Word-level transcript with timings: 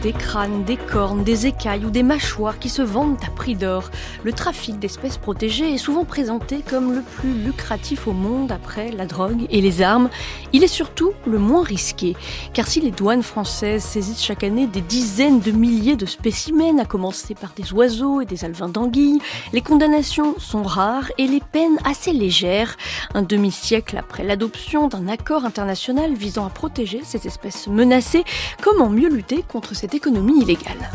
Des 0.00 0.12
crânes, 0.12 0.64
des 0.64 0.76
cornes, 0.76 1.24
des 1.24 1.46
écailles 1.46 1.84
ou 1.84 1.90
des 1.90 2.02
mâchoires 2.02 2.58
qui 2.58 2.68
se 2.68 2.82
vendent 2.82 3.18
à 3.26 3.30
prix 3.30 3.54
d'or. 3.54 3.90
Le 4.24 4.32
trafic 4.32 4.78
d'espèces 4.78 5.18
protégées 5.18 5.74
est 5.74 5.78
souvent 5.78 6.04
présenté 6.04 6.62
comme 6.68 6.94
le 6.94 7.02
plus 7.02 7.34
lucratif 7.34 8.06
au 8.06 8.12
monde 8.12 8.50
après 8.50 8.90
la 8.92 9.06
drogue 9.06 9.46
et 9.50 9.60
les 9.60 9.82
armes. 9.82 10.08
Il 10.52 10.64
est 10.64 10.68
surtout 10.68 11.12
le 11.26 11.38
moins 11.38 11.62
risqué, 11.62 12.16
car 12.54 12.66
si 12.66 12.80
les 12.80 12.90
douanes 12.90 13.22
françaises 13.22 13.84
saisissent 13.84 14.22
chaque 14.22 14.44
année 14.44 14.66
des 14.66 14.80
dizaines 14.80 15.40
de 15.40 15.50
milliers 15.50 15.96
de 15.96 16.06
spécimens, 16.06 16.78
à 16.78 16.84
commencer 16.84 17.34
par 17.34 17.52
des 17.54 17.72
oiseaux 17.72 18.20
et 18.20 18.26
des 18.26 18.44
alevins 18.44 18.68
d'anguilles, 18.68 19.20
les 19.52 19.60
condamnations 19.60 20.34
sont 20.38 20.62
rares 20.62 21.10
et 21.18 21.26
les 21.26 21.40
peines 21.40 21.78
assez 21.84 22.12
légères. 22.12 22.76
Un 23.14 23.22
demi-siècle 23.22 23.96
après 23.98 24.24
l'adoption 24.24 24.88
d'un 24.88 25.08
accord 25.08 25.44
international 25.44 26.14
visant 26.14 26.46
à 26.46 26.50
protéger 26.50 27.02
ces 27.04 27.26
espèces 27.26 27.66
menacées, 27.66 28.24
comment 28.62 28.88
mieux 28.88 29.08
lutter 29.08 29.44
contre 29.46 29.74
cette 29.74 29.89
économie 29.94 30.42
illégale. 30.42 30.90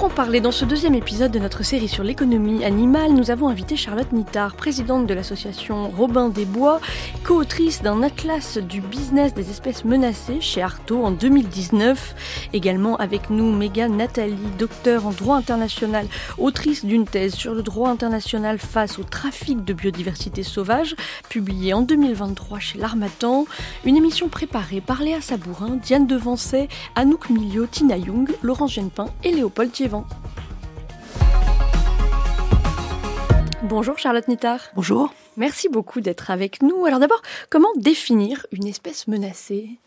Pour 0.00 0.10
en 0.10 0.14
parler 0.14 0.40
dans 0.40 0.50
ce 0.50 0.64
deuxième 0.64 0.94
épisode 0.94 1.30
de 1.30 1.38
notre 1.38 1.62
série 1.62 1.86
sur 1.86 2.02
l'économie 2.02 2.64
animale, 2.64 3.12
nous 3.12 3.30
avons 3.30 3.48
invité 3.48 3.76
Charlotte 3.76 4.10
Nittard, 4.12 4.54
présidente 4.54 5.06
de 5.06 5.12
l'association 5.12 5.90
Robin 5.90 6.30
des 6.30 6.46
Bois, 6.46 6.80
co-autrice 7.22 7.82
d'un 7.82 8.02
atlas 8.02 8.56
du 8.56 8.80
business 8.80 9.34
des 9.34 9.50
espèces 9.50 9.84
menacées 9.84 10.40
chez 10.40 10.62
Artaud 10.62 11.04
en 11.04 11.10
2019. 11.10 12.48
Également 12.54 12.96
avec 12.96 13.28
nous 13.28 13.54
Megan 13.54 13.94
Nathalie, 13.94 14.38
docteur 14.58 15.06
en 15.06 15.10
droit 15.10 15.36
international, 15.36 16.06
autrice 16.38 16.82
d'une 16.82 17.04
thèse 17.04 17.34
sur 17.34 17.52
le 17.52 17.62
droit 17.62 17.90
international 17.90 18.58
face 18.58 18.98
au 18.98 19.02
trafic 19.02 19.66
de 19.66 19.74
biodiversité 19.74 20.42
sauvage, 20.42 20.96
publiée 21.28 21.74
en 21.74 21.82
2023 21.82 22.58
chez 22.58 22.78
l'Armatan. 22.78 23.44
Une 23.84 23.98
émission 23.98 24.30
préparée 24.30 24.80
par 24.80 25.02
Léa 25.02 25.20
Sabourin, 25.20 25.76
Diane 25.76 26.06
Devancet, 26.06 26.68
Anouk 26.96 27.28
Milio, 27.28 27.66
Tina 27.66 27.98
Young, 27.98 28.30
Laurence 28.42 28.72
Genepin 28.72 29.08
et 29.24 29.32
Léopold 29.32 29.70
Bonjour 33.62 33.98
Charlotte 33.98 34.26
Nittard. 34.28 34.60
Bonjour. 34.74 35.12
Merci 35.36 35.68
beaucoup 35.68 36.00
d'être 36.00 36.30
avec 36.30 36.62
nous. 36.62 36.86
Alors 36.86 36.98
d'abord, 36.98 37.22
comment 37.50 37.68
définir 37.76 38.46
une 38.52 38.66
espèce 38.66 39.06
menacée? 39.06 39.78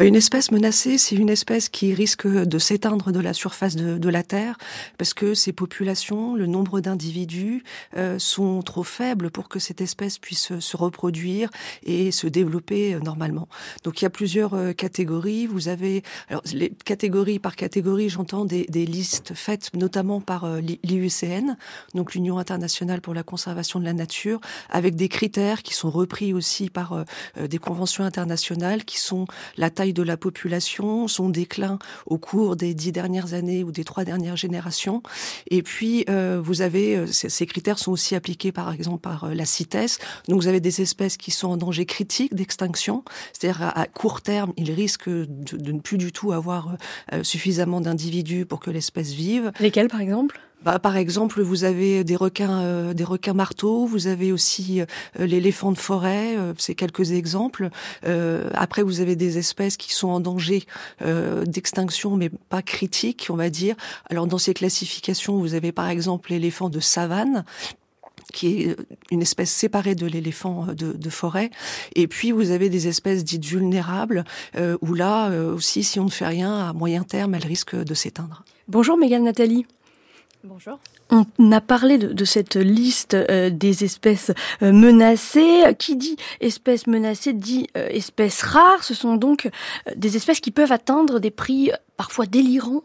Une 0.00 0.14
espèce 0.14 0.52
menacée, 0.52 0.96
c'est 0.96 1.16
une 1.16 1.28
espèce 1.28 1.68
qui 1.68 1.92
risque 1.92 2.28
de 2.28 2.58
s'éteindre 2.60 3.10
de 3.10 3.18
la 3.18 3.32
surface 3.32 3.74
de, 3.74 3.98
de, 3.98 4.08
la 4.08 4.22
Terre 4.22 4.56
parce 4.96 5.12
que 5.12 5.34
ses 5.34 5.52
populations, 5.52 6.36
le 6.36 6.46
nombre 6.46 6.80
d'individus 6.80 7.64
euh, 7.96 8.16
sont 8.20 8.62
trop 8.62 8.84
faibles 8.84 9.32
pour 9.32 9.48
que 9.48 9.58
cette 9.58 9.80
espèce 9.80 10.20
puisse 10.20 10.56
se 10.60 10.76
reproduire 10.76 11.50
et 11.82 12.12
se 12.12 12.28
développer 12.28 12.94
euh, 12.94 13.00
normalement. 13.00 13.48
Donc 13.82 14.00
il 14.00 14.04
y 14.04 14.06
a 14.06 14.10
plusieurs 14.10 14.54
euh, 14.54 14.72
catégories. 14.72 15.48
Vous 15.48 15.66
avez 15.66 16.04
alors 16.28 16.42
les 16.52 16.70
catégories 16.70 17.40
par 17.40 17.56
catégorie, 17.56 18.08
j'entends 18.08 18.44
des, 18.44 18.66
des, 18.66 18.86
listes 18.86 19.34
faites 19.34 19.74
notamment 19.74 20.20
par 20.20 20.44
euh, 20.44 20.60
l'IUCN, 20.60 21.56
donc 21.94 22.14
l'Union 22.14 22.38
internationale 22.38 23.00
pour 23.00 23.14
la 23.14 23.24
conservation 23.24 23.80
de 23.80 23.84
la 23.84 23.94
nature, 23.94 24.40
avec 24.70 24.94
des 24.94 25.08
critères 25.08 25.64
qui 25.64 25.74
sont 25.74 25.90
repris 25.90 26.32
aussi 26.32 26.70
par 26.70 27.04
des 27.40 27.58
conventions 27.58 28.04
internationales 28.04 28.84
qui 28.84 28.98
sont 28.98 29.26
la 29.56 29.70
taille 29.70 29.87
de 29.92 30.02
la 30.02 30.16
population, 30.16 31.08
son 31.08 31.28
déclin 31.28 31.78
au 32.06 32.18
cours 32.18 32.56
des 32.56 32.74
dix 32.74 32.92
dernières 32.92 33.34
années 33.34 33.64
ou 33.64 33.72
des 33.72 33.84
trois 33.84 34.04
dernières 34.04 34.36
générations. 34.36 35.02
Et 35.50 35.62
puis, 35.62 36.04
euh, 36.08 36.40
vous 36.42 36.62
avez, 36.62 36.96
euh, 36.96 37.06
ces 37.06 37.46
critères 37.46 37.78
sont 37.78 37.92
aussi 37.92 38.14
appliqués 38.14 38.52
par 38.52 38.72
exemple 38.72 39.00
par 39.00 39.24
euh, 39.24 39.34
la 39.34 39.44
CITES. 39.44 39.98
Donc, 40.28 40.40
vous 40.40 40.48
avez 40.48 40.60
des 40.60 40.80
espèces 40.80 41.16
qui 41.16 41.30
sont 41.30 41.48
en 41.48 41.56
danger 41.56 41.86
critique 41.86 42.34
d'extinction, 42.34 43.04
c'est-à-dire 43.32 43.72
à, 43.74 43.86
court 43.86 44.22
terme, 44.22 44.52
ils 44.56 44.72
risquent 44.72 45.08
de, 45.08 45.56
de, 45.56 45.72
ne 45.72 45.80
plus 45.80 45.98
du 45.98 46.12
tout 46.12 46.32
avoir 46.32 46.76
euh, 47.12 47.22
suffisamment 47.22 47.80
d'individus 47.80 48.46
pour 48.46 48.60
que 48.60 48.70
l'espèce 48.70 49.12
vive. 49.12 49.52
Lesquels, 49.60 49.88
par 49.88 50.00
exemple? 50.00 50.40
Bah, 50.62 50.78
par 50.78 50.96
exemple, 50.96 51.40
vous 51.40 51.64
avez 51.64 52.02
des 52.02 52.16
requins, 52.16 52.60
euh, 52.60 52.94
des 52.94 53.04
requins 53.04 53.32
marteaux. 53.32 53.86
Vous 53.86 54.08
avez 54.08 54.32
aussi 54.32 54.80
euh, 54.80 54.86
l'éléphant 55.26 55.70
de 55.70 55.78
forêt. 55.78 56.36
Euh, 56.36 56.52
c'est 56.58 56.74
quelques 56.74 57.12
exemples. 57.12 57.70
après, 58.54 58.82
vous 58.82 59.00
avez 59.00 59.16
des 59.16 59.38
espèces 59.38 59.76
qui 59.76 59.92
sont 59.92 60.08
en 60.08 60.20
danger 60.20 60.64
d'extinction, 61.46 62.16
mais 62.16 62.28
pas 62.28 62.62
critique, 62.62 63.28
on 63.30 63.36
va 63.36 63.50
dire. 63.50 63.76
Alors, 64.10 64.26
dans 64.26 64.38
ces 64.38 64.54
classifications, 64.54 65.38
vous 65.38 65.54
avez 65.54 65.72
par 65.72 65.88
exemple 65.88 66.30
l'éléphant 66.30 66.68
de 66.68 66.80
savane 66.80 67.44
qui 68.32 68.62
est 68.62 68.76
une 69.10 69.22
espèce 69.22 69.50
séparée 69.50 69.94
de 69.94 70.06
l'éléphant 70.06 70.66
de, 70.66 70.92
de, 70.92 71.10
forêt. 71.10 71.50
Et 71.94 72.06
puis 72.06 72.30
vous 72.30 72.50
avez 72.50 72.68
des 72.68 72.86
espèces 72.86 73.24
dites 73.24 73.44
vulnérables, 73.44 74.24
où 74.82 74.94
là 74.94 75.30
aussi, 75.30 75.82
si 75.82 75.98
on 75.98 76.04
ne 76.04 76.10
fait 76.10 76.26
rien, 76.26 76.68
à 76.68 76.72
moyen 76.74 77.04
terme, 77.04 77.34
elles 77.34 77.46
risquent 77.46 77.82
de 77.82 77.94
s'éteindre. 77.94 78.44
Bonjour 78.68 78.98
Mégane 78.98 79.24
Nathalie. 79.24 79.64
Bonjour. 80.44 80.78
On 81.10 81.50
a 81.50 81.60
parlé 81.60 81.98
de, 81.98 82.24
cette 82.24 82.54
liste 82.54 83.14
euh, 83.14 83.50
des 83.50 83.82
espèces 83.82 84.30
euh, 84.62 84.72
menacées. 84.72 85.64
Qui 85.78 85.96
dit 85.96 86.16
espèces 86.40 86.86
menacées 86.86 87.32
dit 87.32 87.66
euh, 87.76 87.88
espèces 87.88 88.42
rares. 88.42 88.84
Ce 88.84 88.94
sont 88.94 89.16
donc 89.16 89.50
des 89.96 90.16
espèces 90.16 90.38
qui 90.38 90.52
peuvent 90.52 90.70
atteindre 90.70 91.18
des 91.18 91.32
prix 91.32 91.72
parfois 91.96 92.26
délirants 92.26 92.84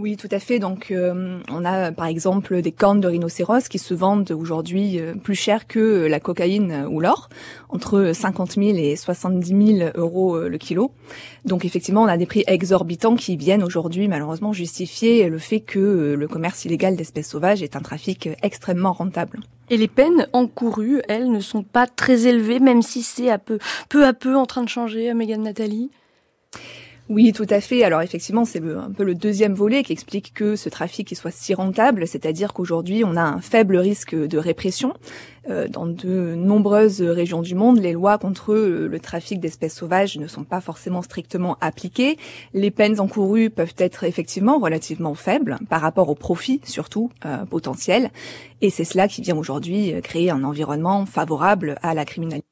oui, 0.00 0.16
tout 0.16 0.28
à 0.30 0.38
fait. 0.38 0.58
Donc, 0.58 0.90
euh, 0.90 1.38
on 1.50 1.64
a 1.64 1.92
par 1.92 2.06
exemple 2.06 2.62
des 2.62 2.72
cornes 2.72 3.00
de 3.00 3.08
rhinocéros 3.08 3.68
qui 3.68 3.78
se 3.78 3.92
vendent 3.92 4.30
aujourd'hui 4.30 4.98
euh, 4.98 5.14
plus 5.14 5.34
cher 5.34 5.66
que 5.66 6.06
la 6.06 6.20
cocaïne 6.20 6.86
ou 6.88 7.00
l'or, 7.00 7.28
entre 7.68 8.12
50 8.14 8.52
000 8.52 8.78
et 8.78 8.96
70 8.96 9.76
000 9.78 9.90
euros 9.94 10.36
euh, 10.36 10.48
le 10.48 10.56
kilo. 10.56 10.92
Donc, 11.44 11.66
effectivement, 11.66 12.02
on 12.02 12.06
a 12.06 12.16
des 12.16 12.24
prix 12.24 12.44
exorbitants 12.46 13.14
qui 13.14 13.36
viennent 13.36 13.62
aujourd'hui 13.62 14.08
malheureusement 14.08 14.54
justifier 14.54 15.28
le 15.28 15.38
fait 15.38 15.60
que 15.60 16.14
le 16.18 16.28
commerce 16.28 16.64
illégal 16.64 16.96
d'espèces 16.96 17.28
sauvages 17.28 17.62
est 17.62 17.76
un 17.76 17.80
trafic 17.80 18.30
extrêmement 18.42 18.92
rentable. 18.92 19.40
Et 19.68 19.76
les 19.76 19.88
peines 19.88 20.26
encourues, 20.32 21.02
elles, 21.08 21.30
ne 21.30 21.40
sont 21.40 21.62
pas 21.62 21.86
très 21.86 22.26
élevées, 22.26 22.58
même 22.58 22.80
si 22.82 23.02
c'est 23.02 23.28
à 23.28 23.38
peu, 23.38 23.58
peu 23.88 24.06
à 24.06 24.14
peu 24.14 24.34
en 24.34 24.46
train 24.46 24.62
de 24.62 24.68
changer, 24.68 25.12
Mégane 25.12 25.42
Nathalie? 25.42 25.90
Oui, 27.10 27.32
tout 27.32 27.46
à 27.50 27.60
fait. 27.60 27.82
Alors 27.82 28.02
effectivement, 28.02 28.44
c'est 28.44 28.62
un 28.62 28.92
peu 28.92 29.02
le 29.02 29.16
deuxième 29.16 29.52
volet 29.52 29.82
qui 29.82 29.92
explique 29.92 30.32
que 30.32 30.54
ce 30.54 30.68
trafic 30.68 31.12
soit 31.16 31.32
si 31.32 31.54
rentable, 31.54 32.06
c'est-à-dire 32.06 32.52
qu'aujourd'hui, 32.52 33.02
on 33.04 33.16
a 33.16 33.22
un 33.22 33.40
faible 33.40 33.78
risque 33.78 34.14
de 34.14 34.38
répression. 34.38 34.94
Euh, 35.48 35.66
dans 35.66 35.86
de 35.86 36.36
nombreuses 36.36 37.02
régions 37.02 37.42
du 37.42 37.56
monde, 37.56 37.80
les 37.80 37.94
lois 37.94 38.16
contre 38.16 38.54
le 38.54 39.00
trafic 39.00 39.40
d'espèces 39.40 39.74
sauvages 39.74 40.18
ne 40.18 40.28
sont 40.28 40.44
pas 40.44 40.60
forcément 40.60 41.02
strictement 41.02 41.56
appliquées. 41.60 42.16
Les 42.54 42.70
peines 42.70 43.00
encourues 43.00 43.50
peuvent 43.50 43.74
être 43.78 44.04
effectivement 44.04 44.60
relativement 44.60 45.14
faibles 45.14 45.58
par 45.68 45.80
rapport 45.80 46.10
au 46.10 46.14
profit, 46.14 46.60
surtout 46.62 47.10
euh, 47.26 47.44
potentiel. 47.44 48.10
Et 48.60 48.70
c'est 48.70 48.84
cela 48.84 49.08
qui 49.08 49.20
vient 49.20 49.36
aujourd'hui 49.36 49.94
créer 50.00 50.30
un 50.30 50.44
environnement 50.44 51.06
favorable 51.06 51.76
à 51.82 51.92
la 51.92 52.04
criminalité. 52.04 52.49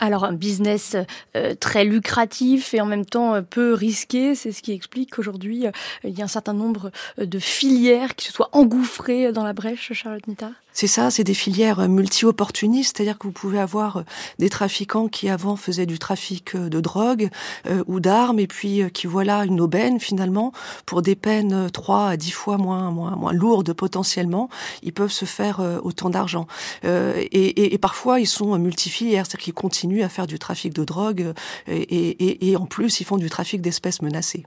Alors 0.00 0.24
un 0.24 0.32
business 0.32 0.96
euh, 1.36 1.54
très 1.54 1.84
lucratif 1.84 2.74
et 2.74 2.80
en 2.80 2.86
même 2.86 3.06
temps 3.06 3.34
euh, 3.34 3.42
peu 3.42 3.74
risqué, 3.74 4.34
c'est 4.34 4.52
ce 4.52 4.60
qui 4.60 4.72
explique 4.72 5.14
qu'aujourd'hui 5.14 5.66
euh, 5.66 5.70
il 6.02 6.18
y 6.18 6.20
a 6.20 6.24
un 6.24 6.28
certain 6.28 6.52
nombre 6.52 6.90
de 7.18 7.38
filières 7.38 8.16
qui 8.16 8.26
se 8.26 8.32
soient 8.32 8.50
engouffrées 8.52 9.32
dans 9.32 9.44
la 9.44 9.52
brèche, 9.52 9.92
Charlotte 9.92 10.26
Nita? 10.26 10.50
C'est 10.74 10.88
ça, 10.88 11.10
c'est 11.12 11.22
des 11.22 11.34
filières 11.34 11.88
multi-opportunistes, 11.88 12.96
c'est-à-dire 12.96 13.16
que 13.16 13.28
vous 13.28 13.32
pouvez 13.32 13.60
avoir 13.60 14.02
des 14.40 14.50
trafiquants 14.50 15.06
qui 15.06 15.28
avant 15.28 15.54
faisaient 15.54 15.86
du 15.86 16.00
trafic 16.00 16.56
de 16.56 16.80
drogue 16.80 17.30
euh, 17.66 17.84
ou 17.86 18.00
d'armes 18.00 18.40
et 18.40 18.48
puis 18.48 18.82
euh, 18.82 18.88
qui 18.88 19.06
voilà 19.06 19.44
une 19.44 19.60
aubaine 19.60 20.00
finalement 20.00 20.52
pour 20.84 21.00
des 21.00 21.14
peines 21.14 21.70
3 21.70 22.08
à 22.08 22.16
10 22.16 22.30
fois 22.32 22.58
moins 22.58 22.90
moins 22.90 23.32
lourdes 23.32 23.72
potentiellement, 23.72 24.48
ils 24.82 24.92
peuvent 24.92 25.12
se 25.12 25.24
faire 25.24 25.60
euh, 25.60 25.78
autant 25.82 26.10
d'argent. 26.10 26.48
Euh, 26.84 27.22
et, 27.30 27.78
parfois 27.78 28.18
ils 28.18 28.26
sont 28.26 28.58
multifilières, 28.58 29.26
c'est-à-dire 29.26 29.44
qu'ils 29.44 29.54
continuent 29.54 30.02
à 30.02 30.08
faire 30.08 30.26
du 30.26 30.38
trafic 30.38 30.72
de 30.72 30.84
drogue 30.84 31.34
et, 31.68 32.50
et 32.50 32.56
en 32.56 32.66
plus 32.66 33.00
ils 33.00 33.04
font 33.04 33.18
du 33.18 33.28
trafic 33.28 33.60
d'espèces 33.60 34.00
menacées. 34.02 34.44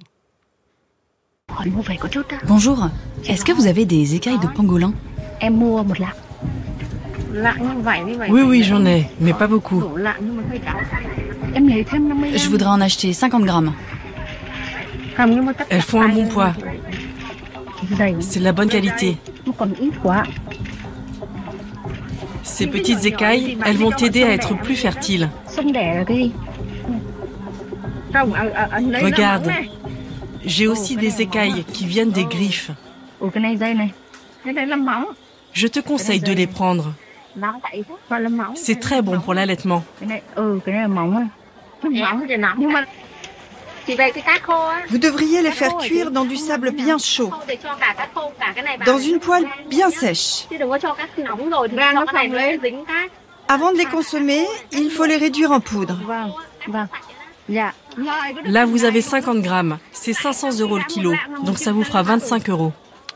Bonjour, 2.45 2.89
est-ce 3.25 3.43
que 3.45 3.51
vous 3.51 3.67
avez 3.67 3.85
des 3.85 4.15
écailles 4.15 4.39
de 4.39 4.47
pangolin? 4.47 4.93
Oui, 8.29 8.41
oui, 8.41 8.63
j'en 8.63 8.85
ai, 8.85 9.07
mais 9.19 9.33
pas 9.33 9.47
beaucoup. 9.47 9.83
Je 12.35 12.49
voudrais 12.49 12.69
en 12.69 12.81
acheter 12.81 13.13
50 13.13 13.43
grammes. 13.43 13.73
Elles 15.69 15.81
font 15.81 16.01
un 16.01 16.09
bon 16.09 16.27
poids. 16.27 16.53
C'est 18.19 18.39
de 18.39 18.43
la 18.43 18.51
bonne 18.53 18.69
qualité. 18.69 19.17
Ces 22.43 22.67
petites 22.67 23.05
écailles, 23.05 23.57
elles 23.65 23.77
vont 23.77 23.91
t'aider 23.91 24.23
à 24.23 24.31
être 24.31 24.55
plus 24.57 24.75
fertile. 24.75 25.29
Regarde, 29.01 29.51
J'ai 30.47 30.67
aussi 30.67 30.95
des 30.95 31.21
écailles 31.21 31.63
qui 31.65 31.85
viennent 31.85 32.11
des 32.11 32.25
griffes. 32.25 32.71
Je 35.53 35.67
te 35.67 35.79
conseille 35.79 36.21
de 36.21 36.33
les 36.33 36.47
prendre. 36.47 36.93
C'est 38.55 38.79
très 38.79 39.01
bon 39.01 39.19
pour 39.19 39.33
l'allaitement. 39.33 39.83
Vous 44.89 44.97
devriez 44.97 45.41
les 45.41 45.51
faire 45.51 45.77
cuire 45.77 46.11
dans 46.11 46.25
du 46.25 46.37
sable 46.37 46.71
bien 46.71 46.97
chaud, 46.97 47.31
dans 48.85 48.97
une 48.97 49.19
poêle 49.19 49.47
bien 49.69 49.89
sèche. 49.89 50.47
Avant 53.49 53.71
de 53.71 53.77
les 53.77 53.85
consommer, 53.85 54.45
il 54.71 54.89
faut 54.91 55.05
les 55.05 55.17
réduire 55.17 55.51
en 55.51 55.61
poudre. 55.61 55.97
Là, 57.49 58.65
vous 58.65 58.83
avez 58.83 59.01
50 59.01 59.41
grammes. 59.41 59.77
C'est 59.91 60.13
500 60.13 60.59
euros 60.59 60.77
le 60.77 60.83
kilo. 60.83 61.13
Donc 61.43 61.57
ça 61.57 61.71
vous 61.71 61.83
fera 61.83 62.03
25 62.03 62.49
euros. 62.49 62.73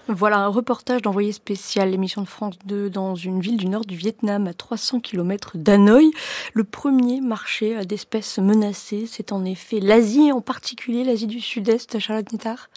Voilà 0.07 0.39
un 0.39 0.47
reportage 0.47 1.01
d'envoyé 1.01 1.31
spécial, 1.31 1.91
l'émission 1.91 2.21
de 2.21 2.27
France 2.27 2.55
2 2.65 2.89
dans 2.89 3.15
une 3.15 3.39
ville 3.39 3.55
du 3.55 3.67
nord 3.67 3.85
du 3.85 3.95
Vietnam 3.95 4.47
à 4.47 4.53
300 4.53 4.99
km 4.99 5.51
d'Hanoï. 5.55 6.11
Le 6.53 6.63
premier 6.63 7.21
marché 7.21 7.85
d'espèces 7.85 8.39
menacées, 8.39 9.05
c'est 9.07 9.31
en 9.31 9.45
effet 9.45 9.79
l'Asie, 9.79 10.31
en 10.31 10.41
particulier 10.41 11.03
l'Asie 11.03 11.27
du 11.27 11.39
Sud-Est, 11.39 11.99
Charlotte 11.99 12.31
Nittard. 12.33 12.69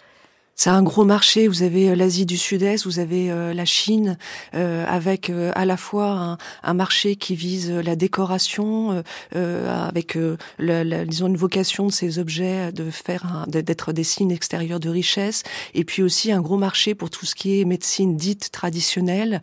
C'est 0.57 0.69
un 0.69 0.83
gros 0.83 1.03
marché. 1.03 1.49
Vous 1.49 1.63
avez 1.63 1.89
euh, 1.89 1.95
l'Asie 1.95 2.25
du 2.25 2.37
Sud-Est, 2.37 2.85
vous 2.85 2.99
avez 2.99 3.29
euh, 3.29 3.53
la 3.53 3.65
Chine, 3.65 4.17
euh, 4.53 4.85
avec 4.87 5.29
à 5.53 5.65
la 5.65 5.75
fois 5.75 6.11
un, 6.11 6.37
un, 6.63 6.73
marché 6.73 7.17
qui 7.17 7.35
vise 7.35 7.71
la 7.71 7.95
décoration, 7.95 9.03
avec 9.33 10.17
la, 10.59 11.05
disons 11.05 11.27
une 11.27 11.37
vocation 11.37 11.87
de 11.87 11.91
ces 11.91 12.19
objets 12.19 12.71
de 12.71 12.89
faire 12.89 13.45
d'être 13.47 13.91
des 13.91 14.03
signes 14.03 14.31
extérieurs 14.31 14.79
de 14.79 14.89
richesse, 14.89 15.43
et 15.73 15.83
puis 15.83 16.03
aussi 16.03 16.31
un 16.31 16.41
gros 16.41 16.57
marché 16.57 16.95
pour 16.95 17.09
tout 17.09 17.25
ce 17.25 17.33
qui 17.33 17.59
est 17.59 17.65
médecine 17.65 18.17
dite 18.17 18.51
traditionnelle 18.51 19.41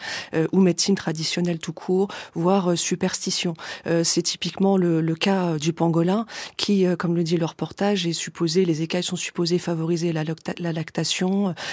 ou 0.53 0.61
médecine 0.61 0.95
traditionnelle 0.95 1.59
tout 1.59 1.73
court, 1.73 2.09
voire 2.35 2.77
superstition. 2.77 3.55
C'est 4.05 4.23
typiquement 4.23 4.77
le, 4.77 5.01
le, 5.01 5.15
cas 5.15 5.57
du 5.59 5.73
pangolin, 5.73 6.27
qui, 6.57 6.87
comme 6.99 7.17
le 7.17 7.25
dit 7.25 7.37
le 7.37 7.47
reportage, 7.47 8.07
est 8.07 8.13
supposé 8.13 8.65
les 8.65 8.83
écailles 8.83 9.03
sont 9.03 9.17
supposées 9.17 9.59
favoriser 9.59 10.13
la, 10.13 10.25
la 10.59 10.73
lactation 10.73 11.02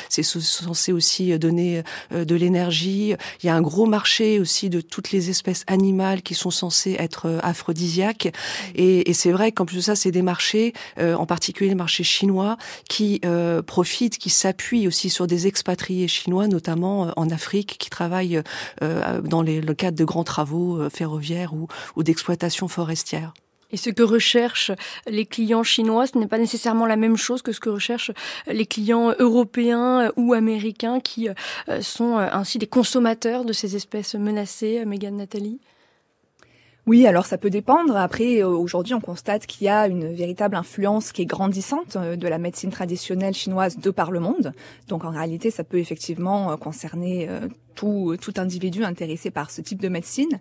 c'est 0.10 0.24
censé 0.24 0.92
aussi 0.92 1.38
donner 1.38 1.84
euh, 2.14 2.26
de 2.26 2.36
l'énergie. 2.36 3.16
Il 3.42 3.46
y 3.46 3.50
a 3.50 3.56
un 3.56 3.62
gros 3.62 3.86
marché 3.86 4.40
aussi 4.40 4.70
de 4.70 4.82
toutes 4.82 5.12
les 5.12 5.30
espèces 5.30 5.64
animales 5.68 6.22
qui 6.22 6.36
sont 6.36 6.52
censées 6.52 6.96
être 7.00 7.28
euh, 7.28 7.40
aphrodisiaques. 7.44 8.32
Et, 8.76 9.14
c'est 9.14 9.32
vrai 9.32 9.52
qu'en 9.52 9.66
plus 9.66 9.78
de 9.78 9.82
ça, 9.82 9.96
c'est 9.96 10.12
des 10.12 10.22
marchés, 10.22 10.74
euh, 10.98 11.16
en 11.16 11.26
particulier 11.26 11.70
les 11.70 11.76
marchés 11.76 12.04
chinois, 12.04 12.58
qui 12.88 13.22
profitent, 13.66 14.18
qui 14.18 14.30
s'appuient 14.30 14.88
aussi 14.88 15.10
sur 15.10 15.28
des 15.28 15.48
expatriés 15.48 16.08
chinois, 16.08 16.48
notamment 16.48 17.12
en 17.18 17.30
Afrique, 17.30 17.78
qui 17.80 17.90
travaillent 17.90 18.42
dans 18.82 19.42
le 19.42 19.74
cadre 19.74 19.98
de 19.98 20.06
grands 20.06 20.24
travaux 20.24 20.90
ferroviaires 20.90 21.54
ou, 21.54 21.68
ou 21.96 22.04
d'exploitation 22.04 22.68
forestière. 22.68 23.34
Et 23.72 23.78
ce 23.78 23.90
que 23.90 24.04
recherchent 24.04 24.72
les 25.08 25.26
clients 25.26 25.64
chinois, 25.64 26.08
ce 26.08 26.18
n'est 26.18 26.28
pas 26.28 26.40
nécessairement 26.40 26.86
la 26.86 26.96
même 26.96 27.18
chose 27.18 27.42
que 27.42 27.52
ce 27.52 27.60
que 27.60 27.70
recherchent 27.70 28.12
les 28.48 28.66
clients 28.66 29.14
européens 29.20 30.12
ou 30.16 30.34
américains 30.34 31.00
qui 31.00 31.30
euh, 31.30 31.34
sont 31.82 32.18
euh, 32.18 32.28
ainsi 32.32 32.58
des 32.58 32.68
consommateurs 32.68 33.46
de 33.46 33.54
ces 33.54 33.76
espèces 33.76 34.16
menacées, 34.16 34.84
Megan 34.86 35.16
Nathalie? 35.16 35.60
Oui, 36.88 37.06
alors 37.06 37.28
ça 37.28 37.38
peut 37.38 37.52
dépendre. 37.52 37.96
Après, 37.96 38.42
euh, 38.42 38.48
aujourd'hui, 38.48 38.96
on 38.96 39.02
constate 39.02 39.46
qu'il 39.46 39.66
y 39.66 39.70
a 39.70 39.88
une 39.88 40.12
véritable 40.12 40.56
influence 40.56 41.12
qui 41.12 41.22
est 41.22 41.28
grandissante 41.28 41.98
de 41.98 42.28
la 42.28 42.40
médecine 42.40 42.72
traditionnelle 42.72 43.36
chinoise 43.36 43.78
de 43.78 43.92
par 43.92 44.10
le 44.10 44.20
monde. 44.20 44.54
Donc 44.88 45.06
en 45.06 45.12
réalité, 45.12 45.52
ça 45.52 45.64
peut 45.64 45.78
effectivement 45.78 46.58
concerner 46.58 47.30
tout, 47.80 48.18
tout 48.20 48.34
individu 48.36 48.84
intéressé 48.84 49.32
par 49.32 49.52
ce 49.52 49.62
type 49.62 49.82
de 49.82 49.88
médecine. 49.88 50.40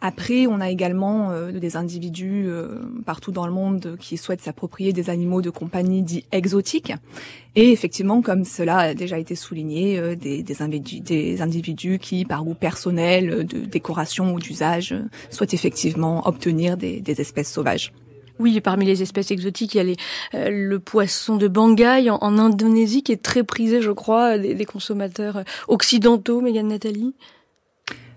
Après, 0.00 0.48
on 0.48 0.60
a 0.60 0.70
également 0.70 1.30
euh, 1.30 1.52
des 1.52 1.76
individus 1.76 2.46
euh, 2.48 2.80
partout 3.06 3.30
dans 3.30 3.46
le 3.46 3.52
monde 3.52 3.96
qui 4.00 4.16
souhaitent 4.16 4.40
s'approprier 4.40 4.92
des 4.92 5.08
animaux 5.08 5.40
de 5.40 5.50
compagnie 5.50 6.02
dits 6.02 6.24
exotiques. 6.32 6.92
Et 7.54 7.70
effectivement, 7.70 8.22
comme 8.22 8.44
cela 8.44 8.78
a 8.78 8.94
déjà 8.94 9.18
été 9.18 9.36
souligné, 9.36 9.98
euh, 10.00 10.16
des, 10.16 10.62
individus, 10.62 11.00
des 11.00 11.42
individus 11.42 12.00
qui, 12.00 12.24
par 12.24 12.42
goût 12.42 12.54
personnel, 12.54 13.46
de 13.46 13.60
décoration 13.60 14.34
ou 14.34 14.40
d'usage, 14.40 14.96
souhaitent 15.30 15.54
effectivement 15.54 16.26
obtenir 16.26 16.76
des, 16.76 17.00
des 17.00 17.20
espèces 17.20 17.52
sauvages. 17.52 17.92
Oui, 18.40 18.58
parmi 18.62 18.86
les 18.86 19.02
espèces 19.02 19.30
exotiques, 19.30 19.74
il 19.74 19.86
y 19.86 19.92
a 19.92 19.94
euh, 20.34 20.48
le 20.50 20.78
poisson 20.78 21.36
de 21.36 21.46
Bangaï 21.46 22.08
en, 22.08 22.38
Indonésie 22.38 23.02
qui 23.02 23.12
est 23.12 23.22
très 23.22 23.44
prisé, 23.44 23.82
je 23.82 23.90
crois, 23.90 24.38
des, 24.38 24.64
consommateurs 24.64 25.44
occidentaux, 25.68 26.40
Mégane 26.40 26.68
Nathalie? 26.68 27.14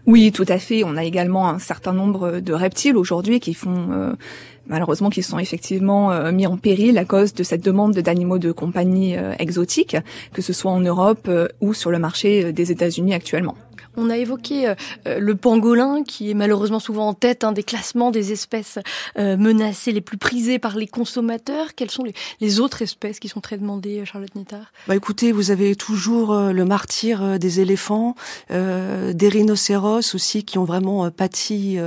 Oui, 0.06 0.32
tout 0.32 0.46
à 0.48 0.60
fait. 0.60 0.86
On 0.86 0.96
a 0.96 1.04
également 1.04 1.50
un 1.50 1.60
certain 1.60 1.92
nombre 1.92 2.40
de 2.40 2.54
reptiles 2.54 2.96
aujourd'hui 2.96 3.42
qui 3.42 3.54
font 3.54 3.90
euh, 3.92 4.14
malheureusement 4.66 5.10
qui 5.10 5.24
sont 5.24 5.40
effectivement 5.40 6.14
euh, 6.14 6.32
mis 6.32 6.48
en 6.48 6.56
péril 6.56 6.98
à 6.98 7.04
cause 7.04 7.34
de 7.34 7.44
cette 7.44 7.64
demande 7.64 7.94
d'animaux 7.94 8.40
de 8.40 8.54
compagnie 8.54 9.18
exotiques, 9.40 9.98
que 10.32 10.42
ce 10.42 10.54
soit 10.54 10.72
en 10.72 10.80
Europe 10.80 11.30
ou 11.60 11.74
sur 11.74 11.92
le 11.92 12.00
marché 12.00 12.54
des 12.54 12.72
États-Unis 12.72 13.14
actuellement. 13.14 13.58
On 13.96 14.10
a 14.10 14.18
évoqué 14.18 14.68
euh, 14.68 14.76
euh, 15.08 15.20
le 15.20 15.36
pangolin, 15.36 16.04
qui 16.04 16.32
est 16.32 16.34
malheureusement 16.34 16.80
souvent 16.80 17.08
en 17.08 17.14
tête 17.14 17.44
hein, 17.44 17.52
des 17.52 17.64
classements 17.64 18.12
des 18.12 18.32
espèces 18.32 18.80
euh, 19.18 19.38
menacées 19.38 19.92
les 19.92 20.02
plus 20.02 20.18
prisées 20.18 20.60
par 20.60 20.76
les 20.76 20.88
consommateurs. 20.88 21.76
Quelles 21.76 21.92
sont 21.92 22.04
les, 22.40 22.60
autres 22.60 22.82
espèces 22.82 23.20
qui 23.20 23.30
sont 23.30 23.42
très 23.42 23.58
demandées, 23.58 24.04
Charlotte 24.06 24.34
Nettard? 24.36 24.72
Bah 24.88 24.96
écoutez, 24.96 25.32
vous 25.32 25.52
avez 25.52 25.76
toujours 25.76 26.36
le 26.36 26.66
martyr 26.66 27.40
des 27.40 27.62
éléphants, 27.62 28.16
des 28.50 29.30
rhinocéros 29.30 30.14
aussi 30.14 30.44
qui 30.44 30.60
ont 30.60 30.66
vraiment 30.66 31.10
pâti. 31.10 31.80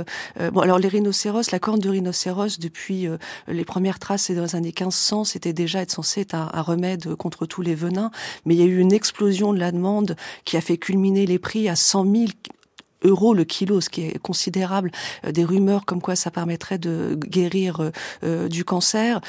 bon, 0.51 0.59
alors 0.59 0.77
les 0.77 0.89
rhinocéros, 0.89 1.51
la 1.51 1.59
corne 1.59 1.79
de 1.79 1.89
rhinocéros 1.89 2.59
depuis 2.59 3.07
les 3.47 3.65
premières 3.65 3.99
traces 3.99 4.29
dans 4.31 4.43
les 4.43 4.55
années 4.55 4.73
1500, 4.77 5.23
c'était 5.23 5.53
déjà 5.53 5.81
être 5.81 5.91
censé 5.91 6.21
être 6.21 6.35
un, 6.35 6.49
un 6.53 6.61
remède 6.61 7.15
contre 7.15 7.45
tous 7.45 7.61
les 7.61 7.75
venins, 7.75 8.11
mais 8.45 8.55
il 8.55 8.59
y 8.59 8.63
a 8.63 8.67
eu 8.67 8.79
une 8.79 8.91
explosion 8.91 9.53
de 9.53 9.59
la 9.59 9.71
demande 9.71 10.17
qui 10.43 10.57
a 10.57 10.61
fait 10.61 10.77
culminer 10.77 11.25
les 11.25 11.39
prix 11.39 11.69
à 11.69 11.77
100 11.77 11.96
100 12.03 12.27
000 12.27 12.56
euros 13.03 13.33
le 13.33 13.43
kilo, 13.43 13.81
ce 13.81 13.89
qui 13.89 14.01
est 14.05 14.19
considérable. 14.19 14.91
Euh, 15.25 15.31
des 15.31 15.43
rumeurs 15.43 15.85
comme 15.85 16.01
quoi 16.01 16.15
ça 16.15 16.31
permettrait 16.31 16.77
de 16.77 17.17
guérir 17.27 17.79
euh, 17.79 17.91
euh, 18.23 18.47
du 18.47 18.63
cancer. 18.63 19.21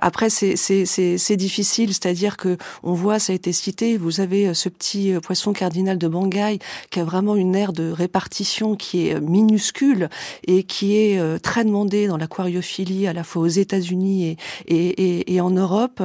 après, 0.00 0.30
c'est 0.30 1.36
difficile, 1.36 1.88
c'est-à-dire 1.88 2.36
que 2.36 2.56
on 2.82 2.94
voit, 2.94 3.18
ça 3.18 3.32
a 3.32 3.36
été 3.36 3.52
cité, 3.52 3.96
vous 3.96 4.20
avez 4.20 4.54
ce 4.54 4.68
petit 4.68 5.14
poisson 5.22 5.52
cardinal 5.52 5.98
de 5.98 6.08
Bangaï 6.08 6.58
qui 6.90 7.00
a 7.00 7.04
vraiment 7.04 7.36
une 7.36 7.54
aire 7.54 7.72
de 7.72 7.90
répartition 7.90 8.76
qui 8.76 9.08
est 9.08 9.20
minuscule 9.20 10.08
et 10.46 10.64
qui 10.64 10.96
est 10.96 11.40
très 11.40 11.64
demandé 11.64 12.06
dans 12.06 12.16
l'aquariophilie 12.16 13.06
à 13.06 13.12
la 13.12 13.24
fois 13.24 13.42
aux 13.42 13.48
États-Unis 13.48 14.36
et, 14.66 14.76
et, 14.76 15.34
et, 15.34 15.40
en 15.40 15.50
Europe. 15.50 16.02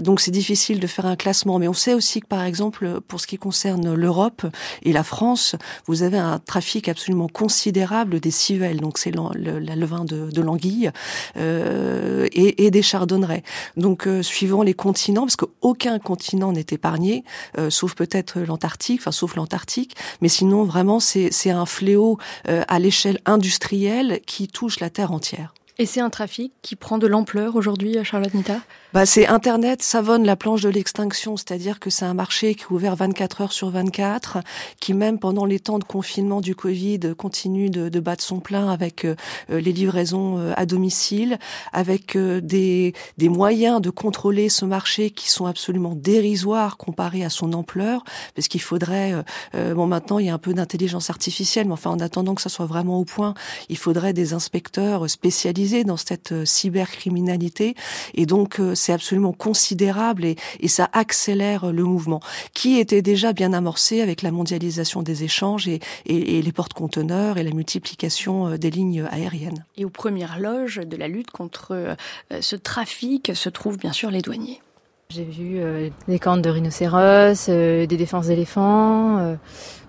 donc 0.00 0.20
c'est 0.20 0.30
difficile 0.30 0.80
de 0.80 0.86
faire 0.86 1.06
un 1.06 1.16
classement, 1.16 1.58
mais 1.58 1.68
on 1.68 1.74
sait 1.74 1.94
aussi 1.94 2.20
que 2.20 2.26
par 2.26 2.44
exemple 2.44 3.00
pour 3.06 3.20
ce 3.20 3.26
qui 3.26 3.38
concerne 3.38 3.94
l'Europe 3.94 4.46
et 4.82 4.92
la 4.92 5.04
France, 5.04 5.56
vous 5.86 6.02
avez 6.02 6.09
un 6.18 6.38
trafic 6.38 6.88
absolument 6.88 7.28
considérable 7.28 8.20
des 8.20 8.30
civelles, 8.30 8.80
donc 8.80 8.98
c'est 8.98 9.10
le, 9.10 9.58
le, 9.58 9.86
vin 9.86 10.04
de, 10.04 10.30
de 10.30 10.42
l'anguille, 10.42 10.90
euh, 11.36 12.26
et, 12.32 12.66
et, 12.66 12.70
des 12.70 12.82
chardonnerets. 12.82 13.42
Donc 13.76 14.06
euh, 14.06 14.22
suivant 14.22 14.62
les 14.62 14.74
continents, 14.74 15.22
parce 15.22 15.36
qu'aucun 15.36 15.98
continent 15.98 16.52
n'est 16.52 16.66
épargné, 16.70 17.24
euh, 17.58 17.70
sauf 17.70 17.94
peut-être 17.94 18.40
l'Antarctique, 18.40 19.00
enfin 19.00 19.12
sauf 19.12 19.36
l'Antarctique, 19.36 19.96
mais 20.20 20.28
sinon 20.28 20.64
vraiment 20.64 21.00
c'est 21.00 21.50
un 21.50 21.66
fléau 21.66 22.18
euh, 22.48 22.62
à 22.68 22.78
l'échelle 22.78 23.20
industrielle 23.26 24.20
qui 24.26 24.48
touche 24.48 24.80
la 24.80 24.90
Terre 24.90 25.12
entière. 25.12 25.54
Et 25.80 25.86
c'est 25.86 26.02
un 26.02 26.10
trafic 26.10 26.52
qui 26.60 26.76
prend 26.76 26.98
de 26.98 27.06
l'ampleur 27.06 27.56
aujourd'hui 27.56 27.96
à 27.96 28.04
Charlotte 28.04 28.34
Nita? 28.34 28.60
Bah, 28.92 29.06
C'est 29.06 29.26
Internet 29.26 29.82
savonne 29.82 30.26
la 30.26 30.36
planche 30.36 30.60
de 30.60 30.68
l'extinction, 30.68 31.38
c'est-à-dire 31.38 31.80
que 31.80 31.88
c'est 31.88 32.04
un 32.04 32.12
marché 32.12 32.54
qui 32.54 32.64
est 32.64 32.70
ouvert 32.70 32.96
24 32.96 33.40
heures 33.40 33.52
sur 33.52 33.70
24, 33.70 34.40
qui 34.78 34.92
même 34.92 35.18
pendant 35.18 35.46
les 35.46 35.58
temps 35.58 35.78
de 35.78 35.84
confinement 35.84 36.42
du 36.42 36.54
Covid 36.54 37.14
continue 37.16 37.70
de, 37.70 38.00
battre 38.00 38.22
son 38.22 38.40
plein 38.40 38.68
avec 38.68 39.06
euh, 39.06 39.14
les 39.48 39.72
livraisons 39.72 40.38
euh, 40.38 40.52
à 40.56 40.66
domicile, 40.66 41.38
avec 41.72 42.14
euh, 42.14 42.42
des, 42.42 42.92
des 43.16 43.30
moyens 43.30 43.80
de 43.80 43.88
contrôler 43.88 44.50
ce 44.50 44.66
marché 44.66 45.08
qui 45.08 45.30
sont 45.30 45.46
absolument 45.46 45.94
dérisoires 45.94 46.76
comparés 46.76 47.24
à 47.24 47.30
son 47.30 47.54
ampleur, 47.54 48.04
parce 48.34 48.48
qu'il 48.48 48.60
faudrait, 48.60 49.14
bon 49.54 49.86
maintenant 49.86 50.18
il 50.18 50.26
y 50.26 50.28
a 50.28 50.34
un 50.34 50.38
peu 50.38 50.52
d'intelligence 50.52 51.08
artificielle, 51.08 51.66
mais 51.66 51.72
enfin 51.72 51.90
en 51.90 52.00
attendant 52.00 52.34
que 52.34 52.42
ça 52.42 52.50
soit 52.50 52.66
vraiment 52.66 52.98
au 52.98 53.04
point, 53.06 53.32
il 53.70 53.78
faudrait 53.78 54.12
des 54.12 54.34
inspecteurs 54.34 55.08
spécialisés 55.08 55.69
dans 55.84 55.96
cette 55.96 56.32
euh, 56.32 56.44
cybercriminalité. 56.44 57.74
Et 58.14 58.26
donc, 58.26 58.58
euh, 58.58 58.74
c'est 58.74 58.92
absolument 58.92 59.32
considérable 59.32 60.24
et, 60.24 60.36
et, 60.60 60.68
ça 60.68 60.88
accélère 60.92 61.72
le 61.72 61.84
mouvement, 61.84 62.20
qui 62.54 62.78
était 62.78 63.02
déjà 63.02 63.32
bien 63.32 63.52
amorcé 63.52 64.00
avec 64.00 64.22
la 64.22 64.30
mondialisation 64.30 65.02
des 65.02 65.24
échanges 65.24 65.68
et, 65.68 65.80
et, 66.06 66.38
et 66.38 66.42
les 66.42 66.52
porte-conteneurs 66.52 67.38
et 67.38 67.42
la 67.42 67.52
multiplication 67.52 68.48
euh, 68.48 68.56
des 68.58 68.70
lignes 68.70 69.06
aériennes. 69.10 69.64
Et 69.76 69.84
aux 69.84 69.90
premières 69.90 70.38
loges 70.38 70.76
de 70.76 70.96
la 70.96 71.08
lutte 71.08 71.30
contre 71.30 71.96
ce 72.40 72.56
trafic 72.56 73.32
se 73.34 73.48
trouvent 73.48 73.78
bien 73.78 73.92
sûr 73.92 74.10
les 74.10 74.22
douaniers. 74.22 74.60
J'ai 75.08 75.24
vu 75.24 75.60
des 76.06 76.18
cornes 76.18 76.42
de 76.42 76.50
rhinocéros, 76.50 77.48
des 77.48 77.86
défenses 77.86 78.26
d'éléphants, 78.26 79.36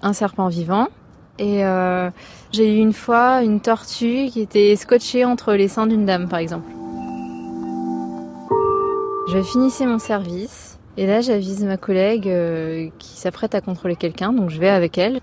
un 0.02 0.14
serpent 0.14 0.48
vivant. 0.48 0.88
Et 1.42 1.64
j'ai 2.52 2.76
eu 2.76 2.78
une 2.78 2.94
fois 2.94 3.42
une 3.42 3.60
tortue 3.60 4.30
qui 4.32 4.42
était 4.42 4.76
scotchée 4.76 5.26
entre 5.26 5.54
les 5.54 5.68
seins 5.68 5.88
d'une 5.88 6.06
dame, 6.06 6.30
par 6.30 6.40
exemple. 6.40 6.70
Je 9.32 9.42
finissais 9.42 9.86
mon 9.86 9.98
service 9.98 10.78
et 10.98 11.08
là 11.08 11.22
j'avise 11.22 11.64
ma 11.64 11.78
collègue 11.78 12.28
euh, 12.28 12.90
qui 13.00 13.18
s'apprête 13.18 13.56
à 13.56 13.62
contrôler 13.62 13.96
quelqu'un, 13.96 14.34
donc 14.34 14.50
je 14.50 14.60
vais 14.60 14.68
avec 14.68 14.98
elle. 14.98 15.22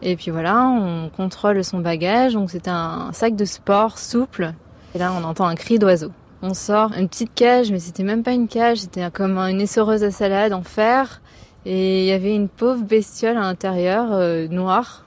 Et 0.00 0.16
puis 0.16 0.30
voilà, 0.30 0.66
on 0.66 1.10
contrôle 1.10 1.62
son 1.62 1.80
bagage, 1.80 2.32
donc 2.32 2.50
c'était 2.50 2.70
un 2.70 3.10
sac 3.12 3.36
de 3.36 3.44
sport 3.44 3.98
souple. 3.98 4.54
Et 4.94 4.98
là 4.98 5.12
on 5.12 5.24
entend 5.24 5.44
un 5.44 5.56
cri 5.56 5.78
d'oiseau. 5.78 6.10
On 6.40 6.54
sort 6.54 6.92
une 6.96 7.06
petite 7.06 7.34
cage, 7.34 7.70
mais 7.70 7.80
c'était 7.80 8.02
même 8.02 8.22
pas 8.22 8.32
une 8.32 8.48
cage, 8.48 8.78
c'était 8.78 9.10
comme 9.10 9.36
une 9.36 9.60
essoreuse 9.60 10.04
à 10.04 10.10
salade 10.10 10.54
en 10.54 10.62
fer. 10.62 11.20
Et 11.66 12.04
il 12.04 12.06
y 12.06 12.12
avait 12.12 12.34
une 12.34 12.48
pauvre 12.48 12.82
bestiole 12.82 13.36
à 13.36 13.40
l'intérieur, 13.40 14.08
euh, 14.12 14.48
noire. 14.48 15.04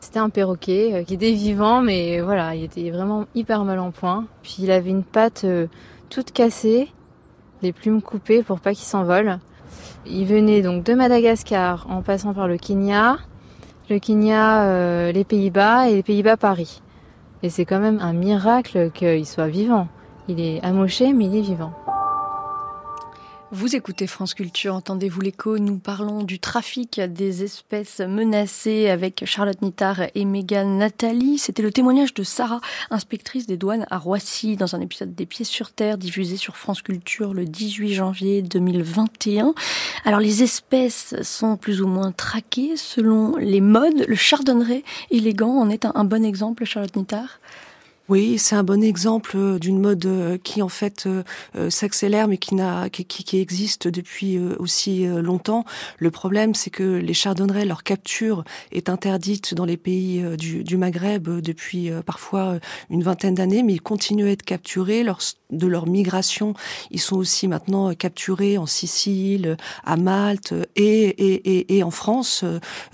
C'était 0.00 0.18
un 0.18 0.30
perroquet 0.30 0.94
euh, 0.94 1.02
qui 1.04 1.14
était 1.14 1.32
vivant, 1.32 1.82
mais 1.82 2.20
voilà, 2.20 2.54
il 2.54 2.64
était 2.64 2.90
vraiment 2.90 3.26
hyper 3.34 3.64
mal 3.64 3.78
en 3.78 3.90
point. 3.90 4.26
Puis 4.42 4.56
il 4.60 4.70
avait 4.70 4.90
une 4.90 5.04
patte 5.04 5.44
toute 6.08 6.32
cassée 6.32 6.88
les 7.62 7.72
plumes 7.72 8.02
coupées 8.02 8.42
pour 8.42 8.60
pas 8.60 8.74
qu'il 8.74 8.86
s'envole. 8.86 9.38
Il 10.06 10.26
venait 10.26 10.62
donc 10.62 10.84
de 10.84 10.94
Madagascar 10.94 11.86
en 11.90 12.02
passant 12.02 12.32
par 12.32 12.48
le 12.48 12.56
Kenya, 12.56 13.18
le 13.90 13.98
Kenya, 13.98 14.64
euh, 14.64 15.12
les 15.12 15.24
Pays-Bas 15.24 15.88
et 15.88 15.96
les 15.96 16.02
Pays-Bas 16.02 16.36
Paris. 16.36 16.82
Et 17.42 17.50
c'est 17.50 17.64
quand 17.64 17.80
même 17.80 18.00
un 18.00 18.12
miracle 18.12 18.90
qu'il 18.92 19.26
soit 19.26 19.48
vivant. 19.48 19.88
Il 20.28 20.40
est 20.40 20.62
amoché 20.64 21.12
mais 21.12 21.26
il 21.26 21.36
est 21.36 21.42
vivant. 21.42 21.72
Vous 23.50 23.74
écoutez 23.74 24.06
France 24.06 24.34
Culture, 24.34 24.74
entendez-vous 24.74 25.22
l'écho 25.22 25.58
Nous 25.58 25.78
parlons 25.78 26.22
du 26.22 26.38
trafic 26.38 27.00
des 27.00 27.44
espèces 27.44 28.00
menacées 28.00 28.90
avec 28.90 29.24
Charlotte 29.24 29.62
Nittard 29.62 30.02
et 30.14 30.26
Megan 30.26 30.76
Nathalie. 30.76 31.38
C'était 31.38 31.62
le 31.62 31.72
témoignage 31.72 32.12
de 32.12 32.24
Sarah, 32.24 32.60
inspectrice 32.90 33.46
des 33.46 33.56
douanes 33.56 33.86
à 33.88 33.96
Roissy, 33.96 34.56
dans 34.56 34.76
un 34.76 34.82
épisode 34.82 35.14
des 35.14 35.24
Pieds 35.24 35.46
sur 35.46 35.72
Terre 35.72 35.96
diffusé 35.96 36.36
sur 36.36 36.58
France 36.58 36.82
Culture 36.82 37.32
le 37.32 37.46
18 37.46 37.94
janvier 37.94 38.42
2021. 38.42 39.54
Alors 40.04 40.20
les 40.20 40.42
espèces 40.42 41.14
sont 41.22 41.56
plus 41.56 41.80
ou 41.80 41.86
moins 41.86 42.12
traquées 42.12 42.76
selon 42.76 43.36
les 43.36 43.62
modes. 43.62 44.04
Le 44.06 44.14
chardonneret 44.14 44.84
élégant 45.10 45.56
en 45.56 45.70
est 45.70 45.86
un, 45.86 46.04
bon 46.04 46.22
exemple, 46.22 46.66
Charlotte 46.66 46.96
Nittard 46.96 47.40
oui, 48.08 48.38
c'est 48.38 48.56
un 48.56 48.64
bon 48.64 48.82
exemple 48.82 49.36
euh, 49.36 49.58
d'une 49.58 49.78
mode 49.78 50.06
euh, 50.06 50.38
qui 50.42 50.62
en 50.62 50.70
fait 50.70 51.06
euh, 51.06 51.68
s'accélère, 51.68 52.26
mais 52.26 52.38
qui 52.38 52.54
n'a 52.54 52.88
qui, 52.88 53.04
qui, 53.04 53.38
existe 53.38 53.86
depuis 53.86 54.38
aussi 54.58 55.04
longtemps. 55.06 55.64
Le 55.98 56.10
problème, 56.10 56.54
c'est 56.54 56.70
que 56.70 56.82
les 56.82 57.12
chardonnerets, 57.14 57.66
leur 57.66 57.82
capture 57.82 58.44
est 58.72 58.88
interdite 58.88 59.54
dans 59.54 59.64
les 59.64 59.76
pays 59.76 60.24
du, 60.36 60.76
Maghreb 60.76 61.28
depuis 61.28 61.90
parfois 62.06 62.58
une 62.90 63.02
vingtaine 63.02 63.34
d'années, 63.34 63.62
mais 63.62 63.74
ils 63.74 63.82
continuent 63.82 64.28
à 64.28 64.30
être 64.30 64.42
capturés. 64.42 65.04
De 65.50 65.66
leur 65.66 65.86
migration, 65.86 66.54
ils 66.90 67.00
sont 67.00 67.16
aussi 67.16 67.48
maintenant 67.48 67.94
capturés 67.94 68.58
en 68.58 68.66
Sicile, 68.66 69.56
à 69.84 69.96
Malte 69.96 70.54
et 70.76 71.08
et, 71.08 71.58
et, 71.58 71.78
et 71.78 71.82
en 71.82 71.90
France 71.90 72.44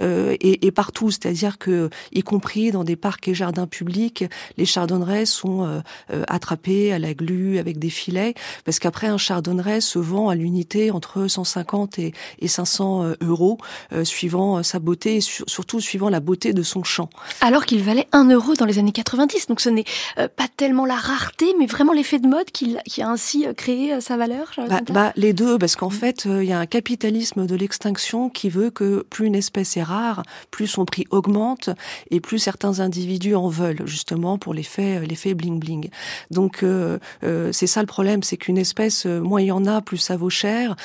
et, 0.01 0.67
et 0.67 0.71
partout. 0.71 1.11
C'est-à-dire 1.11 1.59
que, 1.59 1.91
y 2.13 2.23
compris 2.23 2.71
dans 2.71 2.85
des 2.85 2.97
parcs 2.97 3.29
et 3.29 3.35
jardins 3.35 3.67
publics, 3.67 4.25
les 4.57 4.67
chardonnerets 4.67 5.27
sont 5.27 5.65
euh, 5.65 5.81
euh, 6.13 6.23
attrapés 6.29 6.93
à 6.93 6.99
la 6.99 7.15
glu 7.15 7.59
avec 7.59 7.79
des 7.79 7.91
filets, 7.91 8.35
parce 8.65 8.79
qu'après 8.79 9.09
un 9.09 9.19
chardonneret 9.19 9.81
se 9.81 9.99
vend 9.99 10.29
à 10.29 10.35
l'unité 10.35 10.91
entre 10.91 11.27
150 11.27 11.99
et, 11.99 12.13
500 12.47 13.05
euh, 13.05 13.15
euros, 13.21 13.59
suivant 14.05 14.63
sa 14.63 14.79
beauté 14.79 15.17
et 15.17 15.21
surtout 15.21 15.81
suivant 15.81 16.09
la 16.09 16.21
beauté 16.21 16.53
de 16.53 16.63
son 16.63 16.85
champ. 16.85 17.09
Alors 17.41 17.65
qu'il 17.65 17.83
valait 17.83 18.07
1 18.13 18.31
euro 18.31 18.55
dans 18.55 18.65
les 18.65 18.79
années 18.79 18.93
90, 18.93 19.47
donc 19.47 19.61
ce 19.61 19.69
n'est 19.69 19.85
pas 20.17 20.49
tellement 20.57 20.85
la 20.85 20.97
rareté, 20.97 21.55
mais 21.59 21.67
vraiment 21.67 21.93
l'effet 21.93 22.19
de 22.19 22.29
mode 22.29 22.44
qui, 22.53 22.77
qui, 22.87 23.03
a 23.03 23.09
ainsi 23.09 23.47
créé 23.57 24.01
sa 24.01 24.17
valeur. 24.17 24.53
Bah, 24.57 24.81
bah, 24.91 25.13
les 25.17 25.33
deux, 25.33 25.59
parce 25.59 25.77
qu'en 25.77 25.91
fait, 25.91 26.25
il 26.27 26.45
y 26.45 26.53
a 26.53 26.59
un 26.59 26.67
capitalisme 26.67 27.47
de 27.47 27.55
l'extinction 27.55 28.29
qui 28.29 28.49
veut 28.49 28.71
que 28.71 29.05
plus 29.11 29.27
une 29.27 29.35
espèce 29.35 29.77
est 29.77 29.83
rare, 29.83 30.23
plus 30.51 30.67
son 30.67 30.85
prix 30.85 31.07
augmente 31.11 31.71
et 32.11 32.21
plus 32.21 32.39
certains 32.39 32.81
individus 32.81 33.35
en 33.35 33.49
veulent, 33.49 33.87
justement 33.87 34.39
pour 34.39 34.55
l'effet 34.55 34.99
euh, 34.99 35.07
l'effet 35.07 35.35
bling 35.35 35.59
bling. 35.59 35.89
Donc 36.31 36.63
euh, 36.63 36.99
euh, 37.23 37.51
c'est 37.53 37.67
ça 37.67 37.81
le 37.81 37.87
problème, 37.87 38.23
c'est 38.23 38.37
qu'une 38.37 38.59
espèce, 38.59 39.07
moins 39.07 39.41
il 39.41 39.47
y 39.47 39.53
en 39.53 39.67
a, 39.67 39.81
plus 39.81 39.99
ça 39.99 40.17
vaut 40.17 40.31
cher. 40.31 40.77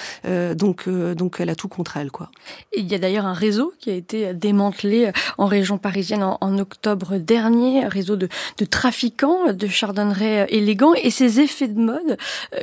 donc 0.55 0.87
donc 0.89 1.37
elle 1.39 1.49
a 1.49 1.55
tout 1.55 1.67
contre 1.67 1.97
elle 1.97 2.11
quoi. 2.11 2.29
il 2.75 2.87
y 2.87 2.95
a 2.95 2.99
d'ailleurs 2.99 3.25
un 3.25 3.33
réseau 3.33 3.73
qui 3.79 3.89
a 3.89 3.93
été 3.93 4.33
démantelé 4.33 5.11
en 5.37 5.45
région 5.45 5.77
parisienne 5.77 6.23
en, 6.23 6.59
octobre 6.59 7.17
dernier, 7.17 7.83
un 7.83 7.89
réseau 7.89 8.15
de, 8.15 8.27
de 8.57 8.65
trafiquants 8.65 9.53
de 9.53 9.67
chardonneret 9.67 10.47
élégants 10.49 10.93
et 10.93 11.09
ces 11.09 11.39
effets 11.39 11.48
de 11.67 11.79
mode 11.79 12.17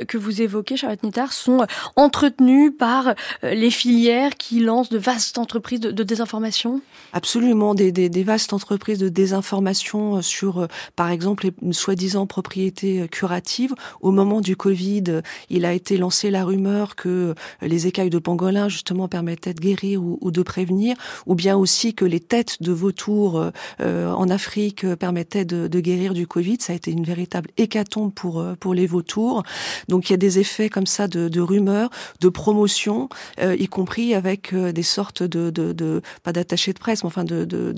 que 0.07 0.17
vous 0.17 0.41
évoquez, 0.41 0.77
Charlotte 0.77 1.03
Nittard, 1.03 1.33
sont 1.33 1.65
entretenus 1.95 2.71
par 2.77 3.13
les 3.43 3.71
filières 3.71 4.35
qui 4.35 4.59
lancent 4.59 4.89
de 4.89 4.97
vastes 4.97 5.37
entreprises 5.37 5.79
de, 5.79 6.03
désinformation? 6.03 6.81
Absolument, 7.13 7.75
des, 7.75 8.23
vastes 8.23 8.53
entreprises 8.53 8.99
de 8.99 9.09
désinformation 9.09 10.21
sur, 10.21 10.67
par 10.95 11.09
exemple 11.09 11.49
une 11.61 11.73
soi-disant 11.73 12.27
propriété 12.27 13.01
euh, 13.01 13.07
curative. 13.07 13.73
Au 14.01 14.11
moment 14.11 14.41
du 14.41 14.55
Covid, 14.55 15.21
il 15.49 15.65
a 15.65 15.73
été 15.73 15.97
lancé 15.97 16.31
la 16.31 16.43
rumeur 16.43 16.95
que 16.95 17.35
les 17.61 17.87
écailles 17.87 18.09
de 18.09 18.19
pangolin 18.19 18.69
justement 18.69 19.07
permettaient 19.07 19.53
de 19.53 19.59
guérir 19.59 20.01
ou, 20.03 20.31
de 20.31 20.41
prévenir, 20.41 20.95
ou 21.25 21.35
bien 21.35 21.55
aussi 21.55 21.93
que 21.93 22.05
les 22.05 22.19
têtes 22.19 22.61
de 22.61 22.71
vautours 22.71 23.39
euh, 23.39 23.51
euh, 23.81 24.11
en 24.11 24.29
Afrique 24.29 24.85
permettaient 24.95 25.45
de, 25.45 25.79
guérir 25.79 26.13
du 26.13 26.25
Covid. 26.25 26.57
Ça 26.59 26.73
a 26.73 26.75
été 26.75 26.91
une 26.91 27.03
véritable 27.03 27.49
hécatombe 27.57 28.11
pour 28.13 28.43
pour 28.59 28.73
les 28.77 28.87
vautours. 28.87 29.43
Donc 29.89 30.09
il 30.09 30.13
y 30.13 30.15
a 30.15 30.17
des 30.17 30.39
effets 30.39 30.69
comme 30.69 30.87
ça 30.87 31.07
de, 31.07 31.27
de 31.27 31.41
rumeurs, 31.41 31.89
de 32.21 32.29
promotion, 32.29 33.09
y 33.41 33.67
compris 33.67 34.15
avec 34.15 34.55
des 34.55 34.83
sortes 34.83 35.23
de, 35.23 35.49
de, 35.49 36.01
pas 36.23 36.31
d'attachés 36.31 36.73
de 36.73 36.79
presse, 36.79 37.03
mais 37.03 37.07
enfin 37.07 37.23
de 37.23 37.45
de, 37.45 37.71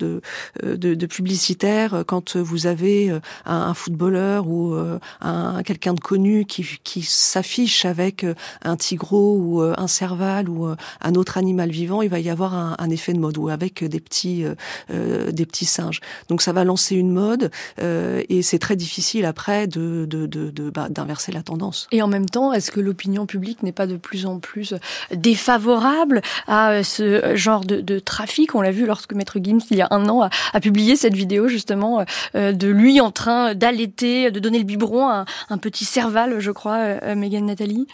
de, 0.63 0.93
de 0.93 1.05
publicitaires 1.05 2.03
quand 2.05 2.37
vous 2.37 2.67
avez 2.67 3.11
un, 3.45 3.73
footballeur 3.73 4.47
ou 4.47 4.73
euh, 4.73 4.99
un, 5.21 5.63
quelqu'un 5.63 5.93
de 5.93 5.99
connu 5.99 6.45
qui, 6.45 6.65
qui 6.83 7.01
s'affiche 7.01 7.85
avec 7.85 8.23
euh, 8.23 8.33
un 8.63 8.75
tigreau 8.75 9.37
ou 9.37 9.61
euh, 9.61 9.73
un 9.77 9.87
cerval 9.87 10.49
ou 10.49 10.67
un 11.01 11.15
autre 11.15 11.37
animal 11.37 11.69
vivant, 11.69 12.01
il 12.01 12.09
va 12.09 12.19
y 12.19 12.29
avoir 12.29 12.53
un, 12.53 12.75
un 12.77 12.89
effet 12.89 13.13
de 13.13 13.19
mode 13.19 13.37
ou 13.37 13.49
avec 13.49 13.83
des 13.83 13.99
petits 13.99 14.43
des 14.89 15.45
petits 15.45 15.65
singes. 15.65 15.99
Donc 16.29 16.41
ça 16.41 16.51
va 16.53 16.63
lancer 16.63 16.95
une 16.95 17.11
mode 17.11 17.51
et 17.79 18.41
c'est 18.41 18.59
très 18.59 18.75
difficile 18.75 19.25
après 19.25 19.67
de 19.67 20.05
de, 20.05 20.25
de, 20.25 20.49
de 20.49 20.69
bah, 20.69 20.88
d'inverser 20.89 21.31
la 21.31 21.43
tendance. 21.43 21.87
Et 21.91 22.01
en 22.01 22.07
même 22.07 22.27
temps, 22.27 22.53
est-ce 22.53 22.71
que 22.71 22.79
l'opinion 22.79 23.25
publique 23.25 23.63
n'est 23.63 23.71
pas 23.71 23.87
de 23.87 23.97
plus 23.97 24.25
en 24.25 24.39
plus 24.39 24.73
défavorable 25.13 26.21
à 26.47 26.83
ce 26.83 27.35
genre 27.35 27.65
de, 27.65 27.99
trafic? 27.99 28.55
On 28.55 28.61
l'a 28.61 28.71
vu 28.71 28.85
lorsque 28.85 29.13
Maître 29.13 29.39
Gims, 29.41 29.61
il 29.71 29.77
y 29.77 29.81
a 29.81 29.87
un 29.91 30.07
an, 30.09 30.29
a, 30.53 30.59
publié 30.59 30.95
cette 30.95 31.15
vidéo 31.15 31.47
justement 31.47 32.05
de 32.33 32.67
lui 32.67 33.01
en 33.01 33.11
train 33.11 33.55
d'allaiter, 33.55 34.31
de 34.31 34.39
donner 34.39 34.59
le 34.59 34.65
biberon 34.65 35.07
à 35.07 35.25
un, 35.49 35.57
petit 35.57 35.85
serval, 35.85 36.39
je 36.39 36.51
crois, 36.51 36.77
euh, 36.77 37.15
Megan 37.15 37.45
Nathalie? 37.45 37.87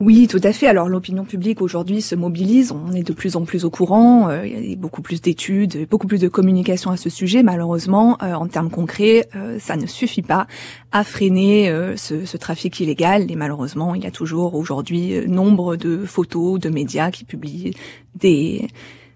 Oui, 0.00 0.26
tout 0.26 0.40
à 0.42 0.52
fait. 0.52 0.66
Alors 0.66 0.88
l'opinion 0.88 1.24
publique 1.24 1.62
aujourd'hui 1.62 2.02
se 2.02 2.16
mobilise, 2.16 2.72
on 2.72 2.92
est 2.92 3.04
de 3.04 3.12
plus 3.12 3.36
en 3.36 3.44
plus 3.44 3.64
au 3.64 3.70
courant, 3.70 4.28
euh, 4.28 4.44
il 4.44 4.70
y 4.70 4.72
a 4.72 4.76
beaucoup 4.76 5.02
plus 5.02 5.22
d'études, 5.22 5.88
beaucoup 5.88 6.08
plus 6.08 6.20
de 6.20 6.28
communication 6.28 6.90
à 6.90 6.96
ce 6.96 7.08
sujet. 7.08 7.44
Malheureusement, 7.44 8.18
euh, 8.22 8.34
en 8.34 8.48
termes 8.48 8.70
concrets, 8.70 9.28
ça 9.60 9.76
ne 9.76 9.86
suffit 9.86 10.22
pas 10.22 10.48
à 10.90 11.04
freiner 11.04 11.72
ce, 11.96 12.36
trafic 12.36 12.80
illégal. 12.80 13.30
Et 13.30 13.36
malheureusement, 13.36 13.94
il 13.94 14.02
y 14.02 14.06
a 14.06 14.10
toujours 14.10 14.54
aujourd'hui 14.54 15.26
nombre 15.28 15.76
de 15.76 16.04
photos, 16.04 16.58
de 16.58 16.70
médias 16.70 17.10
qui 17.10 17.24
publient 17.24 17.74
des 18.16 18.68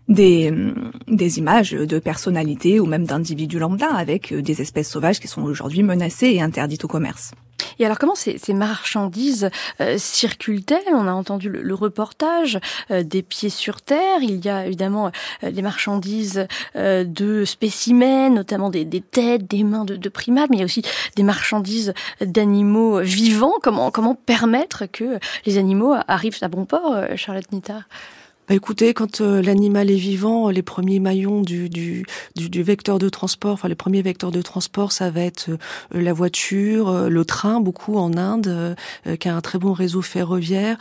des, 0.08 0.52
des 1.06 1.38
images 1.38 1.72
de 1.72 1.98
personnalités 1.98 2.80
ou 2.80 2.86
même 2.86 3.04
d'individus 3.04 3.58
lambda 3.58 3.88
avec 3.94 4.32
euh, 4.32 4.42
des 4.42 4.60
espèces 4.60 4.90
sauvages 4.90 5.20
qui 5.20 5.28
sont 5.28 5.42
aujourd'hui 5.42 5.82
menacées 5.82 6.30
et 6.30 6.42
interdites 6.42 6.84
au 6.84 6.88
commerce. 6.88 7.32
Et 7.80 7.84
alors 7.84 7.98
comment 7.98 8.14
ces, 8.14 8.38
ces 8.38 8.54
marchandises 8.54 9.50
euh, 9.80 9.98
circulent-elles? 9.98 10.94
On 10.94 11.06
a 11.06 11.12
entendu 11.12 11.48
le, 11.48 11.74
reportage 11.74 12.58
euh, 12.90 13.02
des 13.02 13.22
pieds 13.22 13.50
sur 13.50 13.82
terre. 13.82 14.18
Il 14.22 14.44
y 14.44 14.48
a 14.48 14.66
évidemment 14.66 15.12
des 15.42 15.62
marchandises 15.62 16.46
de 16.74 17.44
spécimens, 17.44 18.30
notamment 18.30 18.70
des, 18.70 18.84
des, 18.84 19.00
têtes, 19.00 19.48
des 19.48 19.62
mains 19.62 19.84
de, 19.84 19.96
de, 19.96 20.08
primates, 20.08 20.50
mais 20.50 20.56
il 20.56 20.60
y 20.60 20.62
a 20.62 20.64
aussi 20.64 20.82
des 21.16 21.22
marchandises 21.22 21.94
d'animaux 22.20 23.00
vivants. 23.00 23.54
Comment 23.62 23.90
comment 23.90 24.14
permettre 24.14 24.86
que 24.86 25.18
les 25.46 25.58
animaux 25.58 25.94
arrivent 26.08 26.38
à 26.42 26.48
bon 26.48 26.64
port, 26.64 26.96
Charlotte 27.16 27.50
Nita 27.52 27.84
bah 28.48 28.54
écoutez, 28.54 28.94
quand 28.94 29.20
euh, 29.20 29.42
l'animal 29.42 29.90
est 29.90 29.96
vivant, 29.96 30.48
les 30.48 30.62
premiers 30.62 31.00
maillons 31.00 31.42
du, 31.42 31.68
du, 31.68 32.06
du, 32.34 32.62
vecteur 32.62 32.98
de 32.98 33.10
transport, 33.10 33.52
enfin 33.52 33.68
les 33.68 33.74
premiers 33.74 34.00
vecteurs 34.00 34.30
de 34.30 34.40
transport, 34.40 34.90
ça 34.90 35.10
va 35.10 35.20
être 35.20 35.50
euh, 35.50 35.56
la 35.92 36.14
voiture, 36.14 36.88
euh, 36.88 37.08
le 37.10 37.26
train, 37.26 37.60
beaucoup 37.60 37.98
en 37.98 38.16
Inde, 38.16 38.74
qui 39.20 39.28
a 39.28 39.36
un 39.36 39.42
très 39.42 39.58
bon 39.58 39.74
réseau 39.74 40.00
ferroviaire, 40.00 40.78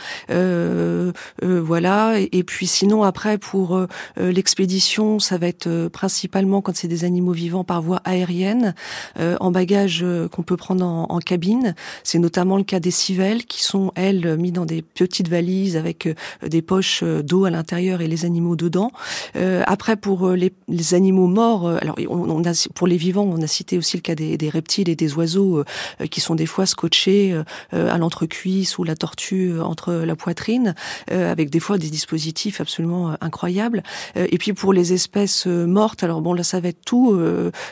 voilà. 1.41 2.13
Et, 2.19 2.43
puis 2.43 2.67
sinon 2.67 3.03
après 3.03 3.37
pour 3.37 3.85
l'expédition, 4.15 5.19
ça 5.19 5.37
va 5.37 5.47
être 5.47 5.89
principalement 5.91 6.61
quand 6.61 6.75
c'est 6.75 6.87
des 6.87 7.03
animaux 7.03 7.33
vivants 7.33 7.63
par 7.65 7.81
voie 7.81 8.01
aérienne, 8.05 8.73
en 9.19 9.51
bagage 9.51 10.05
qu'on 10.31 10.43
peut 10.43 10.57
prendre 10.57 10.85
en, 10.85 11.19
cabine. 11.19 11.75
C'est 12.03 12.19
notamment 12.19 12.57
le 12.57 12.63
cas 12.63 12.79
des 12.79 12.91
civelles 12.91 13.45
qui 13.45 13.63
sont 13.63 13.91
elles 13.95 14.37
mis 14.37 14.51
dans 14.51 14.65
des 14.65 14.81
petites 14.81 15.27
valises 15.27 15.75
avec 15.75 16.07
des 16.45 16.61
poches 16.61 17.03
d'eau 17.03 17.45
à 17.45 17.56
l'intérieur 17.57 18.01
et 18.01 18.07
les 18.07 18.23
animaux 18.23 18.55
dedans. 18.55 18.91
Euh, 19.35 19.63
après, 19.65 19.95
pour 19.95 20.27
euh, 20.27 20.35
les, 20.35 20.53
les 20.67 20.93
animaux 20.93 21.27
morts, 21.27 21.67
euh, 21.67 21.77
alors 21.81 21.95
on, 22.09 22.29
on, 22.29 22.43
a, 22.45 22.67
pour 22.75 22.87
les 22.87 22.97
vivants, 22.97 23.27
on 23.27 23.41
a 23.41 23.47
cité 23.47 23.77
aussi 23.77 23.97
le 23.97 24.01
cas 24.01 24.15
des, 24.15 24.37
des 24.37 24.49
reptiles 24.49 24.89
et 24.89 24.95
des 24.95 25.13
oiseaux 25.15 25.63
qui 26.11 26.21
sont 26.21 26.35
des 26.35 26.45
fois 26.45 26.65
scotchés 26.65 27.35
à 27.71 27.97
l'entrecuisse 27.97 28.77
ou 28.77 28.83
la 28.83 28.95
tortue 28.95 29.59
entre 29.59 29.93
la 29.93 30.15
poitrine, 30.15 30.75
avec 31.09 31.49
des 31.49 31.59
fois 31.59 31.77
des 31.77 31.89
dispositifs 31.89 32.61
absolument 32.61 33.15
incroyables. 33.21 33.83
et 34.15 34.37
puis 34.37 34.53
pour 34.53 34.73
les 34.73 34.93
espèces 34.93 35.47
mortes, 35.47 36.03
alors 36.03 36.21
bon 36.21 36.33
là 36.33 36.43
ça 36.43 36.59
va 36.59 36.69
être 36.69 36.83
tout. 36.85 37.19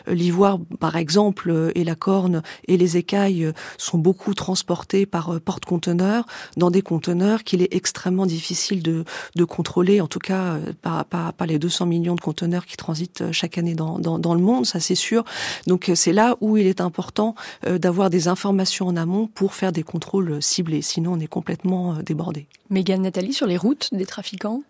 L'ivoire, 0.08 0.60
par 0.80 0.96
exemple, 0.96 1.72
et 1.76 1.84
la 1.84 1.96
corne 1.96 2.42
et 2.68 2.78
les 2.78 2.98
écailles 2.98 3.52
sont 3.78 3.98
beaucoup 3.98 4.34
transportés 4.34 5.06
par 5.06 5.40
porte-conteneurs 5.42 6.26
dans 6.58 6.72
des 6.72 6.82
conteneurs 6.82 7.44
qu'il 7.44 7.62
est 7.62 7.74
extrêmement 7.74 8.26
difficile 8.26 8.82
de, 8.82 9.04
de 9.36 9.44
contrôler 9.44 9.75
en 9.78 10.08
tout 10.08 10.20
cas 10.20 10.56
euh, 10.56 10.74
par, 10.82 11.06
par, 11.06 11.34
par, 11.34 11.48
les 11.48 11.60
200 11.60 11.86
millions 11.86 12.16
de 12.16 12.22
conteneurs 12.22 12.66
qui 12.66 12.78
transitent 12.78 13.22
euh, 13.22 13.32
chaque 13.32 13.58
année 13.58 13.76
dans, 13.76 14.00
dans, 14.00 14.20
dans 14.20 14.34
le 14.34 14.42
monde, 14.42 14.66
ça 14.66 14.80
c'est 14.80 14.96
sûr. 14.96 15.24
Donc 15.68 15.90
euh, 15.90 15.96
c'est 15.96 16.14
là 16.14 16.38
où 16.42 16.58
il 16.58 16.68
est 16.68 16.82
important 16.82 17.36
d'avoir 17.66 18.10
des 18.10 18.28
informations 18.28 18.88
en 18.88 18.96
amont 18.96 19.28
pour 19.28 19.54
faire 19.54 19.72
des 19.72 19.84
contrôles 19.84 20.42
ciblés, 20.42 20.82
sinon 20.82 21.14
on 21.14 21.20
est 21.20 21.28
complètement 21.28 21.96
débordé. 21.96 22.48
Mégane 22.70 23.02
Nathalie, 23.02 23.34
sur 23.34 23.48
les 23.48 23.58
routes 23.58 23.90
des 23.94 24.06
trafiquants? 24.06 24.62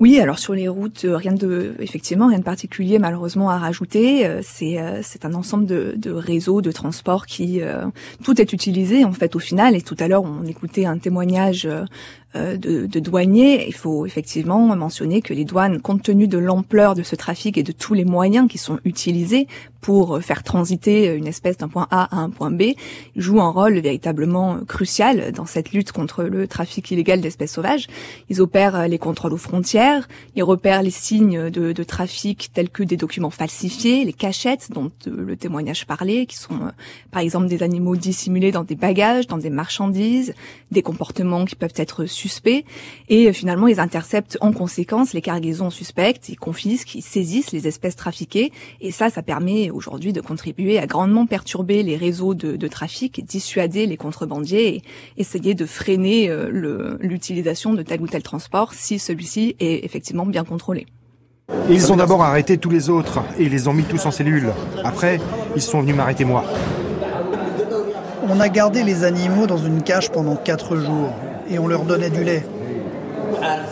Oui, 0.00 0.18
alors 0.20 0.38
sur 0.38 0.54
les 0.54 0.68
routes, 0.68 1.06
rien 1.08 1.32
de, 1.32 1.74
effectivement, 1.78 2.26
rien 2.26 2.38
de 2.38 2.44
particulier 2.44 2.98
malheureusement 2.98 3.50
à 3.50 3.58
rajouter. 3.58 4.28
C'est 4.42 4.78
c'est 5.02 5.24
un 5.24 5.34
ensemble 5.34 5.66
de, 5.66 5.94
de 5.96 6.10
réseaux 6.10 6.60
de 6.60 6.72
transport 6.72 7.24
qui 7.26 7.60
tout 8.24 8.40
est 8.40 8.52
utilisé 8.52 9.04
en 9.04 9.12
fait 9.12 9.36
au 9.36 9.38
final. 9.38 9.74
Et 9.76 9.82
tout 9.82 9.96
à 9.98 10.08
l'heure, 10.08 10.24
on 10.24 10.44
écoutait 10.44 10.86
un 10.86 10.98
témoignage 10.98 11.66
euh, 11.66 11.84
de, 12.34 12.86
de, 12.86 13.00
douaniers, 13.00 13.66
il 13.66 13.74
faut 13.74 14.06
effectivement 14.06 14.74
mentionner 14.74 15.22
que 15.22 15.32
les 15.32 15.44
douanes, 15.44 15.80
compte 15.80 16.02
tenu 16.02 16.26
de 16.26 16.38
l'ampleur 16.38 16.94
de 16.94 17.02
ce 17.02 17.14
trafic 17.14 17.56
et 17.58 17.62
de 17.62 17.72
tous 17.72 17.94
les 17.94 18.04
moyens 18.04 18.48
qui 18.48 18.58
sont 18.58 18.80
utilisés 18.84 19.46
pour 19.80 20.22
faire 20.22 20.42
transiter 20.42 21.14
une 21.14 21.26
espèce 21.26 21.58
d'un 21.58 21.68
point 21.68 21.86
A 21.90 22.16
à 22.16 22.18
un 22.18 22.30
point 22.30 22.50
B, 22.50 22.72
jouent 23.16 23.42
un 23.42 23.50
rôle 23.50 23.78
véritablement 23.80 24.60
crucial 24.66 25.30
dans 25.32 25.44
cette 25.44 25.72
lutte 25.72 25.92
contre 25.92 26.24
le 26.24 26.48
trafic 26.48 26.90
illégal 26.90 27.20
d'espèces 27.20 27.52
sauvages. 27.52 27.86
Ils 28.30 28.40
opèrent 28.40 28.88
les 28.88 28.98
contrôles 28.98 29.34
aux 29.34 29.38
frontières, 29.38 30.08
ils 30.36 30.42
repèrent 30.42 30.82
les 30.82 30.90
signes 30.90 31.50
de, 31.50 31.72
de 31.72 31.84
trafic 31.84 32.50
tels 32.54 32.70
que 32.70 32.82
des 32.82 32.96
documents 32.96 33.30
falsifiés, 33.30 34.04
les 34.04 34.12
cachettes 34.12 34.70
dont 34.72 34.90
euh, 35.06 35.24
le 35.24 35.36
témoignage 35.36 35.86
parlait, 35.86 36.26
qui 36.26 36.36
sont 36.36 36.54
euh, 36.54 36.70
par 37.10 37.20
exemple 37.20 37.48
des 37.48 37.62
animaux 37.62 37.96
dissimulés 37.96 38.52
dans 38.52 38.64
des 38.64 38.76
bagages, 38.76 39.26
dans 39.26 39.38
des 39.38 39.50
marchandises, 39.50 40.34
des 40.70 40.82
comportements 40.82 41.44
qui 41.44 41.56
peuvent 41.56 41.74
être 41.76 42.06
suspects 42.24 42.64
et 43.08 43.28
euh, 43.28 43.32
finalement 43.32 43.68
ils 43.68 43.80
interceptent 43.80 44.38
en 44.40 44.52
conséquence 44.52 45.12
les 45.12 45.20
cargaisons 45.20 45.70
suspectes, 45.70 46.28
ils 46.28 46.38
confisquent, 46.38 46.94
ils 46.94 47.02
saisissent 47.02 47.52
les 47.52 47.66
espèces 47.66 47.96
trafiquées 47.96 48.50
et 48.80 48.90
ça, 48.90 49.10
ça 49.10 49.22
permet 49.22 49.70
aujourd'hui 49.70 50.12
de 50.12 50.20
contribuer 50.20 50.78
à 50.78 50.86
grandement 50.86 51.26
perturber 51.26 51.82
les 51.82 51.96
réseaux 51.96 52.34
de, 52.34 52.56
de 52.56 52.68
trafic, 52.68 53.24
dissuader 53.24 53.86
les 53.86 53.96
contrebandiers 53.96 54.68
et 54.76 54.82
essayer 55.16 55.54
de 55.54 55.66
freiner 55.66 56.30
euh, 56.30 56.96
l'utilisation 57.00 57.74
de 57.74 57.82
tel 57.82 58.00
ou 58.00 58.08
tel 58.08 58.22
transport 58.22 58.72
si 58.72 58.98
celui-ci 58.98 59.56
est 59.60 59.84
effectivement 59.84 60.26
bien 60.26 60.44
contrôlé. 60.44 60.86
Ils 61.68 61.92
ont 61.92 61.96
d'abord 61.96 62.22
arrêté 62.22 62.56
tous 62.56 62.70
les 62.70 62.88
autres 62.88 63.22
et 63.38 63.48
les 63.50 63.68
ont 63.68 63.74
mis 63.74 63.82
tous 63.82 64.06
en 64.06 64.10
cellule. 64.10 64.50
Après, 64.82 65.20
ils 65.54 65.62
sont 65.62 65.82
venus 65.82 65.94
m'arrêter 65.94 66.24
moi. 66.24 66.44
On 68.26 68.40
a 68.40 68.48
gardé 68.48 68.82
les 68.82 69.04
animaux 69.04 69.46
dans 69.46 69.58
une 69.58 69.82
cage 69.82 70.10
pendant 70.10 70.36
quatre 70.36 70.76
jours 70.76 71.12
et 71.48 71.58
on 71.58 71.66
leur 71.66 71.84
donnait 71.84 72.10
du 72.10 72.24
lait. 72.24 72.44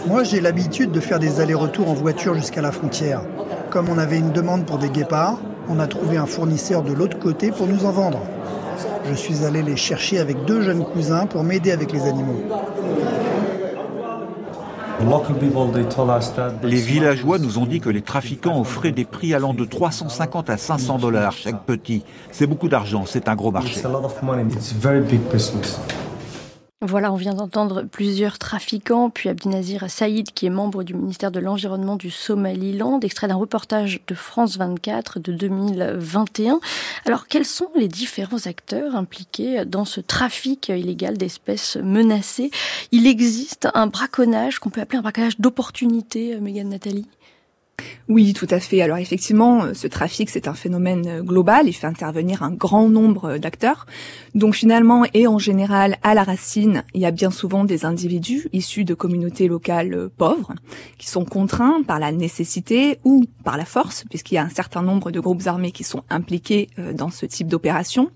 Moi, 0.07 0.25
j'ai 0.25 0.41
l'habitude 0.41 0.91
de 0.91 1.01
faire 1.01 1.19
des 1.19 1.41
allers-retours 1.41 1.89
en 1.89 1.95
voiture 1.95 2.35
jusqu'à 2.35 2.63
la 2.63 2.73
frontière. 2.73 3.23
Comme 3.71 3.89
on 3.89 3.99
avait 3.99 4.19
une 4.19 4.33
demande 4.33 4.67
pour 4.67 4.79
des 4.79 4.91
guépards, 4.91 5.39
on 5.69 5.79
a 5.79 5.87
trouvé 5.87 6.17
un 6.17 6.27
fournisseur 6.27 6.83
de 6.83 6.93
l'autre 6.93 7.19
côté 7.19 7.51
pour 7.51 7.67
nous 7.67 7.85
en 7.85 7.91
vendre. 7.93 8.21
Je 9.09 9.15
suis 9.15 9.45
allé 9.45 9.63
les 9.63 9.77
chercher 9.77 10.19
avec 10.19 10.45
deux 10.45 10.63
jeunes 10.63 10.85
cousins 10.85 11.27
pour 11.27 11.45
m'aider 11.45 11.71
avec 11.73 11.93
les 11.93 12.03
animaux. 12.03 12.43
Les 16.63 16.81
villageois 16.81 17.39
nous 17.39 17.59
ont 17.59 17.67
dit 17.67 17.81
que 17.81 17.91
les 17.91 18.03
trafiquants 18.03 18.61
offraient 18.61 18.93
des 18.93 19.05
prix 19.05 19.35
allant 19.35 19.53
de 19.53 19.65
350 19.65 20.51
à 20.51 20.57
500 20.57 20.99
dollars 20.99 21.33
chaque 21.33 21.65
petit. 21.65 22.05
C'est 22.31 22.47
beaucoup 22.47 22.69
d'argent, 22.69 23.05
c'est 23.07 23.29
un 23.29 23.35
gros 23.35 23.51
marché. 23.51 23.81
Voilà, 26.85 27.13
on 27.13 27.17
vient 27.17 27.33
d'entendre 27.33 27.83
plusieurs 27.83 28.41
trafiquants, 28.41 29.09
puis 29.09 29.29
Abdinazir 29.29 29.89
Saïd, 29.89 30.33
qui 30.33 30.47
est 30.47 30.51
membre 30.51 30.83
du 30.83 30.95
ministère 30.95 31.31
de 31.31 31.39
l'Environnement 31.39 31.95
du 31.95 32.11
Somaliland, 32.11 32.99
extrait 32.99 33.29
d'un 33.29 33.37
reportage 33.37 34.01
de 34.09 34.15
France 34.17 34.57
24 34.57 35.21
de 35.21 35.33
2021. 35.33 36.59
Alors, 37.07 37.29
quels 37.29 37.45
sont 37.45 37.71
les 37.77 37.87
différents 37.87 38.49
acteurs 38.49 38.97
impliqués 38.97 39.65
dans 39.65 39.85
ce 39.85 40.01
trafic 40.01 40.71
illégal 40.71 41.17
d'espèces 41.17 41.77
menacées? 41.77 42.51
Il 42.91 43.07
existe 43.07 43.69
un 43.75 43.87
braconnage 43.87 44.59
qu'on 44.59 44.71
peut 44.71 44.81
appeler 44.81 44.99
un 44.99 45.03
braconnage 45.03 45.39
d'opportunité, 45.39 46.37
Megan 46.41 46.69
Nathalie? 46.69 47.07
Oui, 48.09 48.33
tout 48.35 48.49
à 48.51 48.61
fait. 48.61 48.83
Alors 48.83 48.99
effectivement, 48.99 49.65
euh, 49.65 49.75
ce 49.75 49.87
trafic, 49.87 50.29
c'est 50.29 50.49
un 50.49 50.55
phénomène 50.55 51.07
euh, 51.07 51.23
global. 51.23 51.69
Il 51.69 51.73
fait 51.73 51.87
intervenir 51.87 52.43
un 52.43 52.51
grand 52.51 52.89
nombre 52.89 53.31
euh, 53.31 53.39
d'acteurs. 53.39 53.87
Donc 54.35 54.55
finalement, 54.55 55.05
et 55.15 55.27
en 55.27 55.39
général, 55.39 55.97
à 56.03 56.15
la 56.15 56.25
racine, 56.25 56.85
il 56.95 57.01
y 57.01 57.07
a 57.07 57.11
bien 57.11 57.31
souvent 57.31 57.65
des 57.65 57.85
individus 57.85 58.49
issus 58.53 58.85
de 58.85 58.95
communautés 58.95 59.49
locales 59.49 60.09
pauvres 60.17 60.53
qui 60.99 61.09
sont 61.09 61.25
contraints 61.25 61.83
par 61.87 62.01
la 62.01 62.13
nécessité 62.13 62.99
ou 63.05 63.25
par 63.45 63.57
la 63.57 63.65
force, 63.65 64.05
puisqu'il 64.11 64.35
y 64.35 64.39
a 64.39 64.43
un 64.43 64.49
certain 64.49 64.83
nombre 64.83 65.11
de 65.11 65.21
groupes 65.21 65.47
armés 65.47 65.73
qui 65.73 65.85
sont 65.85 66.03
impliqués 66.11 66.69
dans 66.95 67.11
ce 67.11 67.27
type 67.27 67.49
d'opération. 67.49 68.11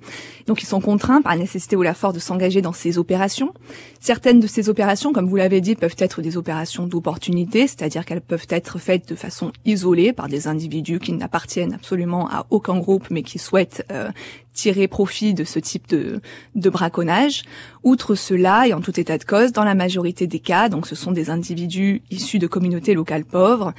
Donc 0.47 0.63
ils 0.63 0.67
sont 0.67 0.81
contraints 0.81 1.23
par 1.23 1.35
la 1.35 1.41
nécessité 1.41 1.77
ou 1.77 1.83
la 1.83 1.95
force 1.95 2.15
de 2.15 2.19
s'engager 2.19 2.63
dans 2.63 2.73
ces 2.73 2.99
opérations. 2.99 3.53
Certaines 4.01 4.41
de 4.41 4.47
ces 4.47 4.69
opérations, 4.69 5.13
comme 5.13 5.29
vous 5.29 5.37
l'avez 5.37 5.61
dit, 5.61 5.75
peuvent 5.75 5.97
être 5.99 6.23
des 6.23 6.37
opérations 6.37 6.87
d'opportunité, 6.87 7.67
c'est-à-dire 7.67 8.05
qu'elles 8.05 8.21
peuvent 8.21 8.47
être 8.51 8.79
faites 8.79 9.09
de 9.09 9.15
façon 9.15 9.46
isolés 9.65 10.13
par 10.13 10.29
des 10.29 10.49
individus 10.49 10.99
qui 10.99 11.13
n'appartiennent 11.13 11.75
absolument 11.75 12.29
à 12.29 12.47
aucun 12.51 12.79
groupe 12.79 13.07
mais 13.11 13.23
qui 13.23 13.39
souhaitent 13.39 13.85
euh, 13.91 14.11
tirer 14.53 14.89
profit 14.89 15.35
de 15.35 15.45
ce 15.45 15.59
type 15.59 15.89
de, 15.89 16.21
braconnage. 16.55 17.43
Outre 17.85 18.15
cela, 18.15 18.67
et 18.67 18.73
en 18.73 18.81
tout 18.81 18.99
état 18.99 19.19
de 19.19 19.25
cause, 19.25 19.53
dans 19.53 19.65
la 19.65 19.75
majorité 19.75 20.27
des 20.27 20.41
cas, 20.41 20.69
donc 20.69 20.87
ce 20.87 20.95
sont 20.95 21.13
des 21.13 21.31
individus 21.31 22.03
issus 22.11 22.39
de 22.39 22.47
communautés 22.47 22.95
locales 22.95 23.25
pauvres, 23.25 23.73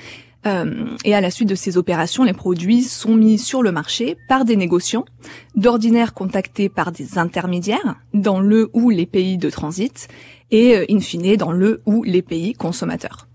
euh, 0.45 0.86
et 1.03 1.15
à 1.15 1.21
la 1.21 1.32
suite 1.32 1.49
de 1.49 1.56
ces 1.56 1.77
opérations, 1.77 2.23
les 2.23 2.34
produits 2.34 2.84
sont 2.84 3.15
mis 3.15 3.38
sur 3.38 3.63
le 3.63 3.71
marché 3.71 4.17
par 4.30 4.45
des 4.45 4.56
négociants, 4.56 5.06
d'ordinaire 5.56 6.13
contactés 6.13 6.69
par 6.69 6.91
des 6.91 7.17
intermédiaires 7.17 7.95
dans 8.13 8.39
le 8.39 8.69
ou 8.73 8.89
les 8.89 9.06
pays 9.06 9.38
de 9.38 9.49
transit, 9.49 10.08
et 10.51 10.77
euh, 10.77 10.86
in 10.89 10.99
fine 10.99 11.36
dans 11.36 11.51
le 11.51 11.82
ou 11.86 12.03
les 12.03 12.21
pays 12.21 12.53
consommateurs. 12.53 13.26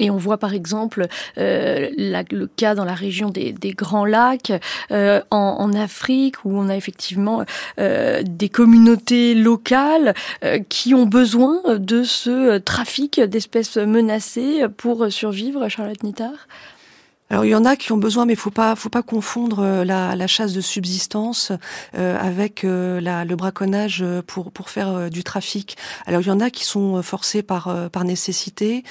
Et 0.00 0.10
on 0.10 0.16
voit 0.16 0.38
par 0.38 0.54
exemple 0.54 1.06
euh, 1.38 1.88
le 1.98 2.46
cas 2.46 2.74
dans 2.74 2.84
la 2.84 2.94
région 2.94 3.30
des, 3.30 3.54
Grands 3.76 4.06
Lacs, 4.06 4.52
euh, 4.90 5.20
en, 5.30 5.72
Afrique, 5.74 6.44
où 6.44 6.58
on 6.58 6.68
a 6.68 6.74
effectivement 6.74 7.44
euh, 7.78 8.22
des 8.24 8.48
communautés 8.48 9.34
locales 9.34 10.14
qui 10.68 10.94
ont 10.94 11.06
besoin 11.06 11.60
de 11.78 12.02
ce 12.02 12.58
trafic 12.58 13.20
d'espèces 13.20 13.76
menacées 13.76 14.64
pour 14.76 15.12
survivre, 15.12 15.68
Charlotte 15.68 16.02
Nittard 16.02 16.48
alors 17.30 17.44
il 17.44 17.50
y 17.50 17.54
en 17.54 17.64
a 17.64 17.76
qui 17.76 17.92
ont 17.92 17.96
besoin, 17.96 18.26
mais 18.26 18.34
faut 18.34 18.50
pas, 18.50 18.74
faut 18.74 18.88
pas 18.88 19.04
confondre 19.04 19.60
euh, 19.60 19.84
la, 19.84 20.16
la 20.16 20.26
chasse 20.26 20.52
de 20.52 20.60
subsistance 20.60 21.52
euh, 21.96 22.18
avec 22.18 22.64
euh, 22.64 23.00
la, 23.00 23.24
le 23.24 23.36
braconnage 23.36 24.04
pour 24.26 24.50
pour 24.50 24.68
faire 24.68 25.10
du 25.10 25.22
trafic. 25.22 25.76
Alors 26.06 26.22
il 26.22 26.26
y 26.26 26.30
en 26.32 26.40
a 26.40 26.50
qui 26.50 26.64
sont 26.64 27.00
forcés 27.02 27.42
par 27.42 27.90
par 27.90 28.02
nécessité 28.04 28.82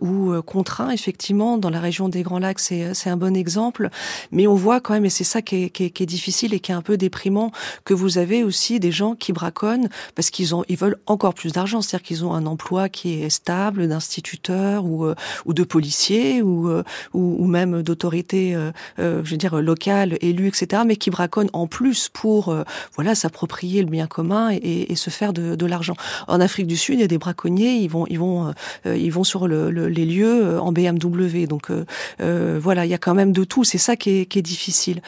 ou 0.00 0.32
contraints. 0.42 0.90
Effectivement, 0.90 1.58
dans 1.58 1.70
la 1.70 1.78
région 1.78 2.08
des 2.08 2.22
Grands 2.22 2.40
Lacs, 2.40 2.58
c'est 2.58 2.92
c'est 2.94 3.08
un 3.08 3.16
bon 3.16 3.36
exemple. 3.36 3.90
Mais 4.32 4.48
on 4.48 4.54
voit 4.54 4.80
quand 4.80 4.94
même, 4.94 5.04
et 5.04 5.10
c'est 5.10 5.24
ça 5.24 5.42
qui 5.42 5.64
est, 5.64 5.70
qui 5.70 5.84
est, 5.84 5.90
qui, 5.90 6.02
est, 6.02 6.06
difficile 6.06 6.54
et 6.54 6.60
qui 6.60 6.72
est 6.72 6.74
un 6.74 6.82
peu 6.82 6.96
déprimant, 6.96 7.52
que 7.84 7.94
vous 7.94 8.18
avez 8.18 8.42
aussi 8.42 8.80
des 8.80 8.90
gens 8.92 9.14
qui 9.14 9.32
braconnent 9.32 9.88
parce 10.14 10.30
qu'ils 10.30 10.54
ont 10.54 10.64
ils 10.68 10.76
veulent 10.76 10.98
encore 11.06 11.34
plus 11.34 11.52
d'argent, 11.52 11.82
c'est-à-dire 11.82 12.06
qu'ils 12.06 12.24
ont 12.24 12.34
un 12.34 12.46
emploi 12.46 12.88
qui 12.88 13.22
est 13.22 13.30
stable 13.30 13.86
d'instituteur 13.88 14.84
ou 14.84 15.06
ou 15.44 15.54
de 15.54 15.62
policier 15.62 16.42
ou, 16.42 16.68
ou 17.14 17.36
ou 17.38 17.46
même 17.46 17.75
d'autorités, 17.82 18.54
euh, 18.54 18.72
euh, 18.98 19.22
je 19.24 19.30
veux 19.30 19.36
dire 19.36 19.60
locales, 19.60 20.16
élues, 20.20 20.48
etc., 20.48 20.82
mais 20.86 20.96
qui 20.96 21.10
braconnent 21.10 21.50
en 21.52 21.66
plus 21.66 22.08
pour 22.08 22.48
euh, 22.48 22.64
voilà 22.94 23.14
s'approprier 23.14 23.82
le 23.82 23.88
bien 23.88 24.06
commun 24.06 24.50
et, 24.52 24.92
et 24.92 24.96
se 24.96 25.10
faire 25.10 25.32
de, 25.32 25.54
de 25.54 25.66
l'argent. 25.66 25.94
En 26.28 26.40
Afrique 26.40 26.66
du 26.66 26.76
Sud, 26.76 26.96
il 26.98 27.00
y 27.00 27.04
a 27.04 27.08
des 27.08 27.18
braconniers, 27.18 27.74
ils 27.74 27.88
vont 27.88 28.06
ils 28.08 28.18
vont 28.18 28.52
ils 28.84 29.10
vont 29.10 29.24
sur 29.24 29.48
le, 29.48 29.70
les 29.70 30.04
lieux 30.04 30.58
en 30.60 30.72
BMW. 30.72 31.46
Donc 31.46 31.70
voilà, 32.18 32.84
il 32.84 32.90
y 32.90 32.94
a 32.94 32.98
quand 32.98 33.14
même 33.14 33.32
de 33.32 33.44
tout. 33.44 33.64
C'est 33.64 33.78
ça 33.78 33.96
qui 33.96 34.20
est, 34.20 34.26
qui 34.26 34.38
est 34.38 34.42
difficile. 34.42 35.00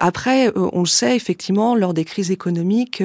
après, 0.00 0.52
on 0.56 0.80
le 0.80 0.86
sait 0.86 1.16
effectivement 1.16 1.74
lors 1.74 1.94
des 1.94 2.04
crises 2.04 2.30
économiques, 2.30 3.02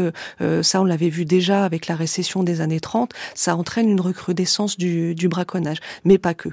ça 0.62 0.82
on 0.82 0.86
l'avait 0.86 1.10
vu 1.10 1.26
déjà 1.26 1.66
avec 1.66 1.88
la 1.88 1.96
récession 1.96 2.44
des 2.44 2.62
années 2.62 2.80
30, 2.80 3.12
ça 3.36 3.56
entraîne 3.56 3.90
une 3.90 4.02
recrudescence 4.02 4.78
du, 4.78 5.16
du 5.16 5.28
braconnage, 5.28 5.78
mais 6.04 6.18
pas 6.18 6.34
que. 6.34 6.50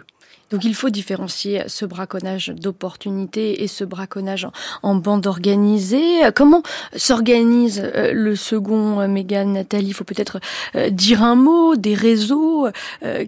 Donc 0.51 0.65
il 0.65 0.75
faut 0.75 0.89
différencier 0.89 1.63
ce 1.67 1.85
braconnage 1.85 2.49
d'opportunité 2.49 3.63
et 3.63 3.69
ce 3.69 3.85
braconnage 3.85 4.47
en, 4.83 4.95
bande 4.95 5.27
organisée. 5.27 6.21
Comment 6.35 6.63
s'organise 6.97 7.83
euh, 7.85 8.13
le 8.13 8.35
second 8.35 9.01
euh, 9.01 9.09
Mégane 9.09 9.53
Nathalie 9.53 9.89
Il 9.89 9.95
faut 9.95 10.05
peut-être 10.05 10.41
euh, 10.75 10.91
dire 10.91 11.23
un 11.23 11.35
mot 11.35 11.77
des 11.77 11.95
réseaux 11.95 12.69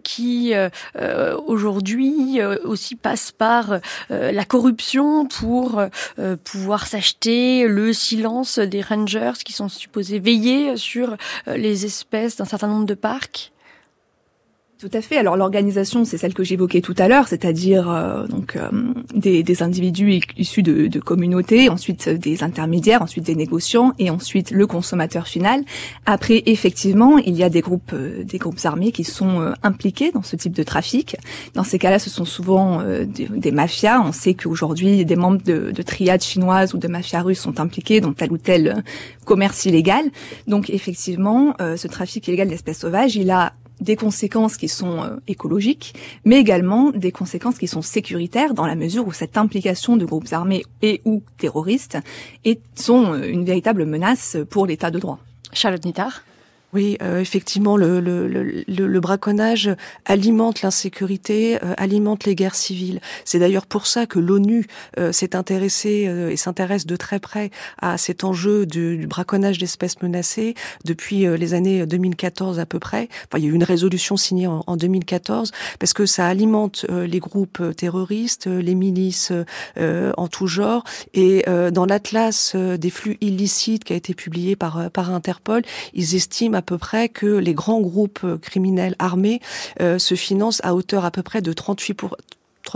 qui 0.02 0.52
aujourd'hui 1.46 2.40
aussi 2.64 2.94
passent 2.96 3.32
par 3.32 3.80
la 4.10 4.44
corruption 4.44 5.26
pour 5.26 5.82
pouvoir 6.44 6.86
s'acheter 6.86 7.66
le 7.66 7.92
silence 7.92 8.58
des 8.58 8.80
rangers 8.80 9.32
qui 9.44 9.52
sont 9.52 9.68
supposés 9.68 10.18
veiller 10.18 10.76
sur 10.76 11.16
les 11.46 11.84
espèces 11.84 12.36
d'un 12.36 12.44
certain 12.44 12.68
nombre 12.68 12.86
de 12.86 12.94
parcs. 12.94 13.52
Tout 14.80 14.88
à 14.94 15.02
fait. 15.02 15.18
Alors 15.18 15.36
l'organisation, 15.36 16.06
c'est 16.06 16.16
celle 16.16 16.32
que 16.32 16.42
j'évoquais 16.42 16.80
tout 16.80 16.94
à 16.96 17.06
l'heure, 17.06 17.28
c'est-à-dire 17.28 17.90
euh, 17.90 18.26
donc 18.26 18.56
euh, 18.56 18.70
des, 19.14 19.62
individus 19.62 20.22
issus 20.38 20.62
de, 20.62 20.98
communautés, 21.00 21.68
ensuite 21.68 22.08
des 22.08 22.42
intermédiaires, 22.42 23.02
ensuite 23.02 23.24
des 23.24 23.34
négociants 23.34 23.92
et 23.98 24.08
ensuite 24.08 24.52
le 24.52 24.66
consommateur 24.66 25.26
final. 25.26 25.64
Après, 26.06 26.42
effectivement, 26.46 27.18
il 27.18 27.36
y 27.36 27.42
a 27.42 27.50
des 27.50 27.60
groupes, 27.60 27.92
euh, 27.92 28.24
des 28.24 28.38
groupes 28.38 28.60
armés 28.64 28.90
qui 28.90 29.04
sont 29.04 29.52
impliqués 29.62 30.12
dans 30.12 30.22
ce 30.22 30.34
type 30.36 30.54
de 30.54 30.62
trafic. 30.62 31.18
Dans 31.52 31.64
ces 31.64 31.78
cas-là, 31.78 31.98
ce 31.98 32.08
sont 32.08 32.24
souvent 32.24 32.82
des, 32.82 33.28
des, 33.28 33.52
mafias. 33.52 34.00
On 34.00 34.12
sait 34.12 34.32
qu'aujourd'hui, 34.32 35.04
des 35.04 35.16
membres 35.16 35.42
de, 35.42 35.72
de 35.72 35.82
triades 35.82 36.22
chinoises 36.22 36.72
ou 36.72 36.78
de 36.78 36.88
mafias 36.88 37.20
russes 37.20 37.40
sont 37.40 37.60
impliqués 37.60 38.00
dans 38.00 38.14
tel 38.14 38.32
ou 38.32 38.38
tel 38.38 38.82
commerce 39.26 39.66
illégal. 39.66 40.06
Donc, 40.46 40.70
effectivement, 40.70 41.54
ce 41.58 41.86
trafic 41.86 42.26
illégal 42.28 42.48
d'espèces 42.48 42.78
sauvages, 42.78 43.16
il 43.16 43.30
a 43.30 43.52
des 43.80 43.96
conséquences 43.96 44.56
qui 44.56 44.68
sont 44.68 45.02
euh, 45.02 45.16
écologiques, 45.28 45.94
mais 46.24 46.38
également 46.38 46.90
des 46.90 47.12
conséquences 47.12 47.58
qui 47.58 47.68
sont 47.68 47.82
sécuritaires 47.82 48.54
dans 48.54 48.66
la 48.66 48.76
mesure 48.76 49.06
où 49.06 49.12
cette 49.12 49.36
implication 49.36 49.96
de 49.96 50.04
groupes 50.04 50.32
armés 50.32 50.64
et 50.82 51.00
ou 51.04 51.22
terroristes 51.38 51.98
est, 52.44 52.60
sont 52.74 53.14
euh, 53.14 53.28
une 53.28 53.44
véritable 53.44 53.84
menace 53.86 54.36
pour 54.50 54.66
l'état 54.66 54.90
de 54.90 54.98
droit. 54.98 55.18
Charlotte 55.52 55.84
Nittard 55.84 56.22
oui, 56.72 56.96
euh, 57.02 57.18
effectivement, 57.18 57.76
le, 57.76 58.00
le, 58.00 58.28
le, 58.28 58.64
le, 58.68 59.00
braconnage 59.00 59.70
alimente 60.04 60.62
l'insécurité, 60.62 61.58
euh, 61.64 61.74
alimente 61.76 62.24
les 62.24 62.36
guerres 62.36 62.54
civiles. 62.54 63.00
C'est 63.24 63.40
d'ailleurs 63.40 63.66
pour 63.66 63.86
ça 63.86 64.06
que 64.06 64.20
l'ONU 64.20 64.66
euh, 64.98 65.10
s'est 65.10 65.34
intéressée 65.34 66.08
et 66.30 66.36
s'intéresse 66.36 66.86
de 66.86 66.94
très 66.96 67.18
près 67.18 67.50
à 67.80 67.98
cet 67.98 68.22
enjeu 68.22 68.66
du, 68.66 69.06
braconnage 69.08 69.58
d'espèces 69.58 70.00
menacées 70.02 70.54
depuis 70.84 71.26
les 71.26 71.54
années 71.54 71.86
2014 71.86 72.60
à 72.60 72.66
peu 72.66 72.78
près. 72.78 73.08
Enfin, 73.26 73.38
il 73.38 73.44
y 73.44 73.46
a 73.46 73.50
eu 73.50 73.54
une 73.54 73.64
résolution 73.64 74.16
signée 74.16 74.46
en, 74.46 74.62
en 74.66 74.76
2014 74.76 75.50
parce 75.78 75.92
que 75.92 76.06
ça 76.06 76.26
alimente 76.26 76.86
les 76.88 77.18
groupes 77.18 77.62
terroristes, 77.76 78.46
les 78.46 78.74
milices 78.74 79.32
en 79.78 80.28
tout 80.28 80.46
genre. 80.46 80.84
Et 81.14 81.44
dans 81.72 81.86
l'atlas 81.86 82.54
des 82.54 82.90
flux 82.90 83.16
illicites 83.20 83.84
qui 83.84 83.92
a 83.92 83.96
été 83.96 84.14
publié 84.14 84.54
par 84.56 84.90
par 84.90 85.12
Interpol, 85.12 85.62
ils 85.94 86.14
estiment 86.14 86.59
à 86.60 86.62
peu 86.62 86.76
près 86.76 87.08
que 87.08 87.26
les 87.26 87.54
grands 87.54 87.80
groupes 87.80 88.26
criminels 88.42 88.94
armés 88.98 89.40
euh, 89.80 89.98
se 89.98 90.14
financent 90.14 90.60
à 90.62 90.74
hauteur 90.74 91.06
à 91.06 91.10
peu 91.10 91.22
près 91.22 91.40
de 91.40 91.54
38 91.54 91.94
pour, 91.94 92.18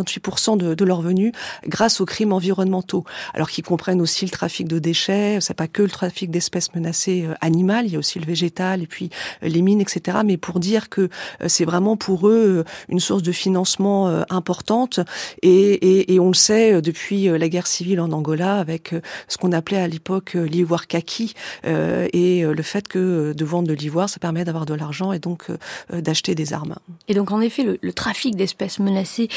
38% 0.03 0.57
de, 0.57 0.75
de 0.75 0.85
leurs 0.85 0.99
revenus 0.99 1.33
grâce 1.67 2.01
aux 2.01 2.07
crimes 2.07 2.33
environnementaux, 2.33 3.05
alors 3.35 3.51
qu'ils 3.51 3.65
comprennent 3.65 4.01
aussi 4.01 4.25
le 4.25 4.31
trafic 4.31 4.69
de 4.69 4.79
déchets, 4.79 5.39
c'est 5.41 5.55
pas 5.55 5.69
que 5.69 5.83
le 5.83 5.89
trafic 5.89 6.31
d'espèces 6.31 6.75
menacées 6.75 7.25
euh, 7.27 7.35
animales, 7.41 7.87
il 7.87 7.93
y 7.93 7.97
a 7.97 7.99
aussi 7.99 8.19
le 8.19 8.27
végétal 8.27 8.83
et 8.83 8.87
puis 8.87 9.11
euh, 9.43 9.49
les 9.49 9.63
mines, 9.63 9.81
etc. 9.81 10.19
Mais 10.25 10.37
pour 10.37 10.61
dire 10.61 10.89
que 10.89 11.03
euh, 11.03 11.49
c'est 11.49 11.65
vraiment 11.65 11.97
pour 11.97 12.29
eux 12.29 12.65
une 12.89 13.01
source 13.01 13.23
de 13.23 13.33
financement 13.33 14.25
importante 14.31 15.01
et, 15.43 16.19
on 16.21 16.29
le 16.29 16.35
sait 16.35 16.81
depuis 16.81 17.25
la 17.25 17.49
guerre 17.49 17.67
civile 17.67 18.01
en 18.01 18.13
Angola 18.13 18.57
avec 18.59 18.95
ce 19.29 19.37
qu'on 19.37 19.53
appelait 19.53 19.79
à 19.79 19.89
l'époque 19.89 20.35
l'ivoire 20.35 20.87
kaki 20.87 21.35
et 21.65 22.43
le 22.43 22.63
fait 22.63 22.89
que 22.89 23.33
de 23.33 23.45
vendre 23.45 23.69
de 23.69 23.75
l'ivoire, 23.75 24.09
ça 24.09 24.19
permet 24.21 24.45
d'avoir 24.45 24.65
de 24.65 24.75
l'argent 24.75 25.13
et 25.13 25.19
donc 25.19 25.49
d'acheter 25.93 26.35
des 26.35 26.53
armes. 26.53 26.77
Et 27.09 27.15
donc 27.15 27.31
en 27.31 27.41
effet, 27.41 27.79
le, 27.81 27.93
trafic 27.93 28.37
d'espèces 28.37 28.79
menacées 28.79 29.29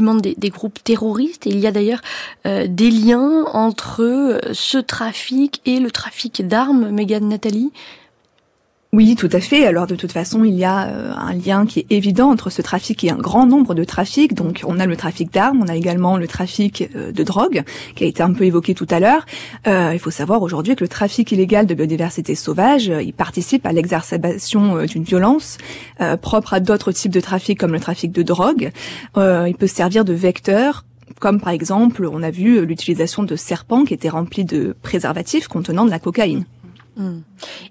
des, 0.00 0.50
groupes 0.50 0.82
terroristes. 0.82 1.46
Et 1.46 1.50
il 1.50 1.58
y 1.58 1.66
a 1.66 1.72
d'ailleurs 1.72 2.00
euh, 2.46 2.66
des 2.68 2.90
liens 2.90 3.44
entre 3.52 4.02
euh, 4.02 4.38
ce 4.52 4.78
trafic 4.78 5.60
et 5.66 5.80
le 5.80 5.90
trafic 5.90 6.46
d'armes, 6.46 6.90
Megan 6.90 7.28
Nathalie. 7.28 7.72
Oui, 8.92 9.14
tout 9.14 9.28
à 9.30 9.38
fait. 9.38 9.66
Alors 9.66 9.86
de 9.86 9.94
toute 9.94 10.10
façon, 10.10 10.42
il 10.42 10.54
y 10.54 10.64
a 10.64 10.88
euh, 10.88 11.12
un 11.16 11.32
lien 11.32 11.64
qui 11.64 11.78
est 11.78 11.86
évident 11.90 12.28
entre 12.28 12.50
ce 12.50 12.60
trafic 12.60 13.04
et 13.04 13.10
un 13.10 13.18
grand 13.18 13.46
nombre 13.46 13.72
de 13.72 13.84
trafics. 13.84 14.34
Donc 14.34 14.62
on 14.66 14.80
a 14.80 14.86
le 14.86 14.96
trafic 14.96 15.32
d'armes, 15.32 15.62
on 15.62 15.68
a 15.68 15.76
également 15.76 16.16
le 16.16 16.26
trafic 16.26 16.90
euh, 16.96 17.12
de 17.12 17.22
drogue, 17.22 17.62
qui 17.94 18.02
a 18.02 18.08
été 18.08 18.20
un 18.20 18.32
peu 18.32 18.42
évoqué 18.42 18.74
tout 18.74 18.88
à 18.90 18.98
l'heure. 18.98 19.26
Euh, 19.68 19.90
il 19.92 20.00
faut 20.00 20.10
savoir 20.10 20.42
aujourd'hui 20.42 20.74
que 20.74 20.82
le 20.82 20.88
trafic 20.88 21.30
illégal 21.30 21.66
de 21.66 21.74
biodiversité 21.74 22.34
sauvage, 22.34 22.88
il 22.88 23.12
participe 23.12 23.64
à 23.64 23.72
l'exacerbation 23.72 24.84
d'une 24.84 25.04
violence 25.04 25.58
propre 26.20 26.54
à 26.54 26.60
d'autres 26.60 26.90
types 26.90 27.12
de 27.12 27.20
trafics 27.20 27.58
comme 27.58 27.72
le 27.72 27.80
trafic 27.80 28.10
de 28.10 28.22
drogue. 28.22 28.72
il 29.16 29.54
peut 29.56 29.66
servir 29.66 30.04
de 30.04 30.14
vecteur 30.14 30.84
comme 31.18 31.40
par 31.40 31.52
exemple, 31.52 32.08
on 32.10 32.22
a 32.22 32.30
vu 32.30 32.64
l'utilisation 32.64 33.22
de 33.22 33.36
serpents 33.36 33.84
qui 33.84 33.94
étaient 33.94 34.08
remplis 34.08 34.44
de 34.44 34.74
préservatifs 34.82 35.48
contenant 35.48 35.84
de 35.84 35.90
la 35.90 35.98
cocaïne. 35.98 36.44
Hmm. 36.96 37.20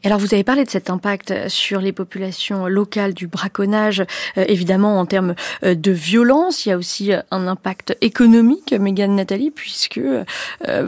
Alors 0.06 0.18
vous 0.18 0.34
avez 0.34 0.46
parlé 0.46 0.64
de 0.64 0.70
cet 0.70 0.90
impact 0.90 1.50
sur 1.50 1.82
les 1.82 1.92
populations 1.92 2.68
locales 2.68 3.14
du 3.14 3.28
braconnage, 3.28 4.00
euh, 4.38 4.46
évidemment 4.48 4.98
en 4.98 5.06
termes 5.06 5.36
euh, 5.64 5.76
de 5.76 5.92
violence, 5.92 6.66
il 6.66 6.70
y 6.70 6.72
a 6.72 6.78
aussi 6.78 7.12
euh, 7.12 7.22
un 7.30 7.46
impact 7.48 7.98
économique, 8.00 8.74
Mégane 8.74 9.16
Nathalie, 9.16 9.52
puisque 9.52 10.00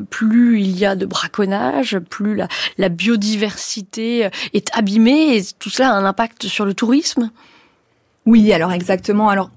plus 0.10 0.62
il 0.62 0.78
y 0.78 0.86
a 0.86 0.96
de 0.96 1.06
braconnage, 1.06 2.00
plus 2.00 2.36
la, 2.36 2.48
la 2.78 2.90
biodiversité 2.90 4.30
est 4.54 4.70
abîmée, 4.74 5.38
et 5.38 5.44
tout 5.60 5.70
cela 5.70 5.92
a 5.92 5.94
un 5.94 6.06
impact 6.06 6.48
sur 6.48 6.66
le 6.66 6.74
tourisme? 6.74 7.32
Oui, 8.26 8.54
alors 8.54 8.72
exactement. 8.72 9.30
Alors 9.30 9.50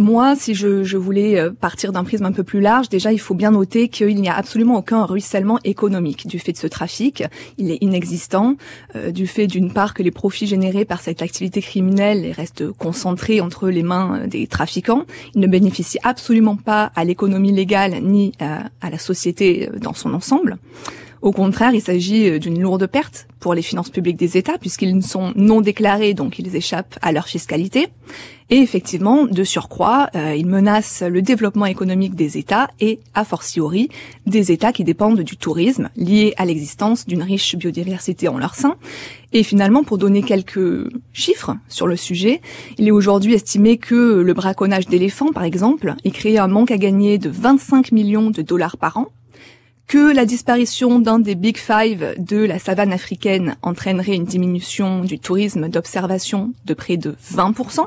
moi, 0.00 0.34
si 0.34 0.54
je, 0.54 0.96
voulais 0.96 1.38
euh, 1.38 1.50
partir 1.50 1.92
d'un 1.92 2.04
prisme 2.04 2.24
un 2.24 2.32
peu 2.32 2.42
plus 2.42 2.60
large, 2.60 2.88
déjà, 2.88 3.12
il 3.12 3.20
faut 3.20 3.34
bien 3.34 3.52
noter 3.52 3.88
qu'il 3.88 4.16
n'y 4.16 4.28
a 4.28 4.34
absolument 4.34 4.78
aucun 4.78 5.04
ruissellement 5.04 5.58
économique 5.64 6.26
du 6.26 6.38
fait 6.38 6.52
de 6.52 6.56
ce 6.56 6.66
trafic. 6.66 7.22
Il 7.58 7.70
est 7.70 7.78
inexistant, 7.80 8.56
euh, 8.96 9.10
du 9.10 9.26
fait 9.26 9.46
d'une 9.46 9.72
part 9.72 9.94
que 9.94 10.02
les 10.02 10.10
profits 10.10 10.46
générés 10.46 10.84
par 10.84 11.00
cette 11.00 11.22
activité 11.22 11.60
criminelle 11.60 12.32
restent 12.32 12.70
concentrés 12.72 13.40
entre 13.40 13.68
les 13.68 13.82
mains 13.82 14.26
des 14.26 14.46
trafiquants. 14.46 15.04
Ils 15.34 15.40
ne 15.40 15.46
bénéficient 15.46 15.98
absolument 16.02 16.56
pas 16.56 16.90
à 16.96 17.04
l'économie 17.04 17.52
légale 17.52 18.00
ni 18.02 18.32
à 18.40 18.90
la 18.90 18.98
société 18.98 19.68
dans 19.80 19.94
son 19.94 20.14
ensemble. 20.14 20.58
Au 21.22 21.32
contraire, 21.32 21.74
il 21.74 21.82
s'agit 21.82 22.40
d'une 22.40 22.60
lourde 22.60 22.86
perte 22.86 23.26
pour 23.40 23.54
les 23.54 23.62
finances 23.62 23.90
publiques 23.90 24.16
des 24.16 24.36
États 24.36 24.58
puisqu'ils 24.58 25.02
sont 25.02 25.32
non 25.36 25.60
déclarés, 25.60 26.14
donc 26.14 26.38
ils 26.38 26.56
échappent 26.56 26.98
à 27.02 27.12
leur 27.12 27.26
fiscalité. 27.26 27.88
Et 28.52 28.56
effectivement, 28.56 29.26
de 29.26 29.44
surcroît, 29.44 30.10
euh, 30.16 30.34
ils 30.34 30.46
menacent 30.46 31.02
le 31.02 31.22
développement 31.22 31.66
économique 31.66 32.16
des 32.16 32.36
États 32.36 32.68
et, 32.80 32.98
a 33.14 33.24
fortiori, 33.24 33.88
des 34.26 34.50
États 34.50 34.72
qui 34.72 34.82
dépendent 34.82 35.20
du 35.20 35.36
tourisme, 35.36 35.88
lié 35.94 36.34
à 36.36 36.44
l'existence 36.44 37.06
d'une 37.06 37.22
riche 37.22 37.54
biodiversité 37.54 38.26
en 38.26 38.38
leur 38.38 38.56
sein. 38.56 38.74
Et 39.32 39.44
finalement, 39.44 39.84
pour 39.84 39.98
donner 39.98 40.22
quelques 40.24 40.90
chiffres 41.12 41.54
sur 41.68 41.86
le 41.86 41.94
sujet, 41.94 42.40
il 42.76 42.88
est 42.88 42.92
aujourd'hui 42.92 43.34
estimé 43.34 43.76
que 43.76 44.20
le 44.20 44.34
braconnage 44.34 44.88
d'éléphants, 44.88 45.32
par 45.32 45.44
exemple, 45.44 45.94
est 46.02 46.10
créé 46.10 46.36
un 46.38 46.48
manque 46.48 46.72
à 46.72 46.78
gagner 46.78 47.18
de 47.18 47.30
25 47.30 47.92
millions 47.92 48.30
de 48.30 48.42
dollars 48.42 48.78
par 48.78 48.96
an, 48.96 49.06
que 49.90 50.14
la 50.14 50.24
disparition 50.24 51.00
d'un 51.00 51.18
des 51.18 51.34
Big 51.34 51.58
Five 51.58 52.14
de 52.16 52.36
la 52.36 52.60
savane 52.60 52.92
africaine 52.92 53.56
entraînerait 53.60 54.14
une 54.14 54.24
diminution 54.24 55.02
du 55.02 55.18
tourisme 55.18 55.68
d'observation 55.68 56.52
de 56.64 56.74
près 56.74 56.96
de 56.96 57.16
20%, 57.34 57.86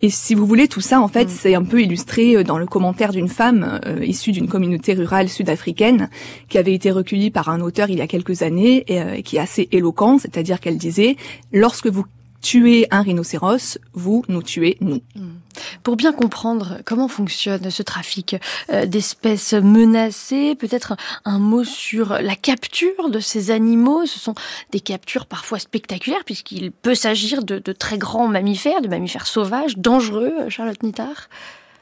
et 0.00 0.10
si 0.10 0.36
vous 0.36 0.46
voulez, 0.46 0.68
tout 0.68 0.80
ça, 0.80 1.00
en 1.00 1.08
fait, 1.08 1.24
mm. 1.24 1.28
c'est 1.28 1.54
un 1.56 1.64
peu 1.64 1.82
illustré 1.82 2.36
euh, 2.36 2.44
dans 2.44 2.58
le 2.58 2.66
commentaire 2.66 3.10
d'une 3.12 3.28
femme 3.28 3.80
euh, 3.84 4.04
issue 4.04 4.30
d'une 4.30 4.46
communauté 4.46 4.94
rurale 4.94 5.28
sud-africaine 5.28 6.08
qui 6.48 6.58
avait 6.58 6.74
été 6.74 6.92
recueillie 6.92 7.30
par 7.30 7.48
un 7.48 7.60
auteur 7.60 7.90
il 7.90 7.98
y 7.98 8.00
a 8.00 8.06
quelques 8.06 8.42
années 8.42 8.84
et 8.86 9.00
euh, 9.00 9.20
qui 9.22 9.36
est 9.36 9.40
assez 9.40 9.68
éloquent, 9.72 10.18
c'est-à-dire 10.18 10.60
qu'elle 10.60 10.78
disait 10.78 11.16
lorsque 11.52 11.88
vous 11.88 12.04
tuez 12.40 12.86
un 12.90 13.02
rhinocéros, 13.02 13.78
vous 13.92 14.24
nous 14.28 14.42
tuez 14.42 14.76
nous. 14.80 15.00
Mm. 15.14 15.38
Pour 15.82 15.96
bien 15.96 16.12
comprendre 16.12 16.78
comment 16.84 17.08
fonctionne 17.08 17.70
ce 17.70 17.82
trafic 17.82 18.36
euh, 18.70 18.86
d'espèces 18.86 19.54
menacées, 19.54 20.54
peut-être 20.54 20.96
un 21.24 21.38
mot 21.38 21.64
sur 21.64 22.14
la 22.20 22.36
capture 22.36 23.10
de 23.10 23.20
ces 23.20 23.50
animaux. 23.50 24.06
Ce 24.06 24.18
sont 24.18 24.34
des 24.70 24.80
captures 24.80 25.26
parfois 25.26 25.58
spectaculaires 25.58 26.24
puisqu'il 26.24 26.70
peut 26.70 26.94
s'agir 26.94 27.42
de, 27.42 27.58
de, 27.58 27.72
très 27.72 27.98
grands 27.98 28.28
mammifères, 28.28 28.80
de 28.80 28.88
mammifères 28.88 29.26
sauvages, 29.26 29.76
dangereux, 29.76 30.48
Charlotte 30.48 30.82
Nittard. 30.82 31.28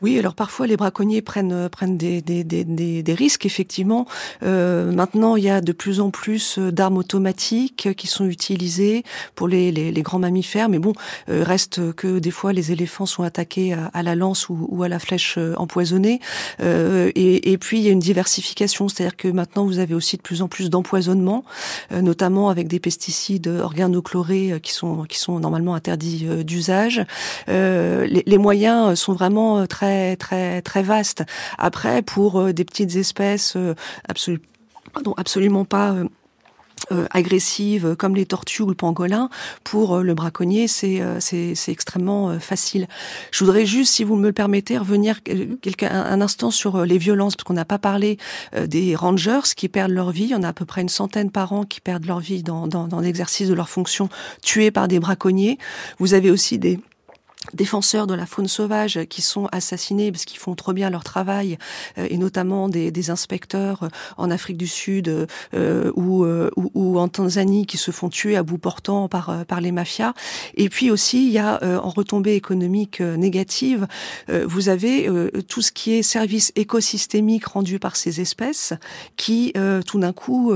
Oui, 0.06 0.20
alors 0.20 0.36
parfois 0.36 0.68
les 0.68 0.76
braconniers 0.76 1.20
prennent 1.20 1.50
euh, 1.50 1.68
prennent 1.68 1.96
des 1.96 2.22
des, 2.22 2.44
des, 2.44 2.62
des, 3.02 3.14
risques 3.14 3.44
effectivement. 3.44 4.06
Euh, 4.44 4.92
maintenant, 4.92 5.34
il 5.34 5.42
y 5.42 5.50
a 5.50 5.60
de 5.60 5.72
plus 5.72 5.98
en 5.98 6.10
plus 6.10 6.60
euh, 6.60 6.70
d'armes 6.70 6.98
automatiques 6.98 7.88
qui 7.96 8.06
sont 8.06 8.26
utilisées 8.26 9.02
pour 9.34 9.48
les, 9.48 9.72
les, 9.72 9.90
les 9.90 10.02
grands 10.02 10.20
mammifères, 10.20 10.68
mais 10.68 10.78
bon, 10.78 10.92
euh, 11.28 11.42
reste 11.42 11.92
que 11.94 12.20
des 12.20 12.30
fois 12.30 12.52
les 12.52 12.70
éléphants 12.70 13.04
sont 13.04 13.24
attaqués 13.24 13.72
à, 13.72 14.02
la 14.04 14.14
lance 14.14 14.48
ou, 14.48 14.68
ou, 14.70 14.84
à 14.84 14.88
la 14.88 15.00
flèche 15.00 15.40
empoisonnée. 15.56 16.20
Euh, 16.60 17.10
et, 17.16 17.50
et, 17.50 17.58
puis 17.58 17.78
il 17.78 17.82
y 17.82 17.88
a 17.88 17.92
une 17.92 17.98
diversification, 17.98 18.88
c'est-à-dire 18.88 19.16
que 19.16 19.26
maintenant 19.26 19.66
vous 19.66 19.80
avez 19.80 19.94
aussi 19.94 20.16
de 20.16 20.22
plus 20.22 20.40
en 20.40 20.46
plus 20.46 20.70
d'empoisonnement, 20.70 21.42
notamment 21.90 22.48
avec 22.48 22.68
des 22.68 22.78
pesticides 22.78 23.48
organochlorés 23.48 24.60
qui 24.62 24.72
sont 24.72 25.02
qui 25.02 25.18
sont 25.18 25.40
normalement 25.40 25.74
interdits 25.74 26.28
d'usage. 26.44 27.04
Les, 27.48 28.22
les 28.24 28.38
moyens 28.38 28.96
sont 28.96 29.12
vraiment 29.12 29.66
très 29.66 29.95
très 29.96 30.16
très 30.16 30.62
très 30.62 30.82
vaste. 30.82 31.24
Après, 31.58 32.02
pour 32.02 32.40
euh, 32.40 32.52
des 32.52 32.64
petites 32.64 32.96
espèces 32.96 33.54
euh, 33.56 33.74
absolument 35.16 35.64
pas 35.64 35.94
euh, 36.92 37.06
agressives 37.10 37.96
comme 37.96 38.14
les 38.14 38.26
tortues 38.26 38.62
ou 38.62 38.68
le 38.68 38.74
pangolin, 38.74 39.28
pour 39.64 39.98
le 39.98 40.14
braconnier, 40.14 40.68
c'est 40.68 41.02
c'est 41.20 41.72
extrêmement 41.72 42.38
facile. 42.38 42.86
Je 43.32 43.44
voudrais 43.44 43.66
juste, 43.66 43.94
si 43.94 44.04
vous 44.04 44.14
me 44.14 44.30
permettez, 44.32 44.78
revenir 44.78 45.22
quelques, 45.22 45.82
un, 45.82 46.20
instant 46.20 46.50
sur 46.50 46.84
les 46.84 46.98
violences, 46.98 47.34
parce 47.34 47.44
qu'on 47.44 47.54
n'a 47.54 47.64
pas 47.64 47.78
parlé 47.78 48.18
des 48.66 48.94
rangers 48.94 49.54
qui 49.56 49.68
perdent 49.68 49.92
leur 49.92 50.10
vie. 50.10 50.24
Il 50.24 50.30
y 50.30 50.34
en 50.34 50.42
a 50.42 50.48
à 50.48 50.52
peu 50.52 50.64
près 50.64 50.82
une 50.82 50.88
centaine 50.88 51.30
par 51.30 51.52
an 51.52 51.64
qui 51.64 51.80
perdent 51.80 52.06
leur 52.06 52.20
vie 52.20 52.42
dans, 52.42 52.68
dans 52.68 53.00
l'exercice 53.00 53.48
de 53.48 53.54
leur 53.54 53.68
fonction, 53.68 54.08
tués 54.42 54.70
par 54.70 54.86
des 54.86 55.00
braconniers. 55.00 55.58
Vous 55.98 56.14
avez 56.14 56.30
aussi 56.30 56.58
des 56.58 56.78
défenseurs 57.54 58.06
de 58.06 58.14
la 58.14 58.26
faune 58.26 58.48
sauvage 58.48 59.00
qui 59.08 59.22
sont 59.22 59.46
assassinés 59.52 60.12
parce 60.12 60.24
qu'ils 60.24 60.38
font 60.38 60.54
trop 60.54 60.72
bien 60.72 60.90
leur 60.90 61.04
travail 61.04 61.58
euh, 61.98 62.06
et 62.10 62.18
notamment 62.18 62.68
des, 62.68 62.90
des, 62.90 63.10
inspecteurs 63.10 63.84
euh, 63.84 63.88
en 64.16 64.30
Afrique 64.30 64.56
du 64.56 64.66
Sud 64.66 65.26
euh, 65.54 65.92
ou, 65.94 66.26
ou, 66.56 66.98
en 66.98 67.08
Tanzanie 67.08 67.66
qui 67.66 67.76
se 67.76 67.90
font 67.90 68.08
tuer 68.08 68.36
à 68.36 68.42
bout 68.42 68.58
portant 68.58 69.08
par, 69.08 69.44
par 69.46 69.60
les 69.60 69.72
mafias. 69.72 70.12
Et 70.54 70.68
puis 70.68 70.90
aussi 70.90 71.26
il 71.26 71.32
y 71.32 71.38
a 71.38 71.60
en 71.82 71.90
retombée 71.90 72.34
économique 72.34 73.00
négative 73.00 73.86
vous 74.28 74.68
avez 74.68 75.10
tout 75.48 75.62
ce 75.62 75.72
qui 75.72 75.92
est 75.92 76.02
service 76.02 76.52
écosystémique 76.56 77.46
rendu 77.46 77.78
par 77.78 77.96
ces 77.96 78.20
espèces 78.20 78.72
qui 79.16 79.52
tout 79.86 79.98
d'un 79.98 80.12
coup 80.12 80.52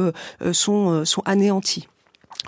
sont, 0.53 1.05
sont 1.05 1.23
anéantis 1.25 1.89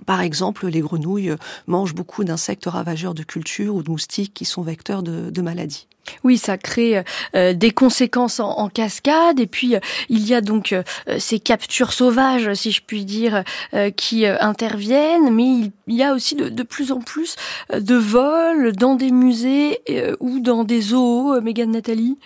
par 0.06 0.20
exemple, 0.20 0.66
les 0.66 0.80
grenouilles 0.80 1.34
mangent 1.66 1.94
beaucoup 1.94 2.24
d'insectes 2.24 2.66
ravageurs 2.66 3.14
de 3.14 3.22
culture 3.22 3.74
ou 3.74 3.82
de 3.82 3.90
moustiques 3.90 4.34
qui 4.34 4.44
sont 4.44 4.62
vecteurs 4.62 5.02
de, 5.02 5.42
maladies. 5.42 5.86
Oui, 6.24 6.38
ça 6.38 6.58
crée 6.58 7.04
euh, 7.34 7.52
des 7.52 7.70
conséquences 7.70 8.40
en, 8.40 8.68
cascade. 8.68 9.38
Et 9.38 9.46
puis, 9.46 9.76
euh, 9.76 9.80
il 10.08 10.26
y 10.26 10.34
a 10.34 10.40
donc 10.40 10.72
euh, 10.72 10.82
ces 11.18 11.38
captures 11.38 11.92
sauvages, 11.92 12.52
si 12.54 12.72
je 12.72 12.80
puis 12.84 13.04
dire, 13.04 13.44
qui 13.96 14.26
interviennent. 14.26 15.32
Mais 15.32 15.70
il, 15.86 15.94
y 15.94 16.02
a 16.02 16.12
aussi 16.12 16.34
de, 16.34 16.48
de, 16.48 16.62
plus 16.62 16.90
en 16.90 17.00
plus 17.00 17.36
de 17.72 17.94
vols 17.94 18.72
dans 18.72 18.94
des 18.94 19.10
musées 19.10 19.80
ou 20.20 20.40
dans 20.40 20.64
des 20.64 20.80
zoos, 20.80 21.40
Mégane 21.40 21.72
Nathalie? 21.72 22.18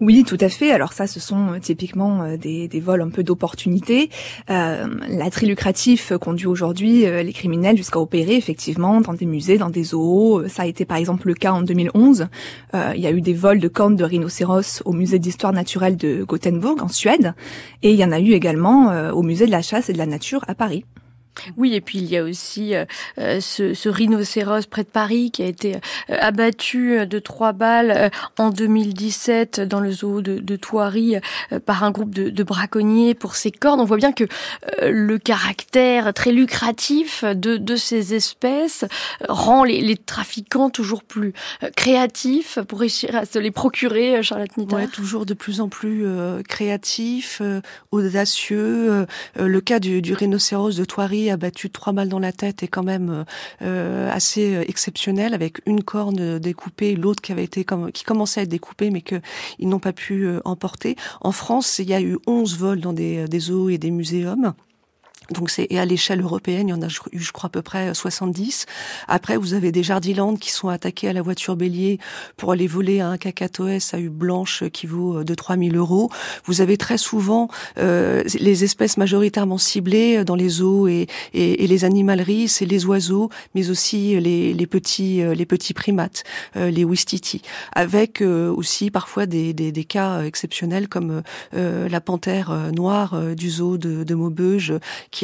Oui, 0.00 0.22
tout 0.22 0.38
à 0.40 0.48
fait. 0.48 0.70
Alors 0.70 0.92
ça, 0.92 1.08
ce 1.08 1.18
sont 1.18 1.54
euh, 1.54 1.58
typiquement 1.58 2.22
euh, 2.22 2.36
des, 2.36 2.68
vols 2.80 3.02
un 3.02 3.08
peu 3.08 3.24
d'opportunité. 3.24 4.10
Euh, 4.48 4.86
L'attrait 5.08 5.46
lucratif 5.46 6.12
conduit 6.20 6.46
aujourd'hui 6.46 7.04
euh, 7.04 7.24
les 7.24 7.32
criminels 7.32 7.76
jusqu'à 7.76 7.98
opérer 7.98 8.36
effectivement 8.36 9.00
dans 9.00 9.12
des 9.12 9.26
musées, 9.26 9.58
dans 9.58 9.70
des 9.70 9.82
zoos. 9.82 10.46
Ça 10.46 10.62
a 10.62 10.66
été 10.66 10.84
par 10.84 10.98
exemple 10.98 11.26
le 11.26 11.34
cas 11.34 11.52
en 11.52 11.62
2011. 11.62 12.28
Euh, 12.74 12.92
il 12.94 13.00
y 13.00 13.08
a 13.08 13.10
eu 13.10 13.20
des 13.20 13.34
vols 13.34 13.58
de 13.58 13.66
cornes 13.66 13.96
de 13.96 14.04
rhinocéros 14.04 14.82
au 14.84 14.92
musée 14.92 15.18
d'histoire 15.18 15.52
naturelle 15.52 15.96
de 15.96 16.22
Gothenburg 16.22 16.80
en 16.80 16.88
Suède, 16.88 17.34
et 17.82 17.90
il 17.90 17.96
y 17.96 18.04
en 18.04 18.12
a 18.12 18.20
eu 18.20 18.32
également 18.32 19.10
au 19.12 19.22
musée 19.22 19.46
de 19.46 19.50
la 19.50 19.62
chasse 19.62 19.88
et 19.88 19.92
de 19.92 19.98
la 19.98 20.06
nature 20.06 20.44
à 20.46 20.54
Paris. 20.54 20.84
Oui, 21.56 21.74
et 21.74 21.80
puis 21.80 21.98
il 21.98 22.06
y 22.06 22.16
a 22.16 22.22
aussi 22.22 22.74
euh, 22.74 22.84
euh, 23.18 23.40
ce, 23.40 23.74
ce, 23.74 23.88
rhinocéros 23.88 24.66
près 24.66 24.84
de 24.84 24.88
Paris 24.88 25.30
qui 25.30 25.42
a 25.42 25.46
été 25.46 25.76
euh, 25.76 26.16
abattu 26.20 27.06
de 27.06 27.18
trois 27.18 27.52
balles 27.52 28.10
en 28.38 28.50
2017 28.50 29.60
dans 29.60 29.80
le 29.80 29.90
zoo 29.90 30.20
de, 30.20 30.38
de 30.38 30.56
Thoiry 30.56 31.16
par 31.64 31.84
un 31.84 31.90
groupe 31.90 32.14
de, 32.14 32.30
de, 32.30 32.42
braconniers 32.42 33.14
pour 33.14 33.34
ses 33.34 33.50
cornes. 33.50 33.80
On 33.80 33.84
voit 33.84 33.96
bien 33.96 34.12
que 34.12 34.24
le 34.82 35.18
caractère 35.18 36.14
très 36.14 36.32
lucratif 36.32 37.24
de, 37.24 37.56
de 37.56 37.76
ces 37.76 38.14
espèces 38.14 38.84
rend 39.28 39.64
les, 39.64 39.80
les, 39.80 39.96
trafiquants 39.96 40.70
toujours 40.70 41.02
plus 41.02 41.32
créatifs 41.76 42.58
pour 42.68 42.80
réussir 42.80 43.14
à 43.16 43.26
se 43.26 43.38
les 43.38 43.50
procurer, 43.50 44.22
Charlotte 44.22 44.56
Nita. 44.56 44.76
Ouais, 44.76 44.86
toujours 44.86 45.26
de 45.26 45.34
plus 45.34 45.60
en 45.60 45.68
plus 45.68 46.06
créatifs, 46.48 47.42
audacieux. 47.90 49.06
le 49.36 49.60
cas 49.60 49.80
du, 49.80 50.00
du 50.00 50.14
rhinocéros 50.14 50.76
de 50.76 50.84
Thoiry 50.84 51.27
a 51.30 51.36
battu 51.36 51.70
trois 51.70 51.92
balles 51.92 52.08
dans 52.08 52.18
la 52.18 52.32
tête 52.32 52.62
est 52.62 52.68
quand 52.68 52.82
même 52.82 53.24
euh, 53.62 54.10
assez 54.10 54.54
euh, 54.54 54.64
exceptionnel, 54.66 55.34
avec 55.34 55.60
une 55.66 55.82
corne 55.82 56.38
découpée, 56.38 56.94
l'autre 56.94 57.22
qui 57.22 57.32
avait 57.32 57.44
été 57.44 57.64
qui 57.92 58.04
commençait 58.04 58.40
à 58.40 58.42
être 58.44 58.48
découpée, 58.48 58.90
mais 58.90 59.02
que 59.02 59.20
ils 59.58 59.68
n'ont 59.68 59.78
pas 59.78 59.92
pu 59.92 60.26
euh, 60.26 60.40
emporter. 60.44 60.96
En 61.20 61.32
France, 61.32 61.78
il 61.78 61.88
y 61.88 61.94
a 61.94 62.00
eu 62.00 62.18
11 62.26 62.58
vols 62.58 62.80
dans 62.80 62.92
des, 62.92 63.26
des 63.26 63.40
zoos 63.40 63.70
et 63.70 63.78
des 63.78 63.90
muséums. 63.90 64.54
Donc 65.30 65.50
c'est 65.50 65.66
et 65.70 65.78
à 65.78 65.84
l'échelle 65.84 66.20
européenne, 66.20 66.68
il 66.68 66.70
y 66.70 66.74
en 66.74 66.82
a 66.82 66.88
eu, 67.12 67.20
je 67.20 67.32
crois, 67.32 67.48
à 67.48 67.50
peu 67.50 67.62
près 67.62 67.94
70. 67.94 68.66
Après, 69.06 69.36
vous 69.36 69.54
avez 69.54 69.72
des 69.72 69.82
jardilands 69.82 70.36
qui 70.36 70.50
sont 70.50 70.68
attaqués 70.68 71.08
à 71.08 71.12
la 71.12 71.22
voiture 71.22 71.56
bélier 71.56 71.98
pour 72.36 72.52
aller 72.52 72.66
voler 72.66 73.00
un 73.00 73.16
cacatoès 73.18 73.94
à 73.94 73.98
U 74.00 74.08
blanche 74.08 74.64
qui 74.72 74.86
vaut 74.86 75.22
2-3 75.22 75.70
000 75.70 75.76
euros. 75.76 76.10
Vous 76.44 76.60
avez 76.60 76.76
très 76.76 76.98
souvent 76.98 77.48
euh, 77.78 78.22
les 78.38 78.64
espèces 78.64 78.96
majoritairement 78.96 79.58
ciblées 79.58 80.24
dans 80.24 80.36
les 80.36 80.48
zoos 80.48 80.88
et, 80.88 81.06
et, 81.34 81.64
et 81.64 81.66
les 81.66 81.84
animaleries, 81.84 82.48
c'est 82.48 82.66
les 82.66 82.86
oiseaux, 82.86 83.30
mais 83.54 83.70
aussi 83.70 84.18
les, 84.20 84.54
les 84.54 84.66
petits 84.66 85.22
les 85.34 85.46
petits 85.46 85.74
primates, 85.74 86.24
euh, 86.56 86.70
les 86.70 86.84
wistiti, 86.84 87.42
avec 87.72 88.20
euh, 88.20 88.52
aussi 88.52 88.90
parfois 88.90 89.26
des, 89.26 89.52
des, 89.54 89.72
des, 89.72 89.84
cas 89.84 90.22
exceptionnels 90.22 90.88
comme 90.88 91.22
euh, 91.54 91.88
la 91.88 92.00
panthère 92.00 92.50
noire 92.72 93.18
du 93.34 93.48
zoo 93.48 93.78
de, 93.78 94.04
de 94.04 94.14
Maubeuge 94.14 94.74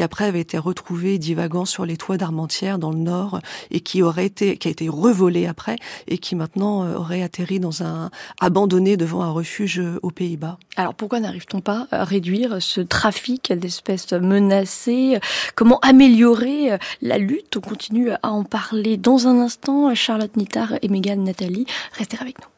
après 0.02 0.24
avait 0.24 0.40
été 0.40 0.58
retrouvé 0.58 1.18
divagant 1.18 1.64
sur 1.64 1.84
les 1.86 1.96
toits 1.96 2.16
d'Armentières 2.16 2.78
dans 2.78 2.90
le 2.90 2.98
nord 2.98 3.40
et 3.70 3.80
qui 3.80 4.02
aurait 4.02 4.26
été, 4.26 4.56
qui 4.56 4.68
a 4.68 4.70
été 4.70 4.88
revolé 4.88 5.46
après 5.46 5.76
et 6.06 6.18
qui 6.18 6.34
maintenant 6.34 6.84
euh, 6.84 6.96
aurait 6.96 7.22
atterri 7.22 7.60
dans 7.60 7.82
un 7.82 8.10
abandonné 8.40 8.96
devant 8.96 9.22
un 9.22 9.30
refuge 9.30 9.80
euh, 9.80 9.98
aux 10.02 10.10
Pays-Bas. 10.10 10.58
Alors 10.76 10.94
pourquoi 10.94 11.20
n'arrive-t-on 11.20 11.60
pas 11.60 11.86
à 11.90 12.04
réduire 12.04 12.60
ce 12.60 12.80
trafic 12.80 13.52
d'espèces 13.52 14.12
menacées? 14.12 15.18
Comment 15.54 15.78
améliorer 15.80 16.72
euh, 16.72 16.78
la 17.02 17.18
lutte? 17.18 17.56
On 17.56 17.60
continue 17.60 18.10
à 18.10 18.30
en 18.30 18.44
parler 18.44 18.96
dans 18.96 19.28
un 19.28 19.38
instant. 19.38 19.94
Charlotte 19.94 20.36
Nittard 20.36 20.74
et 20.82 20.88
Megan 20.88 21.22
Nathalie, 21.22 21.66
restez 21.92 22.18
avec 22.20 22.36
nous. 22.38 22.48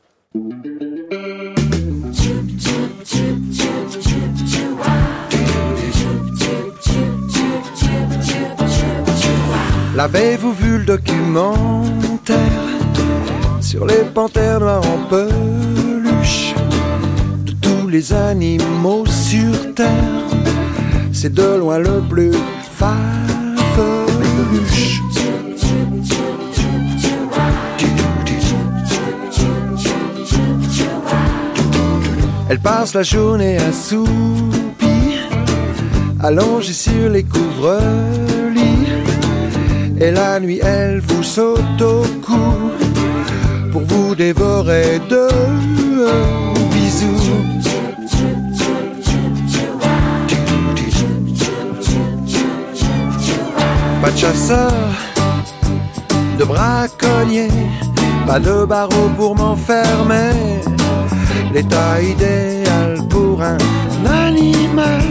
L'avez-vous 9.97 10.53
vu 10.53 10.77
le 10.77 10.85
documentaire 10.85 12.37
sur 13.63 13.87
les 13.87 14.05
panthères 14.13 14.61
noires 14.61 14.83
en 14.87 14.99
peluche 15.09 16.55
de 17.47 17.53
tous 17.63 17.89
les 17.89 18.13
animaux 18.13 19.07
sur 19.07 19.75
terre? 19.75 19.89
C'est 21.15 21.33
de 21.33 21.57
loin 21.57 21.79
le 21.79 22.03
plus 22.11 22.33
farfelu. 22.77 23.07
Elle 32.51 32.59
passe 32.61 32.93
la 32.93 33.03
journée 33.03 33.57
à 33.57 33.73
soupir, 33.73 34.11
allongée 36.23 36.75
sur 36.75 37.09
les 37.09 37.25
couvre-lits. 37.25 38.36
Et 39.99 40.11
la 40.11 40.39
nuit, 40.41 40.61
elle 40.63 41.01
vous 41.01 41.23
saute 41.23 41.81
au 41.81 42.03
cou 42.25 42.71
pour 43.73 43.83
vous 43.83 44.15
dévorer 44.15 45.01
de 45.09 45.29
bisous. 46.71 47.17
Pas 54.03 54.11
de 54.11 54.17
chasseur, 54.19 54.73
de 56.39 56.45
braconnier, 56.45 57.49
pas 58.27 58.39
de 58.39 58.65
barreau 58.67 59.09
pour 59.17 59.35
m'enfermer 59.35 60.61
l'état 61.53 62.03
idéal 62.03 62.99
pour 63.09 63.43
un 63.43 63.57
animal. 64.27 65.03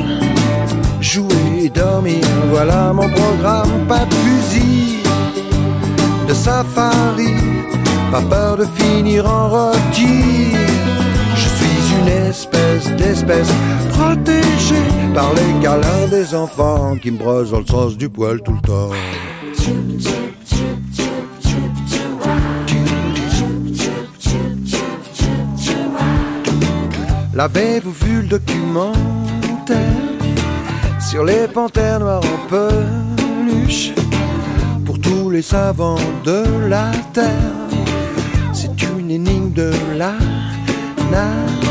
Jouer 1.01 1.65
et 1.65 1.69
dormir, 1.69 2.23
voilà 2.51 2.93
mon 2.93 3.09
programme, 3.09 3.85
pas 3.87 4.05
de 4.05 4.13
fusil, 4.13 4.74
safari, 6.45 7.33
pas 8.11 8.21
peur 8.21 8.57
de 8.57 8.65
finir 8.77 9.25
en 9.25 9.49
rôti. 9.49 10.13
Je 11.41 11.47
suis 11.57 11.81
une 11.97 12.11
espèce 12.29 12.87
d'espèce 12.99 13.51
protégée 13.95 14.87
par 15.15 15.31
les 15.33 15.51
câlins 15.63 16.07
des 16.11 16.35
enfants 16.35 16.97
qui 17.01 17.09
me 17.11 17.17
brossent 17.17 17.51
dans 17.51 17.59
le 17.59 17.65
sens 17.65 17.97
du 17.97 18.09
poil 18.09 18.41
tout 18.43 18.53
le 18.53 18.61
temps. 18.61 18.91
L'avez-vous 27.33 27.91
vu 27.91 28.21
le 28.21 28.27
documentaire 28.27 28.93
sur 30.99 31.23
les 31.25 31.47
panthères 31.47 31.99
noires 31.99 32.23
en 32.23 32.39
peluche? 32.49 34.04
Tous 35.05 35.29
les 35.29 35.43
savants 35.43 35.99
de 36.23 36.67
la 36.67 36.91
terre 37.13 37.67
C'est 38.53 38.81
une 38.81 39.11
énigme 39.11 39.51
de 39.51 39.71
la 39.95 40.13
nature. 41.11 41.64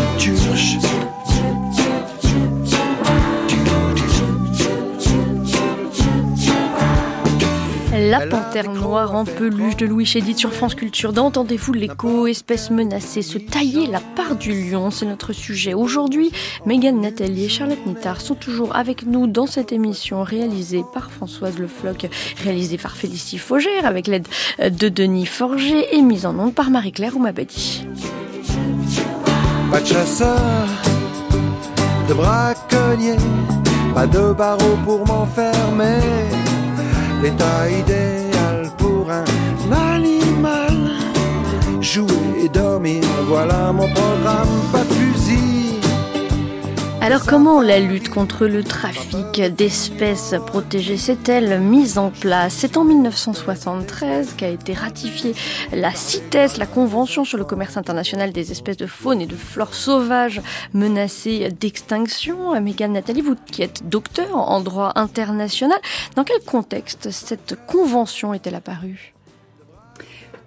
La 8.15 8.29
panthère 8.29 8.71
noire 8.71 9.17
en 9.17 9.25
peluche 9.25 9.77
de 9.77 9.87
Louis 9.87 10.07
Chédid 10.07 10.39
sur 10.39 10.53
France 10.53 10.77
Culture. 10.77 11.13
D'entendez-vous 11.13 11.73
l'écho, 11.73 12.29
espèce 12.29 12.71
menacée, 12.71 13.23
se 13.23 13.39
tailler 13.39 13.89
la 13.89 13.99
part 13.99 14.37
du 14.37 14.71
lion, 14.71 14.93
c'est 14.93 15.05
notre 15.05 15.33
sujet. 15.33 15.75
Aujourd'hui, 15.75 16.31
Megan 16.65 17.01
Nathalie 17.01 17.47
et 17.47 17.49
Charlotte 17.49 17.85
Nittard 17.87 18.21
sont 18.21 18.37
toujours 18.37 18.77
avec 18.77 19.05
nous 19.05 19.27
dans 19.27 19.47
cette 19.47 19.73
émission 19.73 20.23
réalisée 20.23 20.85
par 20.95 21.11
Françoise 21.11 21.59
Le 21.59 21.67
Floch, 21.67 22.07
réalisée 22.45 22.79
par 22.79 22.93
Félicie 22.93 23.39
Faugère 23.39 23.85
avec 23.85 24.07
l'aide 24.07 24.29
de 24.61 24.89
Denis 24.89 25.27
Forger 25.27 25.97
et 25.97 26.01
mise 26.01 26.25
en 26.25 26.39
onde 26.39 26.55
par 26.55 26.71
Marie-Claire 26.71 27.17
Oumabadi. 27.17 27.85
Pas 29.73 29.81
de 29.81 29.87
chasseur, 29.87 30.39
de 32.09 32.15
braconnier, 32.15 33.17
pas 33.93 34.07
de 34.07 34.33
barreau 34.33 34.79
pour 34.85 35.05
m'enfermer 35.05 36.54
l'état 37.23 37.71
idéal 37.71 38.71
pour 38.77 39.11
un 39.11 39.25
animal. 39.95 40.91
Jouer 41.81 42.45
et 42.45 42.49
dormir, 42.49 43.05
voilà 43.27 43.73
mon 43.73 43.89
programme. 43.89 44.84
Alors 47.05 47.27
comment 47.27 47.61
la 47.61 47.81
lutte 47.81 48.09
contre 48.09 48.47
le 48.47 48.65
trafic 48.65 49.39
d'espèces 49.55 50.35
protégées 50.47 50.97
s'est-elle 50.97 51.61
mise 51.61 51.99
en 51.99 52.09
place? 52.09 52.55
C'est 52.55 52.79
en 52.79 52.85
1973 52.85 54.33
qu'a 54.39 54.49
été 54.49 54.73
ratifiée 54.73 55.35
la 55.71 55.93
CITES, 55.93 56.57
la 56.57 56.65
Convention 56.65 57.27
sur 57.27 57.37
le 57.37 57.45
commerce 57.45 57.77
international 57.77 58.33
des 58.33 58.53
espèces 58.53 58.79
de 58.79 58.87
faune 58.87 59.21
et 59.21 59.27
de 59.27 59.37
flore 59.37 59.75
sauvages 59.75 60.41
menacées 60.73 61.51
d'extinction. 61.51 62.59
Mégane 62.59 62.95
Nathalie, 62.95 63.21
vous 63.21 63.37
qui 63.53 63.61
êtes 63.61 63.87
docteur 63.87 64.35
en 64.35 64.63
droit 64.63 64.93
international, 64.95 65.79
dans 66.17 66.25
quel 66.25 66.41
contexte 66.41 67.11
cette 67.11 67.55
convention 67.67 68.33
est-elle 68.33 68.55
apparue? 68.55 69.14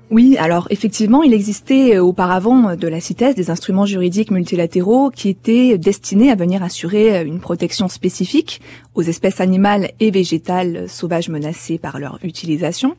Oui, 0.10 0.38
alors 0.38 0.68
effectivement, 0.70 1.22
il 1.22 1.34
existait 1.34 1.98
euh, 1.98 2.04
auparavant 2.04 2.70
euh, 2.70 2.76
de 2.76 2.88
la 2.88 3.02
CITES 3.02 3.34
des 3.34 3.50
instruments 3.50 3.86
juridiques 3.86 4.32
multilatéraux 4.32 5.10
qui 5.10 5.28
étaient 5.28 5.78
destinés 5.78 6.32
à 6.32 6.36
venir 6.36 6.64
assurer 6.64 7.18
euh, 7.18 7.26
une 7.26 7.42
protection 7.42 7.90
spécifique 7.90 8.62
aux 8.96 9.02
espèces 9.02 9.42
animales 9.42 9.92
et 10.00 10.10
végétales 10.10 10.88
sauvages 10.88 11.28
menacées 11.28 11.78
par 11.78 12.00
leur 12.00 12.20
utilisation. 12.24 12.96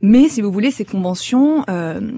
Mais 0.00 0.28
si 0.28 0.40
vous 0.40 0.50
voulez, 0.50 0.70
ces 0.70 0.84
conventions, 0.84 1.64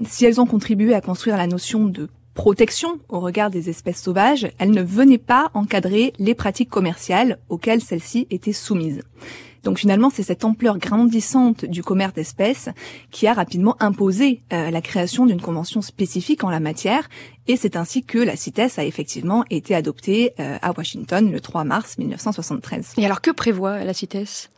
si 0.07 0.25
elles 0.25 0.39
ont 0.39 0.45
contribué 0.45 0.93
à 0.93 1.01
construire 1.01 1.35
la 1.35 1.47
notion 1.47 1.85
de 1.85 2.09
protection 2.35 2.99
au 3.09 3.19
regard 3.19 3.49
des 3.49 3.69
espèces 3.69 4.03
sauvages, 4.03 4.51
elles 4.59 4.69
ne 4.69 4.83
venaient 4.83 5.17
pas 5.17 5.49
encadrer 5.55 6.13
les 6.19 6.35
pratiques 6.35 6.69
commerciales 6.69 7.39
auxquelles 7.49 7.81
celles-ci 7.81 8.27
étaient 8.29 8.53
soumises. 8.53 9.01
Donc 9.63 9.77
finalement, 9.77 10.09
c'est 10.09 10.23
cette 10.23 10.43
ampleur 10.43 10.77
grandissante 10.77 11.65
du 11.65 11.83
commerce 11.83 12.13
d'espèces 12.13 12.69
qui 13.11 13.27
a 13.27 13.33
rapidement 13.33 13.75
imposé 13.79 14.41
euh, 14.53 14.71
la 14.71 14.81
création 14.81 15.25
d'une 15.25 15.41
convention 15.41 15.81
spécifique 15.81 16.43
en 16.43 16.49
la 16.49 16.59
matière, 16.59 17.09
et 17.47 17.57
c'est 17.57 17.75
ainsi 17.75 18.03
que 18.03 18.17
la 18.17 18.35
CITES 18.35 18.77
a 18.77 18.85
effectivement 18.85 19.45
été 19.49 19.75
adoptée 19.75 20.33
euh, 20.39 20.57
à 20.61 20.71
Washington 20.75 21.31
le 21.31 21.39
3 21.39 21.63
mars 21.63 21.97
1973. 21.97 22.93
Et 22.97 23.05
alors 23.05 23.21
que 23.21 23.31
prévoit 23.31 23.83
la 23.83 23.93
CITES? 23.93 24.49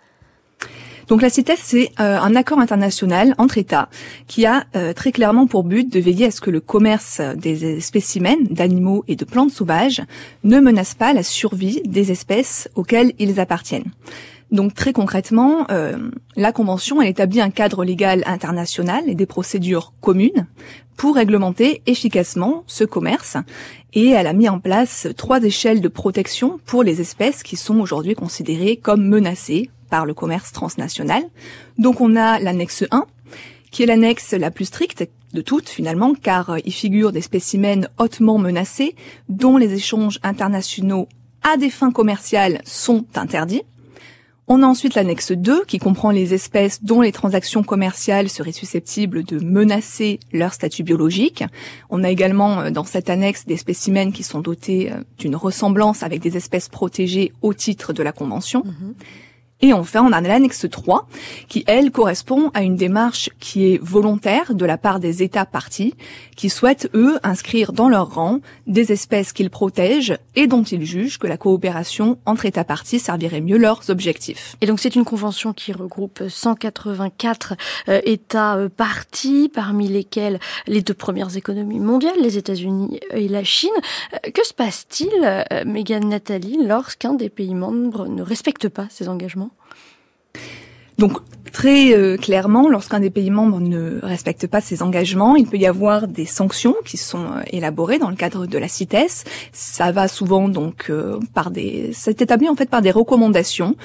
Donc 1.09 1.21
la 1.21 1.29
CITES, 1.29 1.57
c'est 1.61 1.91
euh, 1.99 2.17
un 2.17 2.33
accord 2.37 2.59
international 2.59 3.35
entre 3.37 3.57
États 3.57 3.89
qui 4.27 4.45
a 4.45 4.65
très 4.95 5.11
clairement 5.11 5.47
pour 5.47 5.65
but 5.65 5.91
de 5.91 5.99
veiller 5.99 6.27
à 6.27 6.31
ce 6.31 6.39
que 6.39 6.49
le 6.49 6.61
commerce 6.61 7.19
des 7.35 7.81
spécimens 7.81 8.37
d'animaux 8.49 9.03
et 9.09 9.17
de 9.17 9.25
plantes 9.25 9.51
sauvages 9.51 10.01
ne 10.45 10.61
menace 10.61 10.95
pas 10.95 11.11
la 11.11 11.23
survie 11.23 11.81
des 11.83 12.11
espèces 12.11 12.69
auxquelles 12.75 13.11
ils 13.19 13.41
appartiennent. 13.41 13.91
Donc 14.53 14.75
très 14.75 14.93
concrètement, 14.93 15.65
euh, 15.71 16.11
la 16.35 16.51
Convention 16.51 17.01
elle 17.01 17.09
établit 17.09 17.41
un 17.41 17.49
cadre 17.49 17.83
légal 17.83 18.23
international 18.27 19.03
et 19.07 19.15
des 19.15 19.25
procédures 19.25 19.93
communes 19.99 20.47
pour 20.95 21.15
réglementer 21.15 21.81
efficacement 21.87 22.63
ce 22.67 22.83
commerce 22.83 23.35
et 23.93 24.09
elle 24.09 24.27
a 24.27 24.33
mis 24.33 24.47
en 24.47 24.59
place 24.59 25.07
trois 25.17 25.43
échelles 25.43 25.81
de 25.81 25.87
protection 25.87 26.59
pour 26.65 26.83
les 26.83 27.01
espèces 27.01 27.41
qui 27.41 27.55
sont 27.55 27.79
aujourd'hui 27.79 28.13
considérées 28.13 28.77
comme 28.77 29.07
menacées 29.07 29.71
par 29.89 30.05
le 30.05 30.13
commerce 30.13 30.51
transnational. 30.51 31.23
Donc 31.79 31.99
on 31.99 32.15
a 32.15 32.39
l'annexe 32.39 32.85
1 32.91 33.05
qui 33.71 33.81
est 33.81 33.87
l'annexe 33.87 34.33
la 34.33 34.51
plus 34.51 34.65
stricte 34.65 35.09
de 35.33 35.41
toutes 35.41 35.67
finalement, 35.67 36.13
car 36.13 36.57
il 36.63 36.71
figure 36.71 37.11
des 37.11 37.21
spécimens 37.21 37.87
hautement 37.97 38.37
menacés 38.37 38.95
dont 39.29 39.57
les 39.57 39.73
échanges 39.73 40.19
internationaux 40.21 41.07
à 41.41 41.57
des 41.57 41.71
fins 41.71 41.91
commerciales 41.91 42.61
sont 42.65 43.05
interdits. 43.15 43.63
On 44.55 44.61
a 44.61 44.67
ensuite 44.67 44.93
l'annexe 44.93 45.31
2 45.31 45.65
qui 45.65 45.79
comprend 45.79 46.11
les 46.11 46.35
espèces 46.35 46.83
dont 46.83 47.01
les 47.01 47.11
transactions 47.11 47.63
commerciales 47.63 48.29
seraient 48.29 48.51
susceptibles 48.51 49.23
de 49.23 49.43
menacer 49.43 50.19
leur 50.31 50.53
statut 50.53 50.83
biologique. 50.83 51.43
On 51.89 52.03
a 52.03 52.11
également 52.11 52.59
euh, 52.59 52.69
dans 52.69 52.83
cette 52.83 53.09
annexe 53.09 53.47
des 53.47 53.57
spécimens 53.57 54.11
qui 54.11 54.21
sont 54.21 54.41
dotés 54.41 54.91
euh, 54.91 54.97
d'une 55.17 55.35
ressemblance 55.35 56.03
avec 56.03 56.21
des 56.21 56.37
espèces 56.37 56.69
protégées 56.69 57.33
au 57.41 57.55
titre 57.55 57.93
de 57.93 58.03
la 58.03 58.11
Convention. 58.11 58.61
Mhm. 58.63 58.93
Et 59.63 59.71
enfin, 59.71 60.03
on 60.05 60.11
a 60.11 60.19
l'annexe 60.19 60.67
3, 60.69 61.07
qui, 61.47 61.63
elle, 61.67 61.89
correspond 61.91 62.51
à 62.53 62.63
une 62.63 62.75
démarche 62.75 63.29
qui 63.39 63.73
est 63.73 63.81
volontaire 63.81 64.55
de 64.55 64.65
la 64.65 64.77
part 64.77 64.99
des 64.99 65.23
États 65.23 65.45
partis, 65.45 65.95
qui 66.35 66.49
souhaitent, 66.49 66.89
eux, 66.93 67.17
inscrire 67.23 67.71
dans 67.71 67.87
leur 67.87 68.13
rang 68.13 68.41
des 68.67 68.91
espèces 68.91 69.31
qu'ils 69.31 69.49
protègent 69.49 70.17
et 70.35 70.47
dont 70.47 70.63
ils 70.63 70.85
jugent 70.85 71.17
que 71.17 71.27
la 71.27 71.37
coopération 71.37 72.17
entre 72.25 72.45
États 72.45 72.65
partis 72.65 72.99
servirait 72.99 73.39
mieux 73.39 73.57
leurs 73.57 73.89
objectifs. 73.89 74.57
Et 74.59 74.65
donc 74.65 74.81
c'est 74.81 74.97
une 74.97 75.05
convention 75.05 75.53
qui 75.53 75.71
regroupe 75.71 76.23
184 76.27 77.53
euh, 77.87 78.01
États 78.03 78.57
euh, 78.57 78.67
partis, 78.67 79.49
parmi 79.53 79.87
lesquels 79.87 80.41
les 80.67 80.81
deux 80.81 80.93
premières 80.93 81.37
économies 81.37 81.79
mondiales, 81.79 82.19
les 82.21 82.37
États-Unis 82.37 82.99
et 83.11 83.29
la 83.29 83.45
Chine. 83.45 83.69
Euh, 84.13 84.29
que 84.31 84.45
se 84.45 84.53
passe-t-il, 84.53 85.45
Megan 85.65 86.09
Nathalie, 86.09 86.57
lorsqu'un 86.65 87.13
des 87.13 87.29
pays 87.29 87.55
membres 87.55 88.07
ne 88.07 88.21
respecte 88.21 88.67
pas 88.67 88.87
ses 88.89 89.07
engagements? 89.07 89.52
Donc 90.97 91.19
très 91.51 91.93
euh, 91.93 92.17
clairement, 92.17 92.67
lorsqu'un 92.67 92.99
des 92.99 93.09
pays 93.09 93.29
membres 93.29 93.59
ne 93.59 93.99
respecte 94.01 94.47
pas 94.47 94.61
ses 94.61 94.81
engagements, 94.81 95.35
il 95.35 95.47
peut 95.47 95.57
y 95.57 95.67
avoir 95.67 96.07
des 96.07 96.25
sanctions 96.25 96.75
qui 96.85 96.97
sont 96.97 97.25
euh, 97.25 97.41
élaborées 97.47 97.99
dans 97.99 98.09
le 98.09 98.15
cadre 98.15 98.45
de 98.45 98.57
la 98.57 98.67
CITES. 98.67 99.23
Ça 99.51 99.91
va 99.91 100.07
souvent 100.07 100.49
donc 100.49 100.87
euh, 100.89 101.19
par 101.33 101.51
des, 101.51 101.91
c'est 101.93 102.21
établi 102.21 102.49
en 102.49 102.55
fait 102.55 102.69
par 102.69 102.81
des 102.81 102.91
recommandations 102.91 103.75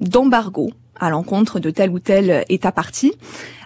d'embargo 0.00 0.70
à 1.00 1.10
l'encontre 1.10 1.58
de 1.58 1.70
tel 1.70 1.90
ou 1.90 1.98
tel 1.98 2.44
État 2.48 2.70
parti. 2.72 3.12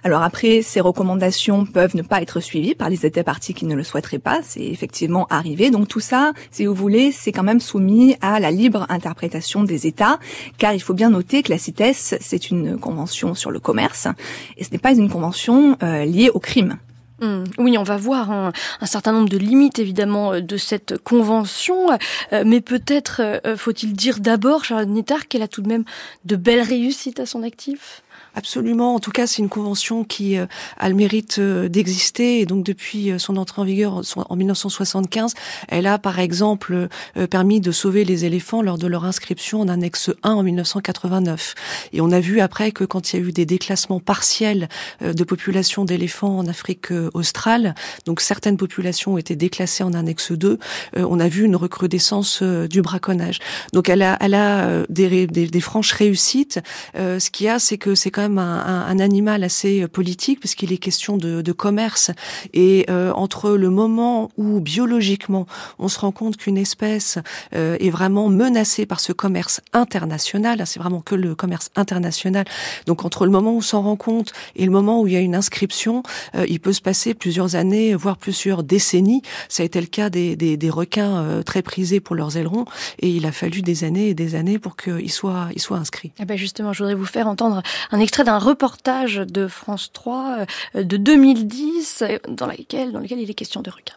Alors 0.04 0.22
après, 0.22 0.62
ces 0.62 0.80
recommandations 0.80 1.64
peuvent 1.64 1.96
ne 1.96 2.02
pas 2.02 2.20
être 2.20 2.40
suivies 2.40 2.74
par 2.74 2.90
les 2.90 3.06
États 3.06 3.24
partis 3.24 3.54
qui 3.54 3.64
ne 3.64 3.74
le 3.74 3.82
souhaiteraient 3.82 4.18
pas. 4.18 4.40
C'est 4.42 4.64
effectivement 4.64 5.26
arrivé. 5.30 5.70
Donc 5.70 5.88
tout 5.88 6.00
ça, 6.00 6.32
si 6.50 6.66
vous 6.66 6.74
voulez, 6.74 7.10
c'est 7.10 7.32
quand 7.32 7.42
même 7.42 7.60
soumis 7.60 8.16
à 8.20 8.38
la 8.38 8.50
libre 8.50 8.86
interprétation 8.88 9.64
des 9.64 9.86
États, 9.86 10.18
car 10.58 10.74
il 10.74 10.80
faut 10.80 10.94
bien 10.94 11.10
noter 11.10 11.42
que 11.42 11.50
la 11.50 11.58
CITES, 11.58 12.18
c'est 12.20 12.50
une 12.50 12.78
convention 12.78 13.34
sur 13.34 13.50
le 13.50 13.60
commerce, 13.60 14.08
et 14.56 14.64
ce 14.64 14.70
n'est 14.70 14.78
pas 14.78 14.92
une 14.92 15.08
convention 15.08 15.76
euh, 15.82 16.04
liée 16.04 16.30
au 16.32 16.38
crime. 16.38 16.78
Hmm. 17.20 17.44
Oui, 17.58 17.78
on 17.78 17.84
va 17.84 17.96
voir 17.96 18.30
un, 18.32 18.52
certain 18.84 19.12
nombre 19.12 19.28
de 19.28 19.38
limites 19.38 19.78
évidemment 19.78 20.32
euh, 20.32 20.40
de 20.40 20.56
cette 20.56 20.98
convention, 20.98 21.90
euh, 22.32 22.42
mais 22.44 22.60
peut-être 22.60 23.20
euh, 23.20 23.56
faut-il 23.56 23.92
dire 23.92 24.18
d'abord, 24.18 24.64
Charlotte 24.64 24.88
Nettard, 24.88 25.28
qu'elle 25.28 25.42
a 25.42 25.48
tout 25.48 25.62
de 25.62 25.68
même 25.68 25.84
de 26.24 26.34
belles 26.34 26.62
réussites 26.62 27.20
à 27.20 27.26
son 27.26 27.44
actif? 27.44 28.02
Absolument. 28.36 28.96
En 28.96 29.00
tout 29.00 29.12
cas, 29.12 29.28
c'est 29.28 29.42
une 29.42 29.48
convention 29.48 30.02
qui 30.02 30.36
euh, 30.36 30.46
a 30.76 30.88
le 30.88 30.96
mérite 30.96 31.36
euh, 31.38 31.68
d'exister. 31.68 32.40
Et 32.40 32.46
donc, 32.46 32.64
depuis 32.64 33.12
euh, 33.12 33.18
son 33.18 33.36
entrée 33.36 33.62
en 33.62 33.64
vigueur 33.64 34.02
en 34.16 34.36
1975, 34.36 35.34
elle 35.68 35.86
a, 35.86 35.98
par 35.98 36.18
exemple, 36.18 36.88
permis 37.30 37.60
de 37.60 37.70
sauver 37.70 38.04
les 38.04 38.24
éléphants 38.24 38.62
lors 38.62 38.78
de 38.78 38.86
leur 38.86 39.04
inscription 39.04 39.60
en 39.60 39.68
annexe 39.68 40.10
1 40.22 40.32
en 40.32 40.42
1989. 40.42 41.54
Et 41.92 42.00
on 42.00 42.10
a 42.10 42.20
vu 42.20 42.40
après 42.40 42.72
que 42.72 42.84
quand 42.84 43.12
il 43.12 43.20
y 43.20 43.22
a 43.22 43.26
eu 43.26 43.32
des 43.32 43.46
déclassements 43.46 44.00
partiels 44.00 44.68
de 45.00 45.24
populations 45.24 45.84
d'éléphants 45.84 46.38
en 46.38 46.46
Afrique 46.46 46.88
australe, 47.12 47.74
donc 48.06 48.20
certaines 48.20 48.56
populations 48.56 49.14
ont 49.14 49.18
été 49.18 49.36
déclassées 49.36 49.84
en 49.84 49.94
annexe 49.94 50.32
2, 50.32 50.58
on 50.96 51.20
a 51.20 51.28
vu 51.28 51.44
une 51.44 51.56
recrudescence 51.56 52.42
du 52.42 52.82
braconnage. 52.82 53.38
Donc, 53.72 53.88
elle 53.88 54.02
a, 54.02 54.16
elle 54.20 54.34
a 54.34 54.84
des, 54.88 55.26
des, 55.26 55.46
des 55.46 55.60
franches 55.60 55.92
réussites. 55.92 56.60
ce 56.94 57.30
qu'il 57.30 57.46
y 57.46 57.48
a, 57.48 57.58
c'est 57.58 57.78
que 57.78 57.94
c'est 57.94 58.10
quand 58.10 58.23
un, 58.26 58.98
animal 58.98 59.44
assez 59.44 59.82
euh, 59.82 59.88
politique 59.88 60.40
puisqu'il 60.40 60.72
est 60.72 60.78
question 60.78 61.16
de, 61.16 61.52
commerce 61.52 62.10
et 62.52 62.86
euh, 62.90 63.12
entre 63.12 63.52
le 63.52 63.70
moment 63.70 64.30
où 64.36 64.60
biologiquement 64.60 65.46
on 65.78 65.88
se 65.88 65.98
rend 66.00 66.10
compte 66.10 66.36
qu'une 66.36 66.58
espèce 66.58 67.18
euh, 67.54 67.76
est 67.78 67.90
vraiment 67.90 68.28
menacée 68.28 68.86
par 68.86 68.98
ce 68.98 69.12
commerce 69.12 69.60
international, 69.72 70.62
c'est 70.66 70.80
vraiment 70.80 71.00
que 71.00 71.14
le 71.14 71.34
commerce 71.34 71.70
international. 71.76 72.44
Donc 72.86 73.04
entre 73.04 73.24
le 73.24 73.30
moment 73.30 73.52
où 73.52 73.58
on 73.58 73.60
s'en 73.60 73.82
rend 73.82 73.96
compte 73.96 74.32
et 74.56 74.64
le 74.64 74.72
moment 74.72 75.00
où 75.00 75.06
il 75.06 75.12
y 75.12 75.16
a 75.16 75.20
une 75.20 75.34
inscription, 75.34 76.02
il 76.48 76.60
peut 76.60 76.72
se 76.72 76.80
passer 76.80 77.14
plusieurs 77.14 77.54
années, 77.54 77.94
voire 77.94 78.16
plusieurs 78.16 78.62
décennies. 78.62 79.22
Ça 79.48 79.62
a 79.62 79.66
été 79.66 79.80
le 79.80 79.86
cas 79.86 80.10
des, 80.10 80.34
des, 80.34 80.56
des 80.56 80.70
requins 80.70 81.42
très 81.44 81.62
prisés 81.62 82.00
pour 82.00 82.16
leurs 82.16 82.36
ailerons 82.36 82.64
et 82.98 83.08
il 83.08 83.26
a 83.26 83.32
fallu 83.32 83.62
des 83.62 83.84
années 83.84 84.08
et 84.08 84.14
des 84.14 84.34
années 84.34 84.58
pour 84.58 84.76
qu'ils 84.76 85.12
soient, 85.12 85.48
ils 85.54 85.60
soient 85.60 85.78
inscrits. 85.78 86.12
Eh 86.18 86.24
ben 86.24 86.36
justement, 86.36 86.72
je 86.72 86.78
voudrais 86.78 86.94
vous 86.94 87.06
faire 87.06 87.28
entendre 87.28 87.62
un 87.90 88.00
extrait 88.00 88.13
d'un 88.22 88.38
reportage 88.38 89.16
de 89.16 89.48
France 89.48 89.90
3 89.92 90.46
euh, 90.76 90.82
de 90.84 90.96
2010 90.96 92.04
dans, 92.28 92.46
lequel, 92.46 92.92
dans 92.92 93.00
lequel 93.00 93.18
il 93.20 93.30
est 93.30 93.34
question 93.34 93.62
de 93.62 93.70
requins. 93.70 93.96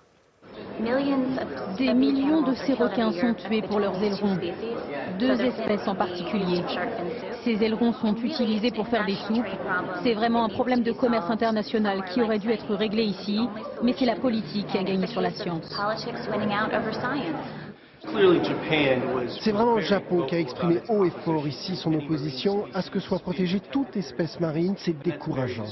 Des 1.77 1.93
millions 1.93 2.43
de 2.43 2.53
ces 2.53 2.73
requins 2.73 3.11
sont 3.11 3.33
tués 3.33 3.63
pour 3.63 3.79
leurs 3.79 4.01
ailerons. 4.01 4.37
Deux 5.19 5.41
espèces 5.41 5.87
en 5.87 5.95
particulier. 5.95 6.63
Ces 7.43 7.63
ailerons 7.63 7.93
sont 7.93 8.15
utilisés 8.15 8.71
pour 8.71 8.87
faire 8.87 9.05
des 9.05 9.15
soupes. 9.27 9.45
C'est 10.03 10.13
vraiment 10.13 10.45
un 10.45 10.49
problème 10.49 10.83
de 10.83 10.91
commerce 10.91 11.29
international 11.29 12.03
qui 12.13 12.21
aurait 12.21 12.39
dû 12.39 12.51
être 12.51 12.75
réglé 12.75 13.03
ici, 13.03 13.39
mais 13.83 13.95
c'est 13.97 14.05
la 14.05 14.15
politique 14.15 14.67
qui 14.67 14.77
a 14.77 14.83
gagné 14.83 15.07
sur 15.07 15.21
la 15.21 15.31
science. 15.31 15.65
C'est 19.41 19.51
vraiment 19.51 19.75
le 19.75 19.81
Japon 19.81 20.25
qui 20.27 20.35
a 20.35 20.39
exprimé 20.39 20.77
haut 20.89 21.05
et 21.05 21.11
fort 21.23 21.47
ici 21.47 21.75
son 21.75 21.93
opposition 21.93 22.65
à 22.73 22.81
ce 22.81 22.89
que 22.89 22.99
soit 22.99 23.19
protégée 23.19 23.59
toute 23.59 23.95
espèce 23.97 24.39
marine. 24.39 24.75
C'est 24.77 24.97
décourageant. 25.03 25.65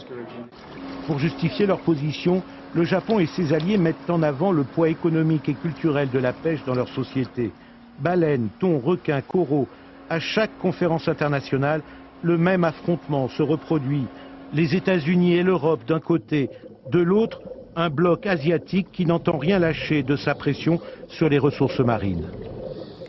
Pour 1.07 1.19
justifier 1.19 1.65
leur 1.65 1.79
position, 1.79 2.43
le 2.73 2.83
Japon 2.83 3.19
et 3.19 3.25
ses 3.27 3.53
alliés 3.53 3.77
mettent 3.77 4.09
en 4.09 4.21
avant 4.21 4.51
le 4.51 4.63
poids 4.63 4.89
économique 4.89 5.47
et 5.49 5.55
culturel 5.55 6.09
de 6.09 6.19
la 6.19 6.33
pêche 6.33 6.63
dans 6.65 6.75
leur 6.75 6.89
société. 6.89 7.51
Baleines, 7.99 8.49
thons, 8.59 8.79
requins, 8.79 9.21
coraux, 9.21 9.67
à 10.09 10.19
chaque 10.19 10.57
conférence 10.59 11.07
internationale, 11.07 11.81
le 12.21 12.37
même 12.37 12.63
affrontement 12.63 13.29
se 13.29 13.43
reproduit. 13.43 14.05
Les 14.53 14.75
États-Unis 14.75 15.35
et 15.35 15.43
l'Europe 15.43 15.85
d'un 15.87 15.99
côté, 15.99 16.49
de 16.91 16.99
l'autre, 16.99 17.41
un 17.75 17.89
bloc 17.89 18.25
asiatique 18.25 18.87
qui 18.91 19.05
n'entend 19.05 19.37
rien 19.37 19.59
lâcher 19.59 20.03
de 20.03 20.15
sa 20.15 20.35
pression 20.35 20.79
sur 21.07 21.29
les 21.29 21.39
ressources 21.39 21.79
marines. 21.79 22.27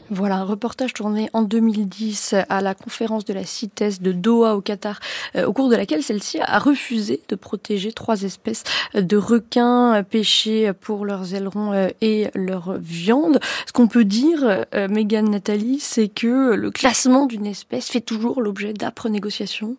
Voilà, 0.09 0.37
un 0.37 0.45
reportage 0.45 0.93
tourné 0.93 1.29
en 1.33 1.43
2010 1.43 2.37
à 2.49 2.61
la 2.61 2.75
conférence 2.75 3.25
de 3.25 3.35
la 3.35 3.45
CITES 3.45 4.01
de 4.01 4.13
Doha 4.13 4.55
au 4.55 4.61
Qatar, 4.61 5.01
euh, 5.35 5.47
au 5.47 5.53
cours 5.53 5.69
de 5.69 5.75
laquelle 5.75 6.03
celle-ci 6.03 6.39
a 6.41 6.61
refusé 6.61 7.23
de 7.29 7.35
protéger 7.35 7.93
trois 7.93 8.23
espèces 8.23 8.63
de 8.95 9.17
requins 9.17 10.05
pêchés 10.09 10.73
pour 10.73 11.07
leurs 11.07 11.35
ailerons 11.35 11.73
euh, 11.73 11.89
et 12.03 12.29
leur 12.35 12.75
viande. 12.79 13.41
Ce 13.67 13.73
qu'on 13.73 13.89
peut 13.89 14.05
dire, 14.05 14.65
euh, 14.75 14.87
Megan 14.89 15.29
Nathalie, 15.29 15.81
c'est 15.81 16.09
que 16.09 16.55
le 16.55 16.71
classement 16.71 17.27
d'une 17.27 17.47
espèce 17.47 17.89
fait 17.89 18.01
toujours 18.01 18.41
l'objet 18.41 18.73
d'âpres 18.75 19.09
négociations. 19.09 19.77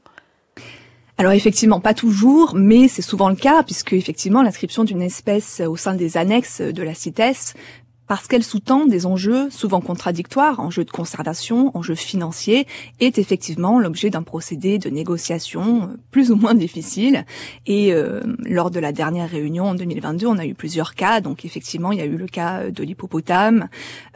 Alors 1.20 1.32
effectivement, 1.32 1.80
pas 1.80 1.95
toujours, 1.95 2.53
mais 2.55 2.88
c'est 2.88 3.01
souvent 3.01 3.30
le 3.30 3.36
cas, 3.36 3.63
puisque 3.63 3.93
effectivement 3.93 4.43
l'inscription 4.43 4.84
d'une 4.84 5.01
espèce 5.01 5.61
au 5.61 5.76
sein 5.76 5.95
des 5.95 6.15
annexes 6.15 6.61
de 6.61 6.84
la 6.84 6.93
CITES 6.93 7.55
parce 8.07 8.28
qu'elle 8.28 8.43
sous-tend 8.43 8.86
des 8.86 9.05
enjeux 9.05 9.49
souvent 9.49 9.82
contradictoires, 9.82 10.59
enjeux 10.59 10.86
de 10.86 10.91
conservation, 10.91 11.76
enjeux 11.78 11.95
financiers, 11.95 12.65
est 12.99 13.18
effectivement 13.20 13.80
l'objet 13.80 14.09
d'un 14.09 14.24
procédé 14.24 14.80
de 14.80 14.89
négociation 14.89 15.84
euh, 15.84 15.97
plus 16.09 16.32
ou 16.32 16.36
moins 16.36 16.55
difficile. 16.55 17.26
Et 17.65 17.93
euh, 17.93 18.22
lors 18.45 18.72
de 18.72 18.80
la 18.80 18.93
dernière 18.93 19.30
réunion 19.30 19.65
en 19.65 19.76
2022, 19.76 20.26
on 20.26 20.38
a 20.38 20.45
eu 20.45 20.53
plusieurs 20.53 20.95
cas. 20.95 21.20
Donc 21.20 21.43
effectivement, 21.43 21.91
il 21.91 21.99
y 21.99 22.01
a 22.01 22.05
eu 22.05 22.18
le 22.18 22.28
cas 22.28 22.70
de 22.70 22.84
l'hippopotame, 22.84 23.68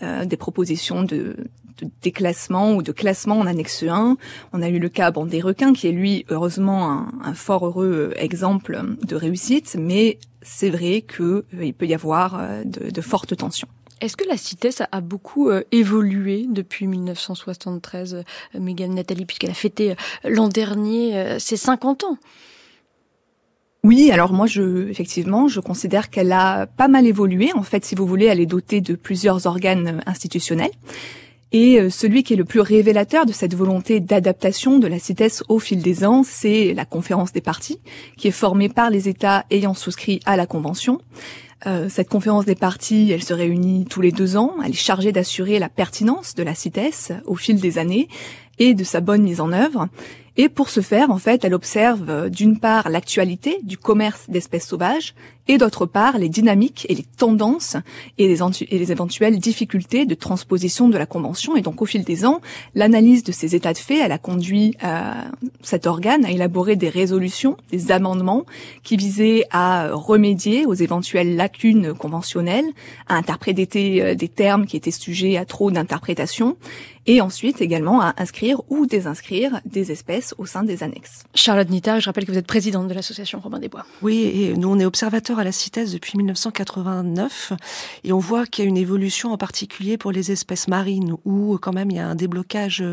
euh, 0.01 0.25
des 0.25 0.37
propositions 0.37 1.03
de, 1.03 1.35
de 1.81 1.89
déclassement 2.01 2.73
ou 2.73 2.83
de 2.83 2.91
classement 2.91 3.39
en 3.39 3.45
annexe 3.45 3.83
1. 3.83 4.17
On 4.53 4.61
a 4.61 4.69
eu 4.69 4.79
le 4.79 4.89
cas 4.89 5.11
bon, 5.11 5.25
des 5.25 5.41
requins, 5.41 5.73
qui 5.73 5.87
est 5.87 5.91
lui, 5.91 6.25
heureusement, 6.29 6.91
un, 6.91 7.11
un 7.23 7.33
fort 7.33 7.65
heureux 7.65 8.13
exemple 8.17 8.81
de 9.03 9.15
réussite, 9.15 9.75
mais 9.79 10.19
c'est 10.41 10.69
vrai 10.69 11.03
qu'il 11.03 11.73
peut 11.73 11.85
y 11.85 11.93
avoir 11.93 12.41
de, 12.65 12.89
de 12.89 13.01
fortes 13.01 13.35
tensions. 13.35 13.67
Est-ce 14.01 14.17
que 14.17 14.27
la 14.27 14.35
CITES 14.35 14.83
a 14.91 14.99
beaucoup 14.99 15.49
euh, 15.49 15.63
évolué 15.71 16.47
depuis 16.49 16.87
1973, 16.87 18.15
euh, 18.15 18.59
Mégane 18.59 18.95
Nathalie, 18.95 19.27
puisqu'elle 19.27 19.51
a 19.51 19.55
fêté 19.55 19.91
euh, 19.91 19.95
l'an 20.27 20.47
dernier 20.47 21.39
ses 21.39 21.55
50 21.55 22.03
ans? 22.05 22.17
Oui, 23.83 24.11
alors 24.11 24.33
moi, 24.33 24.47
je, 24.47 24.89
effectivement, 24.89 25.47
je 25.47 25.59
considère 25.59 26.09
qu'elle 26.09 26.31
a 26.31 26.65
pas 26.65 26.87
mal 26.87 27.05
évolué. 27.05 27.51
En 27.53 27.63
fait, 27.63 27.85
si 27.85 27.93
vous 27.93 28.07
voulez, 28.07 28.25
elle 28.25 28.39
est 28.39 28.47
dotée 28.47 28.81
de 28.81 28.95
plusieurs 28.95 29.45
organes 29.45 30.01
institutionnels. 30.07 30.71
Et 31.51 31.89
celui 31.89 32.23
qui 32.23 32.33
est 32.33 32.37
le 32.37 32.45
plus 32.45 32.61
révélateur 32.61 33.25
de 33.25 33.33
cette 33.33 33.55
volonté 33.55 33.99
d'adaptation 33.99 34.79
de 34.79 34.87
la 34.87 34.99
CITES 34.99 35.43
au 35.49 35.59
fil 35.59 35.81
des 35.81 36.05
ans, 36.05 36.23
c'est 36.23 36.73
la 36.73 36.85
conférence 36.85 37.33
des 37.33 37.41
partis, 37.41 37.79
qui 38.17 38.29
est 38.29 38.31
formée 38.31 38.69
par 38.69 38.89
les 38.89 39.09
États 39.09 39.45
ayant 39.51 39.73
souscrit 39.73 40.21
à 40.25 40.37
la 40.37 40.45
Convention. 40.45 41.01
Euh, 41.67 41.89
cette 41.89 42.09
conférence 42.09 42.45
des 42.45 42.55
partis, 42.55 43.11
elle 43.11 43.23
se 43.23 43.33
réunit 43.33 43.85
tous 43.85 44.01
les 44.01 44.11
deux 44.11 44.35
ans. 44.35 44.55
Elle 44.63 44.71
est 44.71 44.73
chargée 44.73 45.11
d'assurer 45.11 45.59
la 45.59 45.69
pertinence 45.69 46.33
de 46.33 46.43
la 46.43 46.55
CITES 46.55 47.13
au 47.25 47.35
fil 47.35 47.59
des 47.59 47.77
années 47.77 48.07
et 48.57 48.73
de 48.73 48.83
sa 48.83 48.99
bonne 48.99 49.21
mise 49.21 49.41
en 49.41 49.51
œuvre. 49.51 49.87
Et 50.37 50.49
pour 50.49 50.69
ce 50.69 50.81
faire, 50.81 51.11
en 51.11 51.17
fait, 51.17 51.43
elle 51.43 51.53
observe 51.53 52.09
euh, 52.09 52.29
d'une 52.29 52.59
part 52.59 52.89
l'actualité 52.89 53.59
du 53.63 53.77
commerce 53.77 54.29
d'espèces 54.29 54.67
sauvages 54.67 55.13
et 55.47 55.57
d'autre 55.57 55.85
part 55.85 56.17
les 56.17 56.29
dynamiques 56.29 56.85
et 56.89 56.95
les 56.95 57.05
tendances 57.17 57.77
et 58.17 58.27
les, 58.27 58.41
et 58.41 58.79
les, 58.79 58.91
éventuelles 58.91 59.39
difficultés 59.39 60.05
de 60.05 60.15
transposition 60.15 60.89
de 60.89 60.97
la 60.97 61.05
Convention. 61.05 61.55
Et 61.55 61.61
donc 61.61 61.81
au 61.81 61.85
fil 61.85 62.03
des 62.03 62.25
ans, 62.25 62.41
l'analyse 62.75 63.23
de 63.23 63.31
ces 63.31 63.55
états 63.55 63.73
de 63.73 63.77
fait, 63.77 63.99
elle 63.99 64.11
a 64.11 64.17
conduit 64.17 64.75
euh, 64.83 65.11
cet 65.61 65.87
organe 65.87 66.25
à 66.25 66.31
élaborer 66.31 66.75
des 66.75 66.89
résolutions, 66.89 67.57
des 67.71 67.91
amendements 67.91 68.45
qui 68.83 68.97
visaient 68.97 69.45
à 69.51 69.89
remédier 69.91 70.65
aux 70.65 70.73
éventuelles 70.73 71.35
lacunes 71.35 71.93
conventionnelles, 71.93 72.65
à 73.07 73.15
interpréter 73.15 74.01
euh, 74.01 74.15
des 74.15 74.27
termes 74.27 74.65
qui 74.65 74.77
étaient 74.77 74.91
sujets 74.91 75.37
à 75.37 75.45
trop 75.45 75.71
d'interprétation 75.71 76.57
et 77.07 77.21
ensuite 77.21 77.61
également 77.61 78.01
à 78.01 78.13
inscrire 78.17 78.61
ou 78.69 78.85
désinscrire 78.85 79.59
des 79.65 79.91
espèces 79.91 80.35
au 80.37 80.45
sein 80.45 80.63
des 80.63 80.83
annexes. 80.83 81.23
Charlotte 81.33 81.69
Nittard, 81.69 81.99
je 81.99 82.05
rappelle 82.05 82.25
que 82.25 82.31
vous 82.31 82.37
êtes 82.37 82.47
présidente 82.47 82.87
de 82.87 82.93
l'association 82.93 83.39
Robin 83.39 83.59
des 83.59 83.69
Bois. 83.69 83.85
Oui, 84.01 84.31
et 84.33 84.53
nous 84.55 84.69
on 84.69 84.79
est 84.79 84.85
à 85.39 85.43
la 85.43 85.51
CITES 85.51 85.91
depuis 85.93 86.17
1989 86.17 87.53
et 88.03 88.13
on 88.13 88.19
voit 88.19 88.45
qu'il 88.45 88.63
y 88.63 88.67
a 88.67 88.69
une 88.69 88.77
évolution 88.77 89.31
en 89.31 89.37
particulier 89.37 89.97
pour 89.97 90.11
les 90.11 90.31
espèces 90.31 90.67
marines 90.67 91.15
où 91.25 91.57
quand 91.61 91.73
même 91.73 91.91
il 91.91 91.97
y 91.97 91.99
a 91.99 92.07
un 92.07 92.15
déblocage 92.15 92.83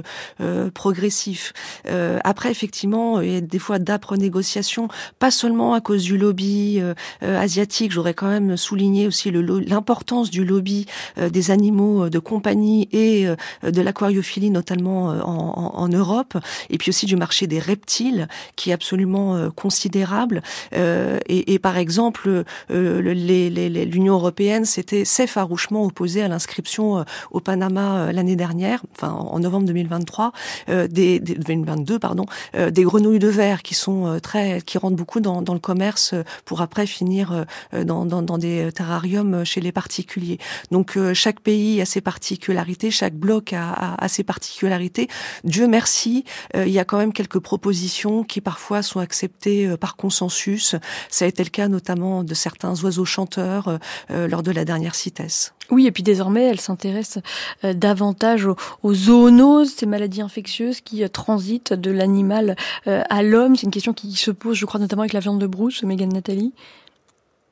euh, 0.41 0.71
progressif. 0.71 1.53
Euh, 1.87 2.19
après 2.25 2.51
effectivement, 2.51 3.21
il 3.21 3.33
y 3.33 3.37
a 3.37 3.41
des 3.41 3.59
fois 3.59 3.79
d'âpres 3.79 4.17
négociations, 4.17 4.89
pas 5.19 5.31
seulement 5.31 5.75
à 5.75 5.81
cause 5.81 6.03
du 6.03 6.19
lobby 6.19 6.79
euh, 6.81 6.95
euh 7.23 7.39
asiatique, 7.39 7.93
j'aurais 7.93 8.15
quand 8.15 8.29
même 8.29 8.57
souligné 8.57 9.07
aussi 9.07 9.31
l'importance 9.31 10.31
du 10.31 10.45
lobby 10.45 10.87
euh, 11.19 11.31
des 11.31 11.51
animaux 11.51 12.09
de 12.09 12.19
compagnie 12.19 12.89
et 12.93 13.27
de 13.63 13.83
l'aquariophilie 13.83 14.51
notamment 14.51 15.09
en, 15.09 15.73
en, 15.75 15.89
Europe. 15.89 16.37
Et 16.71 16.79
puis 16.79 16.91
aussi 16.91 17.07
du 17.07 17.17
marché 17.17 17.47
des 17.47 17.59
reptiles 17.59 18.29
qui 18.57 18.71
est 18.71 18.73
absolument 18.73 19.51
considérable. 19.51 20.43
Et, 20.73 21.55
et, 21.55 21.59
par 21.59 21.77
exemple 21.77 22.28
l'Union 22.69 24.15
européenne 24.15 24.65
s'était 24.65 25.05
farouchement 25.05 25.85
opposée 25.85 26.23
à 26.23 26.29
l'inscription 26.29 27.05
au 27.31 27.41
Panama 27.41 28.13
l'année 28.13 28.37
dernière, 28.37 28.83
enfin 28.95 29.11
en 29.11 29.39
novembre 29.41 29.67
2023, 29.67 30.33
des, 30.69 31.21
des 31.21 31.35
2022 31.35 31.99
pardon, 31.99 32.27
des 32.55 32.83
grenouilles 32.83 33.19
de 33.19 33.29
verre 33.29 33.63
qui 33.63 33.75
sont 33.75 34.19
très 34.23 34.61
qui 34.63 34.79
rentrent 34.79 34.97
beaucoup 34.97 35.21
dans, 35.21 35.41
le 35.41 35.59
commerce 35.59 36.15
pour 36.45 36.61
après 36.61 36.87
finir 36.87 37.45
dans, 37.73 38.39
des 38.39 38.71
terrariums 38.73 39.45
chez 39.45 39.61
les 39.61 39.73
particuliers. 39.73 40.39
Donc 40.71 40.99
chaque 41.15 41.41
pays 41.41 41.81
a 41.81 41.85
ses 41.85 42.01
particularités, 42.01 42.91
chaque 42.91 43.15
bloc 43.15 43.53
a 43.53 44.09
ses 44.09 44.25
particularités. 44.25 45.09
Dieu 45.45 45.67
merci, 45.67 46.25
il 46.55 46.69
y 46.69 46.79
a 46.79 46.85
quand 46.85 46.99
même 46.99 47.13
quelques 47.13 47.39
propositions 47.39 48.25
qui 48.25 48.41
parfois 48.41 48.83
sont 48.83 49.01
acceptées 49.01 49.77
par 49.77 49.97
consensus. 49.97 50.77
Ça 51.11 51.25
a 51.25 51.29
été 51.29 51.43
le 51.43 51.51
cas 51.51 51.69
notamment 51.69 52.18
de 52.25 52.35
certains 52.35 52.75
oiseaux 52.83 53.05
chanteurs 53.05 53.79
lors 54.11 54.43
de 54.43 54.51
la 54.51 54.65
dernière 54.65 54.95
CITES. 54.95 55.53
Oui, 55.71 55.87
et 55.87 55.93
puis 55.93 56.03
désormais, 56.03 56.45
elle 56.45 56.61
s'intéresse 56.61 57.19
davantage 57.63 58.47
aux, 58.47 58.57
aux, 58.83 58.95
zoonoses, 58.95 59.75
ces 59.75 59.87
maladies 59.87 60.23
infectieuses 60.23 60.81
qui 60.81 61.09
transitent 61.11 61.73
de 61.73 61.91
l'animal 61.91 62.57
à 62.87 63.23
l'homme. 63.23 63.57
C'est 63.57 63.65
une 63.65 63.71
question 63.71 63.93
qui 63.93 64.13
se 64.15 64.31
pose, 64.31 64.57
je 64.57 64.67
crois, 64.67 64.81
notamment 64.81 65.03
avec 65.03 65.13
la 65.13 65.21
viande 65.21 65.41
de 65.41 65.47
brousse, 65.47 65.83
Megan 65.83 66.09
Nathalie. 66.09 66.53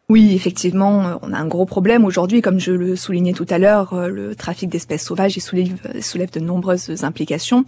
Oui, 0.09 0.35
effectivement, 0.37 1.19
on 1.23 1.33
a 1.33 1.37
un 1.37 1.49
gros 1.49 1.67
problème 1.67 2.05
aujourd'hui, 2.05 2.41
comme 2.41 2.61
je 2.61 2.71
le 2.71 2.95
soulignais 2.95 3.33
tout 3.33 3.47
à 3.51 3.59
l'heure, 3.59 3.93
euh, 3.93 4.07
le 4.07 4.37
trafic 4.37 4.71
d'espèces 4.71 5.05
sauvages 5.05 5.37
il 5.37 5.41
soulève, 5.41 6.31
de 6.31 6.39
nombreuses 6.39 7.03
implications. 7.03 7.65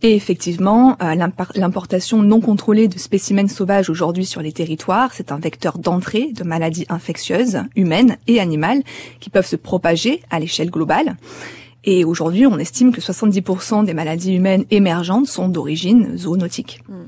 Et 0.00 0.14
effectivement, 0.14 0.96
euh, 1.02 1.14
l'importation 1.54 2.22
non 2.22 2.40
contrôlée 2.40 2.88
de 2.88 2.98
spécimens 2.98 3.48
sauvages 3.48 3.90
aujourd'hui 3.90 4.24
sur 4.24 4.40
les 4.40 4.52
territoires, 4.52 5.12
c'est 5.12 5.32
un 5.32 5.38
vecteur 5.38 5.76
d'entrée 5.76 6.32
de 6.32 6.44
maladies 6.44 6.86
infectieuses, 6.88 7.58
humaines 7.76 8.16
et 8.26 8.40
animales, 8.40 8.82
qui 9.20 9.28
peuvent 9.28 9.46
se 9.46 9.56
propager 9.56 10.22
à 10.30 10.40
l'échelle 10.40 10.70
globale. 10.70 11.18
Et 11.84 12.06
aujourd'hui, 12.06 12.46
on 12.46 12.58
estime 12.58 12.92
que 12.92 13.02
70% 13.02 13.84
des 13.84 13.92
maladies 13.92 14.32
humaines 14.32 14.64
émergentes 14.70 15.26
sont 15.26 15.50
d'origine 15.50 16.16
zoonotique. 16.16 16.80
Hmm. 16.88 17.04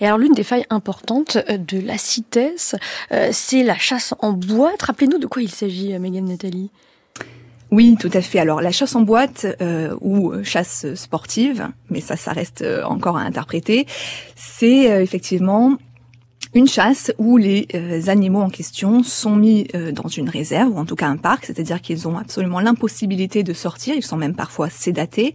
Et 0.00 0.06
alors 0.06 0.18
l'une 0.18 0.32
des 0.32 0.42
failles 0.42 0.66
importantes 0.70 1.38
euh, 1.48 1.58
de 1.58 1.80
la 1.80 1.98
CITES, 1.98 2.76
euh, 3.12 3.30
c'est 3.32 3.62
la 3.62 3.76
chasse 3.76 4.14
en 4.20 4.32
boîte. 4.32 4.82
Rappelez-nous 4.82 5.18
de 5.18 5.26
quoi 5.26 5.42
il 5.42 5.50
s'agit, 5.50 5.94
euh, 5.94 5.98
Megan 5.98 6.24
Nathalie. 6.24 6.70
Oui, 7.70 7.96
tout 7.98 8.10
à 8.12 8.20
fait. 8.20 8.38
Alors 8.38 8.60
la 8.60 8.70
chasse 8.70 8.94
en 8.94 9.00
boîte 9.00 9.46
ou 10.00 10.32
chasse 10.44 10.94
sportive, 10.94 11.68
mais 11.90 12.00
ça, 12.00 12.14
ça 12.14 12.30
reste 12.30 12.64
encore 12.84 13.16
à 13.16 13.22
interpréter, 13.22 13.86
c'est 14.36 15.02
effectivement 15.02 15.76
une 16.52 16.68
chasse 16.68 17.10
où 17.18 17.36
les 17.36 17.66
animaux 18.06 18.42
en 18.42 18.50
question 18.50 19.02
sont 19.02 19.34
mis 19.34 19.66
dans 19.92 20.06
une 20.06 20.28
réserve 20.28 20.72
ou 20.72 20.78
en 20.78 20.84
tout 20.84 20.94
cas 20.94 21.08
un 21.08 21.16
parc, 21.16 21.46
c'est-à-dire 21.46 21.80
qu'ils 21.80 22.06
ont 22.06 22.16
absolument 22.16 22.60
l'impossibilité 22.60 23.42
de 23.42 23.52
sortir, 23.52 23.96
ils 23.96 24.04
sont 24.04 24.18
même 24.18 24.36
parfois 24.36 24.70
sédatés 24.70 25.34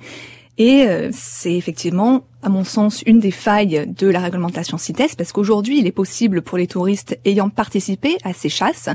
et 0.59 0.85
euh, 0.85 1.09
c'est 1.13 1.53
effectivement, 1.53 2.25
à 2.43 2.49
mon 2.49 2.65
sens, 2.65 3.01
une 3.05 3.21
des 3.21 3.31
failles 3.31 3.85
de 3.87 4.07
la 4.07 4.19
réglementation 4.19 4.77
CITES, 4.77 5.15
parce 5.17 5.31
qu'aujourd'hui, 5.31 5.79
il 5.79 5.87
est 5.87 5.93
possible 5.93 6.41
pour 6.41 6.57
les 6.57 6.67
touristes 6.67 7.17
ayant 7.23 7.49
participé 7.49 8.17
à 8.25 8.33
ces 8.33 8.49
chasses 8.49 8.89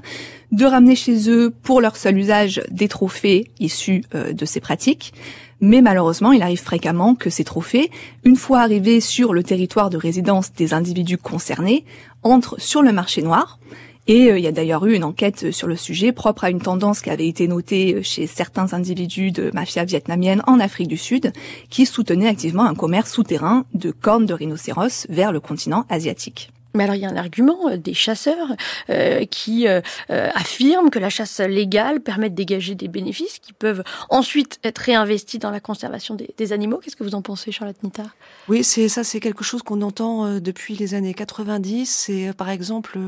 de 0.53 0.67
ramener 0.67 0.95
chez 0.95 1.31
eux, 1.31 1.55
pour 1.63 1.81
leur 1.81 1.97
seul 1.97 2.19
usage, 2.19 2.63
des 2.71 2.87
trophées 2.87 3.51
issus 3.61 4.05
euh, 4.15 4.35
de 4.35 4.45
ces 4.45 4.61
pratiques. 4.61 5.15
Mais 5.61 5.81
malheureusement, 5.81 6.33
il 6.33 6.43
arrive 6.43 6.61
fréquemment 6.61 7.15
que 7.15 7.31
ces 7.31 7.45
trophées, 7.45 7.91
une 8.25 8.37
fois 8.37 8.61
arrivés 8.61 9.01
sur 9.01 9.33
le 9.33 9.43
territoire 9.43 9.89
de 9.89 9.97
résidence 9.97 10.53
des 10.53 10.75
individus 10.75 11.17
concernés, 11.17 11.87
entrent 12.23 12.61
sur 12.61 12.83
le 12.83 12.93
marché 12.93 13.23
noir 13.23 13.59
et 14.07 14.31
euh, 14.31 14.39
il 14.39 14.45
y 14.45 14.47
a 14.47 14.53
d'ailleurs 14.53 14.87
eu 14.87 14.95
une 14.95 15.05
enquête 15.05 15.51
sur 15.51 15.67
le 15.67 15.77
sujet 15.77 16.13
propre 16.13 16.45
à 16.45 16.51
une 16.51 16.61
tendance 16.61 17.01
qui 17.01 17.11
avait 17.11 17.29
été 17.29 17.49
notée 17.49 18.03
chez 18.03 18.27
certains 18.27 18.73
individus 18.73 19.33
de 19.33 19.51
mafia 19.53 19.85
vietnamienne 19.85 20.43
en 20.47 20.61
Afrique 20.61 20.89
du 20.89 20.97
Sud 20.97 21.33
qui 21.71 21.87
soutenaient 21.87 22.29
activement 22.29 22.65
un 22.65 22.75
commerce 22.75 23.13
souterrain 23.13 23.65
de 23.75 23.91
cornes 23.91 24.27
de 24.27 24.35
rhinocéros 24.35 25.07
vers 25.09 25.33
le 25.33 25.41
continent 25.41 25.85
asiatique. 25.89 26.54
Mais 26.75 26.85
alors 26.85 26.97
il 26.97 27.03
y 27.03 27.07
a 27.07 27.09
un 27.09 27.17
argument 27.17 27.69
euh, 27.69 27.77
des 27.77 27.95
chasseurs 27.95 28.49
euh, 28.91 29.25
qui 29.27 29.69
euh, 29.69 29.81
affirment 30.09 30.91
que 30.91 30.99
la 30.99 31.09
chasse 31.09 31.39
légale 31.41 32.01
permet 32.01 32.31
de 32.31 32.35
dégager 32.35 32.75
des 32.75 32.89
bénéfices 32.89 33.39
qui 33.39 33.53
peuvent 33.53 33.85
ensuite 34.11 34.59
être 34.65 34.79
réinvestis 34.79 35.39
dans 35.39 35.51
la 35.51 35.61
conservation 35.61 36.15
des, 36.15 36.35
des 36.37 36.53
animaux. 36.53 36.81
Qu'est-ce 36.83 36.97
que 36.97 37.05
vous 37.05 37.15
en 37.15 37.23
pensez, 37.23 37.53
Charlotte 37.53 37.81
Nittard 37.83 38.17
Oui, 38.49 38.65
c'est 38.65 38.89
ça, 38.89 39.05
c'est 39.05 39.21
quelque 39.21 39.45
chose 39.45 39.63
qu'on 39.63 39.83
entend 39.83 40.41
depuis 40.41 40.75
les 40.75 40.95
années 40.95 41.15
90. 41.15 41.87
C'est 41.87 42.33
par 42.37 42.51
exemple 42.51 42.99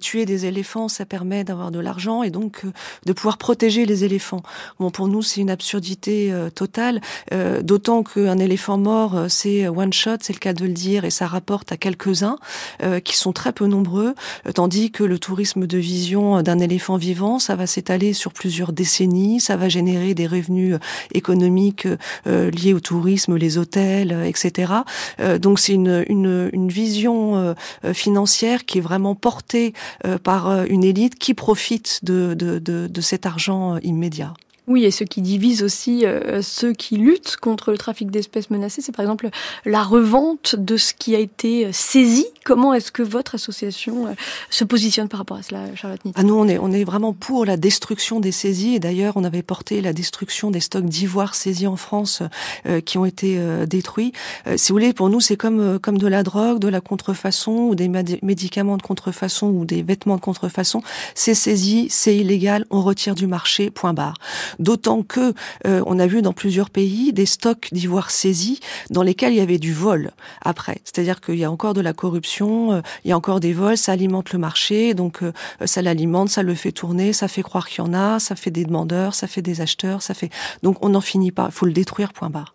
tuer 0.00 0.26
des 0.26 0.46
éléphants, 0.46 0.88
ça 0.88 1.06
permet 1.06 1.44
d'avoir 1.44 1.70
de 1.70 1.80
l'argent 1.80 2.22
et 2.22 2.30
donc 2.30 2.62
de 3.06 3.12
pouvoir 3.12 3.38
protéger 3.38 3.86
les 3.86 4.04
éléphants. 4.04 4.42
Bon, 4.78 4.90
pour 4.90 5.08
nous, 5.08 5.22
c'est 5.22 5.40
une 5.40 5.50
absurdité 5.50 6.32
totale, 6.54 7.00
d'autant 7.62 8.02
qu'un 8.02 8.38
éléphant 8.38 8.78
mort, 8.78 9.26
c'est 9.28 9.68
one 9.68 9.92
shot, 9.92 10.18
c'est 10.20 10.32
le 10.32 10.38
cas 10.38 10.52
de 10.52 10.64
le 10.64 10.72
dire, 10.72 11.04
et 11.04 11.10
ça 11.10 11.26
rapporte 11.26 11.72
à 11.72 11.76
quelques-uns 11.76 12.38
qui 13.06 13.16
sont 13.16 13.32
très 13.32 13.52
peu 13.52 13.66
nombreux, 13.66 14.14
euh, 14.46 14.52
tandis 14.52 14.90
que 14.90 15.04
le 15.04 15.18
tourisme 15.18 15.66
de 15.66 15.78
vision 15.78 16.42
d'un 16.42 16.58
éléphant 16.58 16.96
vivant, 16.96 17.38
ça 17.38 17.54
va 17.54 17.66
s'étaler 17.66 18.12
sur 18.12 18.32
plusieurs 18.32 18.72
décennies, 18.72 19.40
ça 19.40 19.56
va 19.56 19.68
générer 19.68 20.12
des 20.12 20.26
revenus 20.26 20.74
euh, 20.74 20.78
économiques 21.14 21.86
euh, 22.26 22.50
liés 22.50 22.74
au 22.74 22.80
tourisme, 22.80 23.36
les 23.36 23.58
hôtels, 23.58 24.24
etc. 24.26 24.72
donc 25.40 25.60
c'est 25.60 25.72
une, 25.72 26.04
une, 26.08 26.50
une, 26.52 26.68
vision 26.68 27.54
financière 27.92 28.64
qui 28.64 28.78
est 28.78 28.80
vraiment 28.80 29.14
portée 29.14 29.72
par 30.24 30.64
une 30.64 30.82
élite 30.82 31.16
qui 31.16 31.34
profite 31.34 32.00
de, 32.02 32.34
de, 32.34 32.58
de, 32.58 32.88
de 32.88 33.00
cet 33.00 33.24
argent 33.24 33.78
immédiat. 33.78 34.34
Oui, 34.68 34.84
et 34.84 34.90
ce 34.90 35.04
qui 35.04 35.22
divise 35.22 35.62
aussi 35.62 36.04
euh, 36.04 36.42
ceux 36.42 36.72
qui 36.72 36.96
luttent 36.96 37.36
contre 37.36 37.70
le 37.70 37.78
trafic 37.78 38.10
d'espèces 38.10 38.50
menacées, 38.50 38.82
c'est 38.82 38.90
par 38.90 39.04
exemple 39.04 39.28
la 39.64 39.84
revente 39.84 40.56
de 40.56 40.76
ce 40.76 40.92
qui 40.92 41.14
a 41.14 41.20
été 41.20 41.66
euh, 41.66 41.70
saisi. 41.72 42.26
Comment 42.44 42.74
est-ce 42.74 42.90
que 42.90 43.04
votre 43.04 43.36
association 43.36 44.08
euh, 44.08 44.14
se 44.50 44.64
positionne 44.64 45.08
par 45.08 45.18
rapport 45.18 45.36
à 45.36 45.42
cela, 45.42 45.60
Charlotte 45.76 46.00
Ah 46.16 46.24
nous, 46.24 46.34
on 46.34 46.48
est, 46.48 46.58
on 46.58 46.72
est 46.72 46.82
vraiment 46.82 47.12
pour 47.12 47.44
la 47.44 47.56
destruction 47.56 48.18
des 48.18 48.32
saisies. 48.32 48.74
Et 48.74 48.80
d'ailleurs, 48.80 49.16
on 49.16 49.22
avait 49.22 49.42
porté 49.42 49.80
la 49.80 49.92
destruction 49.92 50.50
des 50.50 50.60
stocks 50.60 50.84
d'ivoire 50.84 51.36
saisis 51.36 51.68
en 51.68 51.76
France 51.76 52.22
qui 52.84 52.98
ont 52.98 53.04
été 53.04 53.38
détruits. 53.66 54.12
si 54.56 54.70
vous 54.70 54.74
voulez, 54.74 54.92
pour 54.92 55.08
nous, 55.08 55.20
c'est 55.20 55.36
comme 55.36 55.78
comme 55.78 55.98
de 55.98 56.06
la 56.06 56.22
drogue, 56.22 56.58
de 56.58 56.68
la 56.68 56.80
contrefaçon 56.80 57.68
ou 57.68 57.74
des 57.74 57.88
médicaments 58.22 58.76
de 58.76 58.82
contrefaçon 58.82 59.48
ou 59.48 59.64
des 59.64 59.82
vêtements 59.82 60.16
de 60.16 60.20
contrefaçon. 60.20 60.82
C'est 61.14 61.34
saisi, 61.34 61.88
c'est 61.90 62.16
illégal, 62.16 62.64
on 62.70 62.82
retire 62.82 63.14
du 63.14 63.26
marché. 63.26 63.70
Point 63.70 63.92
barre. 63.92 64.18
D'autant 64.58 65.02
que 65.02 65.34
euh, 65.66 65.82
on 65.86 65.98
a 65.98 66.06
vu 66.06 66.22
dans 66.22 66.32
plusieurs 66.32 66.70
pays 66.70 67.12
des 67.12 67.26
stocks 67.26 67.68
d'ivoire 67.72 68.10
saisis 68.10 68.60
dans 68.90 69.02
lesquels 69.02 69.32
il 69.32 69.36
y 69.36 69.40
avait 69.40 69.58
du 69.58 69.72
vol 69.72 70.12
après. 70.42 70.78
C'est-à-dire 70.84 71.20
qu'il 71.20 71.36
y 71.36 71.44
a 71.44 71.50
encore 71.50 71.74
de 71.74 71.80
la 71.80 71.92
corruption, 71.92 72.72
euh, 72.72 72.80
il 73.04 73.10
y 73.10 73.12
a 73.12 73.16
encore 73.16 73.40
des 73.40 73.52
vols, 73.52 73.76
ça 73.76 73.92
alimente 73.92 74.32
le 74.32 74.38
marché, 74.38 74.94
donc 74.94 75.22
euh, 75.22 75.32
ça 75.64 75.82
l'alimente, 75.82 76.28
ça 76.28 76.42
le 76.42 76.54
fait 76.54 76.72
tourner, 76.72 77.12
ça 77.12 77.28
fait 77.28 77.42
croire 77.42 77.68
qu'il 77.68 77.84
y 77.84 77.86
en 77.86 77.94
a, 77.94 78.18
ça 78.18 78.36
fait 78.36 78.50
des 78.50 78.64
demandeurs, 78.64 79.14
ça 79.14 79.26
fait 79.26 79.42
des 79.42 79.60
acheteurs, 79.60 80.02
ça 80.02 80.14
fait. 80.14 80.30
Donc 80.62 80.78
on 80.84 80.90
n'en 80.90 81.00
finit 81.00 81.32
pas. 81.32 81.46
Il 81.46 81.52
faut 81.52 81.66
le 81.66 81.72
détruire. 81.72 82.12
Point 82.12 82.30
barre. 82.30 82.54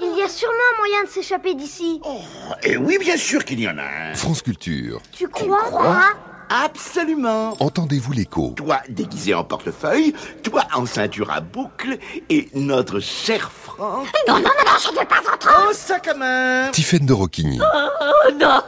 Il 0.00 0.18
y 0.18 0.22
a 0.22 0.28
sûrement 0.28 0.54
un 0.74 0.78
moyen 0.78 1.04
de 1.04 1.08
s'échapper 1.08 1.54
d'ici. 1.54 2.00
Oh, 2.04 2.20
et 2.62 2.76
oui, 2.76 2.98
bien 2.98 3.16
sûr 3.16 3.44
qu'il 3.44 3.60
y 3.60 3.68
en 3.68 3.78
a 3.78 4.10
un. 4.10 4.14
France 4.14 4.42
Culture. 4.42 5.00
Tu 5.12 5.28
crois, 5.28 6.12
Absolument. 6.48 7.56
Entendez-vous 7.60 8.12
l'écho 8.12 8.54
Toi 8.56 8.80
déguisé 8.88 9.34
en 9.34 9.44
portefeuille, 9.44 10.14
toi 10.42 10.62
en 10.74 10.86
ceinture 10.86 11.30
à 11.30 11.40
boucle, 11.40 11.98
et 12.30 12.48
notre 12.54 13.00
cher 13.00 13.50
Franck... 13.50 14.06
Non, 14.28 14.34
non, 14.34 14.40
non, 14.40 14.44
non, 14.44 14.72
je 14.82 14.92
ne 14.92 14.98
vais 14.98 15.04
pas 15.06 15.20
entrer 15.32 15.50
En 15.68 15.72
sac 15.72 16.08
à 16.08 16.14
main 16.14 16.70
Tiffaine 16.72 17.06
de 17.06 17.12
Roquigny. 17.12 17.58
Oh, 17.60 18.30
non. 18.38 18.60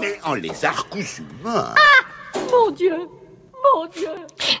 Mais 0.00 0.18
en 0.24 0.34
lézard 0.34 0.88
cousu 0.88 1.24
main 1.42 1.74
Ah 1.76 2.38
Mon 2.50 2.70
Dieu 2.70 2.96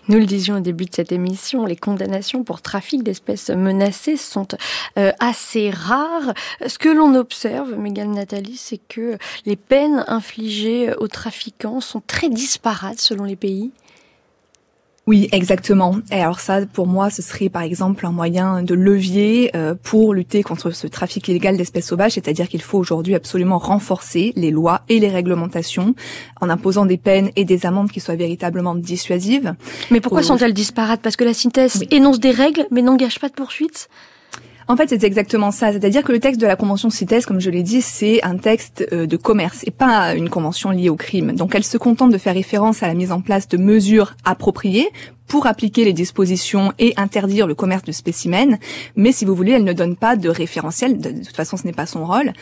Nous 0.08 0.18
le 0.18 0.26
disions 0.26 0.56
au 0.56 0.60
début 0.60 0.84
de 0.84 0.94
cette 0.94 1.10
émission, 1.10 1.66
les 1.66 1.76
condamnations 1.76 2.44
pour 2.44 2.62
trafic 2.62 3.02
d'espèces 3.02 3.50
menacées 3.50 4.16
sont 4.16 4.46
euh, 4.98 5.12
assez 5.18 5.70
rares. 5.70 6.32
Ce 6.66 6.78
que 6.78 6.88
l'on 6.88 7.14
observe, 7.14 7.76
Mégane 7.76 8.12
Nathalie, 8.12 8.56
c'est 8.56 8.80
que 8.88 9.18
les 9.46 9.56
peines 9.56 10.04
infligées 10.06 10.94
aux 10.94 11.08
trafiquants 11.08 11.80
sont 11.80 12.02
très 12.06 12.28
disparates 12.28 13.00
selon 13.00 13.24
les 13.24 13.36
pays. 13.36 13.72
Oui, 15.06 15.28
exactement. 15.30 15.98
Et 16.10 16.20
alors 16.20 16.40
ça, 16.40 16.66
pour 16.66 16.88
moi, 16.88 17.10
ce 17.10 17.22
serait 17.22 17.48
par 17.48 17.62
exemple 17.62 18.04
un 18.06 18.10
moyen 18.10 18.64
de 18.64 18.74
levier 18.74 19.52
euh, 19.54 19.76
pour 19.80 20.12
lutter 20.14 20.42
contre 20.42 20.72
ce 20.72 20.88
trafic 20.88 21.28
illégal 21.28 21.56
d'espèces 21.56 21.86
sauvages, 21.86 22.12
c'est-à-dire 22.12 22.48
qu'il 22.48 22.60
faut 22.60 22.76
aujourd'hui 22.76 23.14
absolument 23.14 23.58
renforcer 23.58 24.32
les 24.34 24.50
lois 24.50 24.82
et 24.88 24.98
les 24.98 25.08
réglementations 25.08 25.94
en 26.40 26.50
imposant 26.50 26.86
des 26.86 26.96
peines 26.96 27.30
et 27.36 27.44
des 27.44 27.66
amendes 27.66 27.92
qui 27.92 28.00
soient 28.00 28.16
véritablement 28.16 28.74
dissuasives. 28.74 29.54
Mais 29.92 30.00
pourquoi 30.00 30.24
sont-elles 30.24 30.54
disparates? 30.54 31.02
Parce 31.02 31.14
que 31.14 31.24
la 31.24 31.34
synthèse 31.34 31.84
énonce 31.92 32.18
des 32.18 32.32
règles 32.32 32.66
mais 32.72 32.82
n'engage 32.82 33.20
pas 33.20 33.28
de 33.28 33.34
poursuites? 33.34 33.88
En 34.68 34.76
fait, 34.76 34.88
c'est 34.88 35.04
exactement 35.04 35.50
ça. 35.50 35.72
C'est-à-dire 35.72 36.02
que 36.02 36.12
le 36.12 36.18
texte 36.18 36.40
de 36.40 36.46
la 36.46 36.56
Convention 36.56 36.90
CITES, 36.90 37.24
comme 37.26 37.40
je 37.40 37.50
l'ai 37.50 37.62
dit, 37.62 37.82
c'est 37.82 38.22
un 38.24 38.36
texte 38.36 38.86
euh, 38.92 39.06
de 39.06 39.16
commerce 39.16 39.62
et 39.64 39.70
pas 39.70 40.14
une 40.14 40.28
convention 40.28 40.70
liée 40.70 40.88
au 40.88 40.96
crime. 40.96 41.32
Donc 41.32 41.54
elle 41.54 41.64
se 41.64 41.78
contente 41.78 42.10
de 42.10 42.18
faire 42.18 42.34
référence 42.34 42.82
à 42.82 42.88
la 42.88 42.94
mise 42.94 43.12
en 43.12 43.20
place 43.20 43.48
de 43.48 43.58
mesures 43.58 44.16
appropriées 44.24 44.88
pour 45.26 45.46
appliquer 45.46 45.84
les 45.84 45.92
dispositions 45.92 46.72
et 46.78 46.92
interdire 46.96 47.46
le 47.46 47.54
commerce 47.54 47.82
de 47.82 47.92
spécimens, 47.92 48.58
mais 48.94 49.12
si 49.12 49.24
vous 49.24 49.34
voulez, 49.34 49.52
elle 49.52 49.64
ne 49.64 49.72
donne 49.72 49.96
pas 49.96 50.16
de 50.16 50.28
référentiel, 50.28 50.98
de, 50.98 51.10
toute 51.10 51.36
façon 51.36 51.56
ce 51.56 51.64
n'est 51.64 51.72
pas 51.72 51.86
son 51.86 52.06
rôle. 52.06 52.32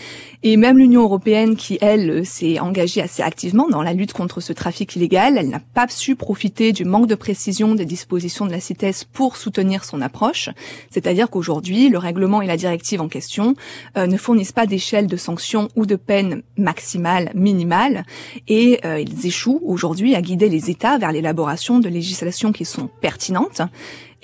Et 0.43 0.57
même 0.57 0.78
l'Union 0.78 1.03
européenne, 1.03 1.57
qui 1.57 1.78
elle 1.80 2.26
s'est 2.26 2.59
engagée 2.59 3.01
assez 3.01 3.22
activement 3.22 3.68
dans 3.68 3.82
la 3.82 3.95
lutte 3.95 4.12
contre 4.12 4.41
ce 4.41 4.53
trafic 4.53 4.97
illégal, 4.97 5.39
elle 5.39 5.49
n'a 5.49 5.61
pas 5.61 5.87
su 5.89 6.16
profiter 6.16 6.72
du 6.72 6.85
manque 6.85 7.07
de 7.07 7.14
précision 7.14 7.74
des 7.74 7.85
dispositions 7.85 8.47
de 8.47 8.51
la 8.51 8.61
CITES 8.61 9.05
pour 9.12 9.37
soutenir 9.37 9.85
son 9.85 10.01
approche, 10.01 10.51
c'est-à-dire 10.91 11.30
qu'aujourd'hui, 11.30 11.89
le 11.89 11.99
règlement 11.99 12.43
et 12.43 12.47
la 12.47 12.57
directive 12.57 13.01
en 13.01 13.09
question 13.09 13.55
euh, 13.97 14.07
ne 14.07 14.16
fournissent 14.16 14.53
pas 14.53 14.66
d'échelle 14.66 15.07
de 15.07 15.16
sanctions 15.16 15.68
ou 15.76 15.87
de 15.87 15.97
peines 15.97 16.43
maximales, 16.57 17.30
minimales, 17.35 18.05
et 18.49 18.80
euh, 18.85 19.01
ils 19.01 19.26
échouent 19.26 19.61
aujourd'hui 19.64 20.14
à 20.14 20.22
guider 20.22 20.49
les 20.49 20.70
États 20.70 20.99
vers 20.99 21.12
l'élaboration 21.12 21.78
de 21.78 21.89
législations 21.89 22.53
qui 22.53 22.64
sont 22.64 22.74
sont 22.75 22.87
pertinentes 22.87 23.62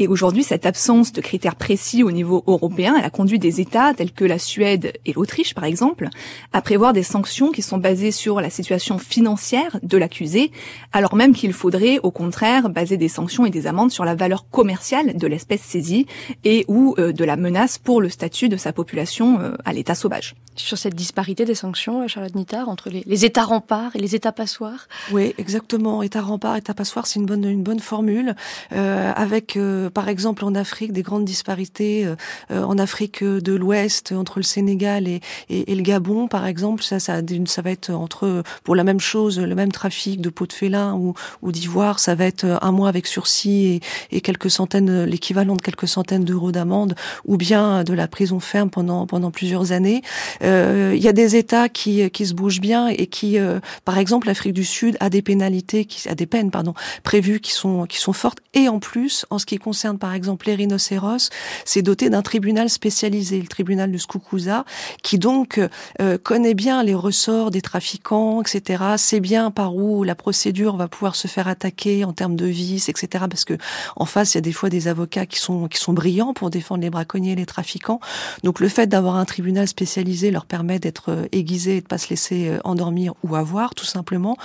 et 0.00 0.08
aujourd'hui, 0.08 0.42
cette 0.42 0.64
absence 0.64 1.12
de 1.12 1.20
critères 1.20 1.56
précis 1.56 2.02
au 2.02 2.10
niveau 2.10 2.42
européen, 2.46 2.94
elle 2.98 3.04
a 3.04 3.10
conduit 3.10 3.38
des 3.38 3.60
États 3.60 3.92
tels 3.92 4.12
que 4.12 4.24
la 4.24 4.38
Suède 4.38 4.94
et 5.04 5.12
l'Autriche, 5.12 5.52
par 5.52 5.64
exemple, 5.64 6.08
à 6.54 6.62
prévoir 6.62 6.94
des 6.94 7.02
sanctions 7.02 7.50
qui 7.50 7.60
sont 7.60 7.76
basées 7.76 8.10
sur 8.10 8.40
la 8.40 8.48
situation 8.48 8.96
financière 8.96 9.78
de 9.82 9.98
l'accusé, 9.98 10.52
alors 10.92 11.16
même 11.16 11.34
qu'il 11.34 11.52
faudrait, 11.52 11.98
au 12.02 12.10
contraire, 12.10 12.70
baser 12.70 12.96
des 12.96 13.08
sanctions 13.08 13.44
et 13.44 13.50
des 13.50 13.66
amendes 13.66 13.90
sur 13.90 14.06
la 14.06 14.14
valeur 14.14 14.48
commerciale 14.48 15.18
de 15.18 15.26
l'espèce 15.26 15.60
saisie 15.60 16.06
et 16.44 16.64
ou 16.66 16.94
euh, 16.98 17.12
de 17.12 17.24
la 17.24 17.36
menace 17.36 17.76
pour 17.76 18.00
le 18.00 18.08
statut 18.08 18.48
de 18.48 18.56
sa 18.56 18.72
population 18.72 19.38
euh, 19.38 19.52
à 19.66 19.74
l'état 19.74 19.94
sauvage. 19.94 20.34
Sur 20.56 20.78
cette 20.78 20.94
disparité 20.94 21.44
des 21.44 21.54
sanctions, 21.54 22.08
Charlotte 22.08 22.34
Nittard, 22.34 22.70
entre 22.70 22.88
les, 22.90 23.24
États 23.24 23.44
remparts 23.44 23.94
et 23.96 23.98
les 23.98 24.14
États 24.14 24.32
passoires? 24.32 24.88
Oui, 25.12 25.34
exactement. 25.38 26.02
État 26.02 26.22
rempart, 26.22 26.56
État 26.56 26.74
passoire, 26.74 27.06
c'est 27.06 27.20
une 27.20 27.26
bonne, 27.26 27.44
une 27.44 27.62
bonne 27.62 27.80
formule, 27.80 28.34
euh, 28.72 29.12
avec 29.14 29.58
par 29.90 30.08
exemple 30.08 30.44
en 30.44 30.54
Afrique 30.54 30.92
des 30.92 31.02
grandes 31.02 31.24
disparités 31.24 32.04
euh, 32.04 32.16
euh, 32.50 32.62
en 32.62 32.78
Afrique 32.78 33.22
de 33.22 33.52
l'Ouest 33.52 34.12
entre 34.12 34.38
le 34.38 34.42
Sénégal 34.42 35.08
et, 35.08 35.20
et, 35.48 35.74
le 35.74 35.82
Gabon 35.82 36.28
par 36.28 36.46
exemple 36.46 36.82
ça 36.82 37.00
ça 37.00 37.20
ça 37.46 37.62
va 37.62 37.70
être 37.70 37.90
entre 37.90 38.42
pour 38.64 38.74
la 38.74 38.84
même 38.84 39.00
chose 39.00 39.38
le 39.38 39.54
même 39.54 39.72
trafic 39.72 40.20
de 40.20 40.30
peau 40.30 40.46
de 40.46 40.52
félin 40.52 40.94
ou, 40.94 41.14
ou 41.42 41.52
d'ivoire 41.52 41.98
ça 41.98 42.14
va 42.14 42.24
être 42.26 42.58
un 42.62 42.72
mois 42.72 42.88
avec 42.88 43.06
sursis 43.06 43.66
et, 43.66 43.80
et 44.16 44.20
quelques 44.20 44.50
centaines 44.50 45.04
l'équivalent 45.04 45.56
de 45.56 45.62
quelques 45.62 45.88
centaines 45.88 46.24
d'euros 46.24 46.52
d'amende 46.52 46.94
ou 47.24 47.36
bien 47.36 47.84
de 47.84 47.92
la 47.92 48.08
prison 48.08 48.40
ferme 48.40 48.70
pendant 48.70 49.06
pendant 49.06 49.30
plusieurs 49.30 49.72
années. 49.72 50.02
Euh, 50.42 50.92
il 50.94 51.02
y 51.02 51.08
a 51.08 51.12
des 51.12 51.36
États 51.36 51.68
qui 51.68 52.10
qui 52.10 52.26
se 52.26 52.34
bougent 52.34 52.60
bien 52.60 52.88
et 52.88 53.06
qui 53.06 53.38
par 53.84 53.98
exemple 53.98 54.26
l'Afrique 54.26 54.54
du 54.54 54.64
Sud 54.64 54.96
a 55.00 55.10
des 55.10 55.22
pénalités 55.22 55.84
qui 55.84 56.08
a 56.08 56.14
des 56.14 56.26
peines 56.26 56.50
pardon 56.50 56.74
prévues 57.02 57.40
qui 57.40 57.52
sont 57.52 57.86
qui 57.86 57.98
sont 57.98 58.12
fortes 58.12 58.38
et 58.54 58.68
en 58.68 58.78
plus 58.78 59.26
en 59.30 59.38
ce 59.38 59.46
qui 59.46 59.58
concerne 59.58 59.79
par 59.98 60.14
exemple 60.14 60.46
les 60.46 60.54
rhinocéros, 60.54 61.30
c'est 61.64 61.82
doté 61.82 62.10
d'un 62.10 62.22
tribunal 62.22 62.68
spécialisé, 62.68 63.40
le 63.40 63.46
tribunal 63.46 63.90
de 63.90 63.98
Skoukouza, 63.98 64.64
qui 65.02 65.18
donc 65.18 65.60
euh, 66.00 66.18
connaît 66.18 66.54
bien 66.54 66.82
les 66.82 66.94
ressorts 66.94 67.50
des 67.50 67.62
trafiquants, 67.62 68.42
etc. 68.42 68.84
Sait 68.96 69.20
bien 69.20 69.50
par 69.50 69.74
où 69.74 70.04
la 70.04 70.14
procédure 70.14 70.76
va 70.76 70.88
pouvoir 70.88 71.16
se 71.16 71.28
faire 71.28 71.48
attaquer 71.48 72.04
en 72.04 72.12
termes 72.12 72.36
de 72.36 72.46
vices, 72.46 72.88
etc. 72.88 73.24
Parce 73.28 73.44
que 73.44 73.54
en 73.96 74.04
face, 74.04 74.34
il 74.34 74.36
y 74.36 74.38
a 74.38 74.42
des 74.42 74.52
fois 74.52 74.68
des 74.68 74.88
avocats 74.88 75.26
qui 75.26 75.38
sont 75.38 75.68
brillants 75.88 76.34
pour 76.34 76.50
défendre 76.50 76.82
les 76.82 76.90
braconniers, 76.90 77.32
et 77.32 77.36
les 77.36 77.46
trafiquants. 77.46 78.00
Donc 78.44 78.60
le 78.60 78.68
fait 78.68 78.86
d'avoir 78.86 79.16
un 79.16 79.24
tribunal 79.24 79.68
spécialisé 79.68 80.30
leur 80.30 80.46
permet 80.46 80.78
d'être 80.78 81.10
euh, 81.10 81.26
aiguisé 81.32 81.76
et 81.76 81.80
de 81.80 81.86
pas 81.86 81.98
se 81.98 82.08
laisser 82.08 82.48
euh, 82.48 82.58
endormir 82.64 83.14
ou 83.24 83.36
avoir, 83.36 83.74
tout 83.74 83.84
simplement. 83.84 84.36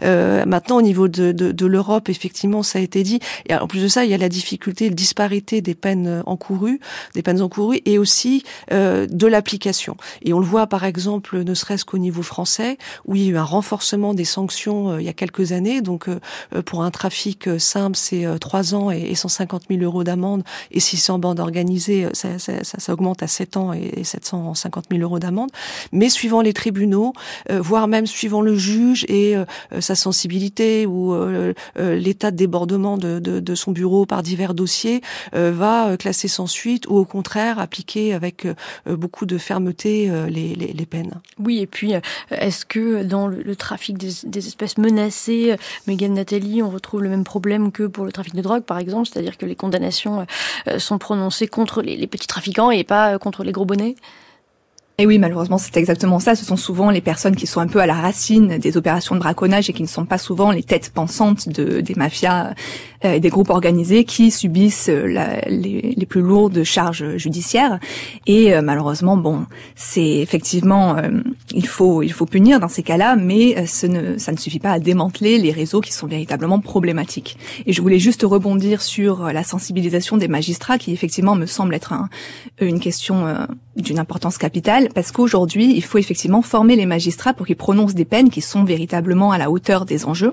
Maintenant, 0.00 0.76
au 0.76 0.82
niveau 0.82 1.08
de 1.08 1.66
l'Europe, 1.66 2.08
effectivement, 2.08 2.62
ça 2.62 2.78
a 2.78 2.82
été 2.82 3.02
dit. 3.02 3.20
Et 3.48 3.54
en 3.54 3.66
plus 3.66 3.82
de 3.82 3.88
ça, 3.88 4.04
il 4.04 4.10
y 4.10 4.14
a 4.14 4.18
la 4.18 4.28
difficulté 4.28 4.71
disparité 4.72 5.60
des 5.60 5.74
peines 5.74 6.06
euh, 6.06 6.22
encourues, 6.26 6.80
des 7.14 7.22
peines 7.22 7.42
encourues, 7.42 7.80
et 7.84 7.98
aussi 7.98 8.44
euh, 8.72 9.06
de 9.06 9.26
l'application. 9.26 9.96
Et 10.22 10.32
on 10.32 10.38
le 10.38 10.46
voit 10.46 10.66
par 10.66 10.84
exemple, 10.84 11.42
ne 11.42 11.54
serait-ce 11.54 11.84
qu'au 11.84 11.98
niveau 11.98 12.22
français, 12.22 12.78
où 13.06 13.16
il 13.16 13.22
y 13.22 13.26
a 13.28 13.30
eu 13.30 13.36
un 13.36 13.44
renforcement 13.44 14.14
des 14.14 14.24
sanctions 14.24 14.90
euh, 14.90 15.00
il 15.00 15.04
y 15.04 15.08
a 15.08 15.12
quelques 15.12 15.52
années. 15.52 15.80
Donc 15.82 16.08
pour 16.66 16.82
un 16.82 16.90
trafic 16.90 17.48
simple, 17.58 17.96
c'est 17.96 18.26
3 18.40 18.74
ans 18.74 18.90
et 18.90 19.14
150 19.14 19.64
000 19.70 19.82
euros 19.82 20.04
d'amende, 20.04 20.42
et 20.70 20.80
si 20.80 20.96
c'est 20.96 21.12
en 21.12 21.18
bande 21.18 21.40
organisée, 21.40 22.08
ça, 22.12 22.38
ça, 22.38 22.92
augmente 22.92 23.22
à 23.22 23.26
7 23.26 23.56
ans 23.56 23.72
et 23.72 24.04
750 24.04 24.86
000 24.90 25.02
euros 25.02 25.18
d'amende. 25.18 25.50
Mais 25.92 26.08
suivant 26.08 26.40
les 26.40 26.52
tribunaux, 26.52 27.12
voire 27.50 27.88
même 27.88 28.06
suivant 28.06 28.42
le 28.42 28.56
juge 28.56 29.04
et 29.08 29.34
sa 29.80 29.94
sensibilité 29.94 30.86
ou 30.86 31.14
l'état 31.76 32.30
de 32.30 32.36
débordement 32.36 32.96
de, 32.96 33.18
de, 33.18 33.40
de 33.40 33.54
son 33.54 33.72
bureau 33.72 34.06
par 34.06 34.22
divers 34.22 34.54
euh, 35.34 35.52
va 35.52 35.88
euh, 35.88 35.96
classer 35.96 36.28
sans 36.28 36.46
suite 36.46 36.86
ou 36.88 36.96
au 36.96 37.04
contraire 37.04 37.58
appliquer 37.58 38.14
avec 38.14 38.46
euh, 38.46 38.54
beaucoup 38.86 39.26
de 39.26 39.38
fermeté 39.38 40.10
les, 40.28 40.54
les, 40.54 40.86
peines. 40.86 41.20
Oui, 41.38 41.60
et 41.60 41.66
puis 41.66 41.94
est-ce 42.30 42.64
que 42.64 43.02
dans 43.02 43.26
le, 43.26 43.56
trafic 43.56 43.96
des, 43.98 44.46
espèces 44.46 44.78
menacées, 44.78 45.56
Megan 45.86 46.14
Nathalie, 46.14 46.62
on 46.62 46.70
retrouve 46.70 47.02
le 47.02 47.08
même 47.08 47.24
problème 47.24 47.72
que 47.72 47.84
pour 47.84 48.04
le 48.04 48.12
trafic 48.12 48.34
de 48.34 48.42
drogue, 48.42 48.62
par 48.62 48.78
exemple, 48.78 49.08
c'est-à-dire 49.08 49.38
que 49.38 49.46
les 49.46 49.56
condamnations 49.56 50.26
sont 50.78 50.98
prononcées 50.98 51.46
contre 51.46 51.82
les 51.82 52.06
petits 52.06 52.26
trafiquants 52.26 52.70
et 52.70 52.84
pas 52.84 53.18
contre 53.18 53.44
les 53.44 53.52
gros 53.52 53.64
bonnets? 53.64 53.94
Et 54.98 55.06
oui, 55.06 55.18
malheureusement, 55.18 55.56
c'est 55.56 55.76
exactement 55.78 56.20
ça. 56.20 56.34
Ce 56.34 56.44
sont 56.44 56.56
souvent 56.56 56.90
les 56.90 57.00
personnes 57.00 57.34
qui 57.34 57.46
sont 57.46 57.60
un 57.60 57.66
peu 57.66 57.80
à 57.80 57.86
la 57.86 57.94
racine 57.94 58.58
des 58.58 58.76
opérations 58.76 59.14
de 59.14 59.20
braconnage 59.20 59.70
et 59.70 59.72
qui 59.72 59.82
ne 59.82 59.88
sont 59.88 60.04
pas 60.04 60.18
souvent 60.18 60.50
les 60.50 60.62
têtes 60.62 60.92
pensantes 60.94 61.48
de, 61.48 61.80
des 61.80 61.94
mafias 61.94 62.52
euh, 63.06 63.14
et 63.14 63.20
des 63.20 63.30
groupes 63.30 63.48
organisés 63.48 64.04
qui 64.04 64.30
subissent 64.30 64.90
euh, 64.90 65.40
les, 65.48 66.06
plus 66.06 66.20
lourdes 66.20 66.62
charges 66.62 67.16
judiciaires. 67.16 67.80
Et 68.26 68.54
euh, 68.54 68.60
malheureusement, 68.60 69.16
bon, 69.16 69.46
c'est 69.74 70.18
effectivement, 70.18 70.96
il 71.54 71.66
faut 71.66 72.02
il 72.02 72.12
faut 72.12 72.26
punir 72.26 72.60
dans 72.60 72.68
ces 72.68 72.82
cas-là, 72.82 73.16
mais 73.16 73.66
ça 73.66 73.88
ne 73.88 74.36
suffit 74.36 74.58
pas 74.58 74.72
à 74.72 74.78
démanteler 74.78 75.38
les 75.38 75.52
réseaux 75.52 75.80
qui 75.80 75.92
sont 75.92 76.06
véritablement 76.06 76.60
problématiques. 76.60 77.38
Et 77.64 77.72
je 77.72 77.80
voulais 77.80 77.98
juste 77.98 78.22
rebondir 78.24 78.82
sur 78.82 79.32
la 79.32 79.42
sensibilisation 79.42 80.18
des 80.18 80.28
magistrats, 80.28 80.76
qui 80.76 80.92
effectivement 80.92 81.34
me 81.34 81.46
semble 81.46 81.74
être 81.74 81.94
un, 81.94 82.10
une 82.60 82.78
question 82.78 83.46
d'une 83.76 83.98
importance 83.98 84.36
capitale 84.36 84.81
parce 84.94 85.12
qu'aujourd'hui, 85.12 85.72
il 85.74 85.82
faut 85.82 85.98
effectivement 85.98 86.42
former 86.42 86.76
les 86.76 86.86
magistrats 86.86 87.34
pour 87.34 87.46
qu'ils 87.46 87.56
prononcent 87.56 87.94
des 87.94 88.04
peines 88.04 88.30
qui 88.30 88.40
sont 88.40 88.64
véritablement 88.64 89.32
à 89.32 89.38
la 89.38 89.50
hauteur 89.50 89.84
des 89.84 90.04
enjeux. 90.06 90.32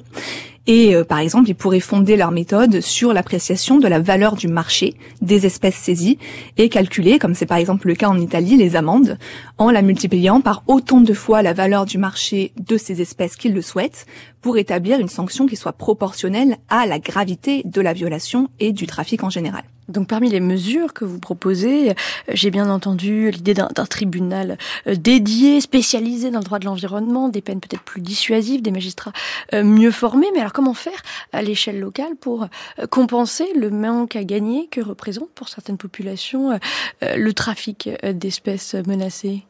Et 0.67 0.95
euh, 0.95 1.03
par 1.03 1.19
exemple, 1.19 1.49
ils 1.49 1.55
pourraient 1.55 1.79
fonder 1.79 2.15
leur 2.15 2.31
méthode 2.31 2.81
sur 2.81 3.11
l'appréciation 3.11 3.79
de 3.79 3.87
la 3.87 3.99
valeur 3.99 4.35
du 4.35 4.47
marché 4.47 4.93
des 5.21 5.45
espèces 5.45 5.75
saisies 5.75 6.19
et 6.57 6.69
calculer, 6.69 7.17
comme 7.17 7.33
c'est 7.33 7.45
par 7.45 7.57
exemple 7.57 7.87
le 7.87 7.95
cas 7.95 8.07
en 8.07 8.19
Italie, 8.19 8.55
les 8.55 8.75
amendes 8.75 9.17
en 9.57 9.71
la 9.71 9.81
multipliant 9.81 10.41
par 10.41 10.63
autant 10.67 11.01
de 11.01 11.13
fois 11.13 11.41
la 11.41 11.53
valeur 11.53 11.85
du 11.85 11.97
marché 11.97 12.51
de 12.59 12.77
ces 12.77 13.01
espèces 13.01 13.35
qu'ils 13.35 13.53
le 13.53 13.63
souhaitent 13.63 14.05
pour 14.41 14.57
établir 14.57 14.99
une 14.99 15.09
sanction 15.09 15.47
qui 15.47 15.55
soit 15.55 15.73
proportionnelle 15.73 16.57
à 16.69 16.85
la 16.85 16.99
gravité 16.99 17.63
de 17.65 17.81
la 17.81 17.93
violation 17.93 18.49
et 18.59 18.71
du 18.71 18.85
trafic 18.85 19.23
en 19.23 19.29
général. 19.29 19.63
Donc 19.89 20.07
parmi 20.07 20.29
les 20.29 20.39
mesures 20.39 20.93
que 20.93 21.03
vous 21.03 21.19
proposez, 21.19 21.89
euh, 21.89 21.93
j'ai 22.29 22.51
bien 22.51 22.69
entendu 22.69 23.31
l'idée 23.31 23.53
d'un 23.53 23.67
tribunal 23.85 24.57
euh, 24.87 24.95
dédié, 24.95 25.61
spécialisé 25.61 26.29
dans 26.29 26.39
le 26.39 26.45
droit 26.45 26.59
de 26.59 26.65
l'environnement, 26.65 27.27
des 27.27 27.41
peines 27.41 27.59
peut-être 27.59 27.81
plus 27.81 28.01
dissuasives, 28.01 28.61
des 28.61 28.71
magistrats 28.71 29.13
euh, 29.53 29.63
mieux 29.63 29.91
formés. 29.91 30.27
Mais 30.33 30.39
alors 30.39 30.53
comment 30.53 30.75
faire 30.75 31.01
à 31.33 31.41
l'échelle 31.41 31.79
locale 31.79 32.15
pour 32.15 32.47
compenser 32.89 33.47
le 33.55 33.69
manque 33.69 34.15
à 34.15 34.23
gagner 34.23 34.67
que 34.67 34.81
représente 34.81 35.29
pour 35.31 35.49
certaines 35.49 35.77
populations 35.77 36.59
le 37.01 37.33
trafic 37.33 37.89
d'espèces 38.03 38.75
menacées? 38.75 39.43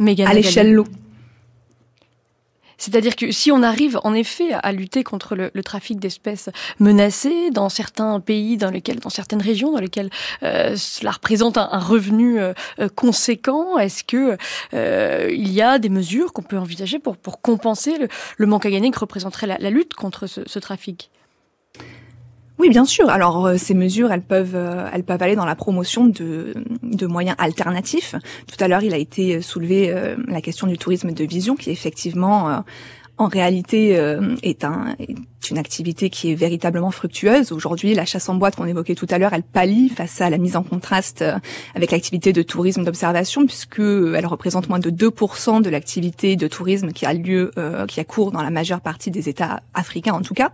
À 0.00 0.34
l'échelle 0.34 0.72
locale 0.72 1.05
C'est-à-dire 2.78 3.16
que 3.16 3.30
si 3.30 3.50
on 3.50 3.62
arrive 3.62 3.98
en 4.04 4.14
effet 4.14 4.52
à 4.52 4.72
lutter 4.72 5.04
contre 5.04 5.34
le, 5.34 5.50
trafic 5.62 5.98
d'espèces 5.98 6.48
menacées 6.78 7.50
dans 7.50 7.68
certains 7.68 8.20
pays, 8.20 8.56
dans 8.56 8.70
lesquels, 8.70 9.00
dans 9.00 9.10
certaines 9.10 9.42
régions, 9.42 9.72
dans 9.72 9.80
lesquelles 9.80 10.10
euh, 10.42 10.76
cela 10.76 11.12
représente 11.12 11.56
un, 11.56 11.78
revenu 11.78 12.38
euh, 12.38 12.52
euh, 12.78 12.88
conséquent, 12.88 13.78
est-ce 13.78 14.04
que 14.04 14.36
il 15.32 15.52
y 15.52 15.62
a 15.62 15.78
des 15.78 15.88
mesures 15.88 16.32
qu'on 16.32 16.42
peut 16.42 16.58
envisager 16.58 16.98
pour, 16.98 17.16
pour 17.16 17.40
compenser 17.40 17.94
le, 18.38 18.46
manque 18.46 18.66
à 18.66 18.70
gagner 18.70 18.90
que 18.90 18.98
représenterait 18.98 19.46
la, 19.46 19.70
lutte 19.70 19.94
contre 19.94 20.26
ce, 20.26 20.58
trafic? 20.58 21.10
Oui, 22.58 22.68
bien 22.70 22.84
sûr. 22.84 23.10
Alors 23.10 23.50
ces 23.56 23.74
mesures, 23.74 24.10
elles 24.12 24.22
peuvent, 24.22 24.56
elles 24.92 25.04
peuvent 25.04 25.22
aller 25.22 25.36
dans 25.36 25.44
la 25.44 25.54
promotion 25.54 26.06
de, 26.06 26.54
de 26.82 27.06
moyens 27.06 27.36
alternatifs. 27.38 28.14
Tout 28.46 28.62
à 28.64 28.68
l'heure, 28.68 28.82
il 28.82 28.94
a 28.94 28.98
été 28.98 29.42
soulevé 29.42 29.94
la 30.28 30.40
question 30.40 30.66
du 30.66 30.78
tourisme 30.78 31.12
de 31.12 31.24
vision, 31.24 31.54
qui 31.54 31.70
effectivement 31.70 32.64
en 33.18 33.28
réalité 33.28 34.00
est 34.42 34.64
un 34.64 34.96
une 35.50 35.58
activité 35.58 36.10
qui 36.10 36.32
est 36.32 36.34
véritablement 36.34 36.90
fructueuse. 36.90 37.52
Aujourd'hui, 37.52 37.94
la 37.94 38.04
chasse 38.04 38.28
en 38.28 38.34
boîte 38.34 38.56
qu'on 38.56 38.66
évoquait 38.66 38.94
tout 38.94 39.06
à 39.10 39.18
l'heure, 39.18 39.32
elle 39.32 39.42
pallie 39.42 39.88
face 39.88 40.20
à 40.20 40.30
la 40.30 40.38
mise 40.38 40.56
en 40.56 40.62
contraste 40.62 41.22
euh, 41.22 41.38
avec 41.74 41.90
l'activité 41.90 42.32
de 42.32 42.42
tourisme 42.42 42.84
d'observation, 42.84 43.46
puisque 43.46 43.80
elle 43.80 44.26
représente 44.26 44.68
moins 44.68 44.78
de 44.78 44.90
2% 44.90 45.62
de 45.62 45.70
l'activité 45.70 46.36
de 46.36 46.48
tourisme 46.48 46.92
qui 46.92 47.06
a 47.06 47.12
lieu, 47.12 47.50
euh, 47.58 47.86
qui 47.86 48.00
a 48.00 48.04
cours 48.04 48.32
dans 48.32 48.42
la 48.42 48.50
majeure 48.50 48.80
partie 48.80 49.10
des 49.10 49.28
États 49.28 49.62
africains 49.74 50.14
en 50.14 50.22
tout 50.22 50.34
cas. 50.34 50.52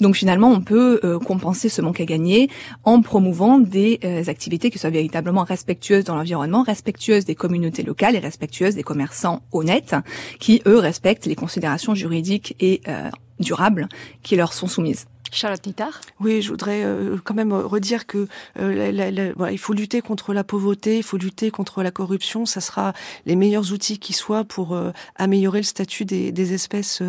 Donc 0.00 0.16
finalement, 0.16 0.50
on 0.50 0.60
peut 0.60 1.00
euh, 1.04 1.18
compenser 1.18 1.68
ce 1.68 1.82
manque 1.82 2.00
à 2.00 2.04
gagner 2.04 2.48
en 2.84 3.02
promouvant 3.02 3.58
des 3.58 4.00
activités 4.28 4.70
qui 4.70 4.78
soient 4.78 4.90
véritablement 4.90 5.44
respectueuses 5.44 6.04
dans 6.04 6.14
l'environnement, 6.14 6.62
respectueuses 6.62 7.24
des 7.24 7.34
communautés 7.34 7.82
locales 7.82 8.16
et 8.16 8.18
respectueuses 8.18 8.74
des 8.74 8.82
commerçants 8.82 9.42
honnêtes, 9.52 9.94
qui 10.38 10.62
eux 10.66 10.78
respectent 10.78 11.26
les 11.26 11.34
considérations 11.34 11.94
juridiques 11.94 12.56
et 12.60 12.80
durables 13.40 13.88
qui 14.22 14.36
leur 14.36 14.52
sont 14.52 14.68
soumises. 14.68 15.06
Charlotte 15.32 15.64
Nittard 15.66 16.00
Oui, 16.18 16.42
je 16.42 16.50
voudrais 16.50 16.82
euh, 16.84 17.16
quand 17.22 17.34
même 17.34 17.52
redire 17.52 18.06
que 18.06 18.26
euh, 18.58 19.30
il 19.50 19.58
faut 19.58 19.72
lutter 19.72 20.00
contre 20.00 20.34
la 20.34 20.44
pauvreté, 20.44 20.98
il 20.98 21.02
faut 21.02 21.16
lutter 21.16 21.50
contre 21.50 21.82
la 21.82 21.90
corruption. 21.90 22.46
Ça 22.46 22.60
sera 22.60 22.92
les 23.26 23.36
meilleurs 23.36 23.72
outils 23.72 23.98
qui 23.98 24.12
soient 24.12 24.44
pour 24.44 24.74
euh, 24.74 24.90
améliorer 25.16 25.60
le 25.60 25.64
statut 25.64 26.04
des, 26.04 26.32
des 26.32 26.52
espèces 26.52 27.02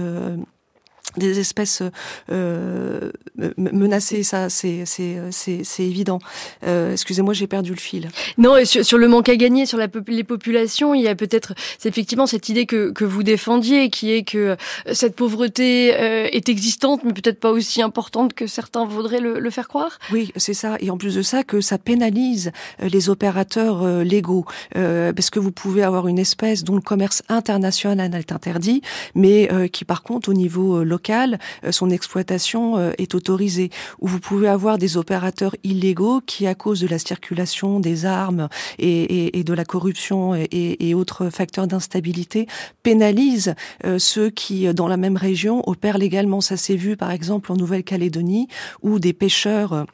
des 1.17 1.39
espèces 1.39 1.83
euh, 2.31 3.11
menacées, 3.57 4.23
ça 4.23 4.49
c'est 4.49 4.83
c'est 4.85 5.19
c'est 5.31 5.83
évident. 5.83 6.19
Euh, 6.65 6.93
Excusez-moi, 6.93 7.33
j'ai 7.33 7.47
perdu 7.47 7.71
le 7.71 7.79
fil. 7.79 8.09
Non, 8.37 8.57
et 8.57 8.65
sur, 8.65 8.97
le 8.97 9.07
manque 9.07 9.29
à 9.29 9.35
gagner 9.35 9.65
sur 9.65 9.77
la, 9.77 9.87
les 10.07 10.23
populations, 10.23 10.93
il 10.93 11.01
y 11.01 11.07
a 11.07 11.15
peut-être 11.15 11.53
c'est 11.77 11.89
effectivement 11.89 12.27
cette 12.27 12.49
idée 12.49 12.65
que 12.65 12.91
que 12.91 13.05
vous 13.05 13.23
défendiez, 13.23 13.89
qui 13.89 14.11
est 14.11 14.23
que 14.23 14.37
euh, 14.37 14.55
cette 14.93 15.15
pauvreté 15.15 15.93
euh, 15.95 16.27
est 16.31 16.49
existante, 16.49 17.03
mais 17.03 17.13
peut-être 17.13 17.39
pas 17.39 17.51
aussi 17.51 17.81
importante 17.81 18.33
que 18.33 18.47
certains 18.47 18.85
voudraient 18.85 19.19
le, 19.19 19.39
le 19.39 19.49
faire 19.49 19.67
croire. 19.67 19.99
Oui, 20.11 20.31
c'est 20.35 20.53
ça. 20.53 20.77
Et 20.79 20.89
en 20.89 20.97
plus 20.97 21.15
de 21.15 21.21
ça, 21.21 21.43
que 21.43 21.61
ça 21.61 21.77
pénalise 21.77 22.51
euh, 22.81 22.89
les 22.89 23.09
opérateurs 23.09 23.85
légaux, 24.03 24.45
parce 24.73 25.29
que 25.29 25.39
vous 25.39 25.51
pouvez 25.51 25.83
avoir 25.83 26.07
une 26.07 26.19
espèce 26.19 26.63
dont 26.63 26.75
le 26.75 26.81
commerce 26.81 27.23
international 27.29 28.13
est 28.15 28.31
interdit, 28.31 28.81
mais 29.15 29.49
qui 29.71 29.85
par 29.85 30.03
contre 30.03 30.29
au 30.29 30.33
niveau 30.33 30.83
local 30.83 31.00
euh, 31.09 31.71
son 31.71 31.89
exploitation 31.89 32.77
euh, 32.77 32.91
est 32.97 33.15
autorisée. 33.15 33.69
Ou 33.99 34.07
vous 34.07 34.19
pouvez 34.19 34.47
avoir 34.47 34.77
des 34.77 34.97
opérateurs 34.97 35.55
illégaux 35.63 36.21
qui, 36.25 36.47
à 36.47 36.55
cause 36.55 36.81
de 36.81 36.87
la 36.87 36.99
circulation 36.99 37.79
des 37.79 38.05
armes 38.05 38.49
et, 38.79 39.43
de 39.43 39.53
la 39.53 39.65
corruption 39.65 40.35
et, 40.35 40.93
autres 40.93 41.29
facteurs 41.29 41.67
d'instabilité, 41.67 42.47
pénalisent 42.83 43.55
euh, 43.85 43.97
ceux 43.97 44.29
qui, 44.29 44.71
dans 44.73 44.87
la 44.87 44.97
même 44.97 45.17
région, 45.17 45.63
opèrent 45.67 45.97
légalement. 45.97 46.41
Ça 46.41 46.57
s'est 46.57 46.75
vu, 46.75 46.97
par 46.97 47.11
exemple, 47.11 47.51
en 47.51 47.55
Nouvelle-Calédonie, 47.55 48.47
où 48.81 48.99
des 48.99 49.13
pêcheurs 49.13 49.85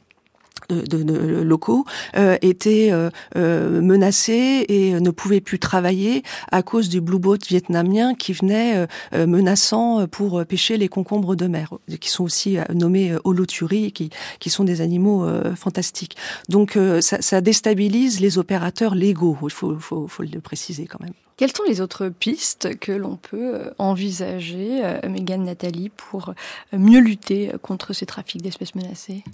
de, 0.68 1.02
de, 1.02 1.42
locaux 1.42 1.84
euh, 2.16 2.36
étaient 2.42 2.90
euh, 2.92 3.10
euh, 3.36 3.80
menacés 3.80 4.64
et 4.68 4.92
ne 5.00 5.10
pouvaient 5.10 5.40
plus 5.40 5.58
travailler 5.58 6.22
à 6.52 6.62
cause 6.62 6.88
du 6.88 7.00
blue 7.00 7.18
boat 7.18 7.38
vietnamien 7.48 8.14
qui 8.14 8.32
venait 8.32 8.86
menaçant 9.14 10.06
pour 10.06 10.44
pêcher 10.46 10.76
les 10.76 10.88
concombres 10.88 11.36
de 11.36 11.46
mer, 11.46 11.74
qui 12.00 12.08
sont 12.08 12.24
aussi 12.24 12.58
nommés 12.72 13.14
holoturi, 13.24 13.92
qui, 13.92 14.10
qui 14.38 14.50
sont 14.50 14.64
des 14.64 14.80
animaux 14.80 15.26
fantastiques. 15.56 16.16
Donc 16.48 16.78
ça, 17.00 17.20
ça, 17.20 17.40
déstabilise 17.40 18.20
les 18.20 18.38
opérateurs 18.38 18.94
légaux, 18.94 19.36
il 19.42 19.50
faut, 19.50 19.78
faut, 19.78 20.08
le 20.20 20.40
préciser 20.40 20.86
quand 20.86 21.00
même. 21.00 21.12
Quelles 21.36 21.54
sont 21.54 21.64
les 21.64 21.80
autres 21.80 22.08
pistes 22.08 22.78
que 22.78 22.92
l'on 22.92 23.16
peut 23.16 23.70
envisager, 23.78 24.82
Megan 25.08 25.44
Nathalie, 25.44 25.90
pour 25.90 26.34
mieux 26.72 27.00
lutter 27.00 27.52
contre 27.62 27.92
ces 27.92 28.06
trafics 28.06 28.42
d'espèces 28.42 28.74
menacées? 28.74 29.24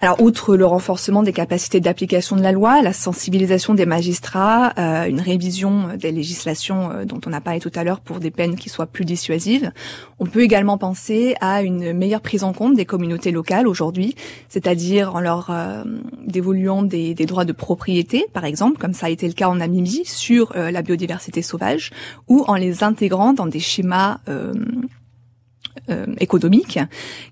Alors, 0.00 0.22
outre 0.22 0.54
le 0.54 0.64
renforcement 0.64 1.24
des 1.24 1.32
capacités 1.32 1.80
d'application 1.80 2.36
de 2.36 2.42
la 2.42 2.52
loi, 2.52 2.82
la 2.82 2.92
sensibilisation 2.92 3.74
des 3.74 3.84
magistrats, 3.84 4.72
euh, 4.78 5.06
une 5.06 5.20
révision 5.20 5.96
des 5.96 6.12
législations 6.12 6.92
euh, 6.92 7.04
dont 7.04 7.20
on 7.26 7.32
a 7.32 7.40
parlé 7.40 7.58
tout 7.58 7.72
à 7.74 7.82
l'heure 7.82 7.98
pour 7.98 8.20
des 8.20 8.30
peines 8.30 8.54
qui 8.54 8.68
soient 8.68 8.86
plus 8.86 9.04
dissuasives, 9.04 9.72
on 10.20 10.26
peut 10.26 10.42
également 10.42 10.78
penser 10.78 11.34
à 11.40 11.62
une 11.62 11.92
meilleure 11.94 12.20
prise 12.20 12.44
en 12.44 12.52
compte 12.52 12.76
des 12.76 12.84
communautés 12.84 13.32
locales 13.32 13.66
aujourd'hui, 13.66 14.14
c'est-à-dire 14.48 15.16
en 15.16 15.20
leur 15.20 15.50
euh, 15.50 15.82
dévoluant 16.24 16.84
des, 16.84 17.14
des, 17.14 17.26
droits 17.26 17.44
de 17.44 17.52
propriété, 17.52 18.24
par 18.32 18.44
exemple, 18.44 18.78
comme 18.78 18.94
ça 18.94 19.06
a 19.06 19.10
été 19.10 19.26
le 19.26 19.34
cas 19.34 19.48
en 19.48 19.56
Namibie, 19.56 20.02
sur 20.04 20.52
la 20.54 20.82
biodiversité 20.82 21.42
sauvage, 21.42 21.90
ou 22.28 22.44
en 22.46 22.54
les 22.54 22.84
intégrant 22.84 23.32
dans 23.32 23.46
des 23.46 23.60
schémas 23.60 24.18
euh, 25.90 26.06
économiques 26.20 26.78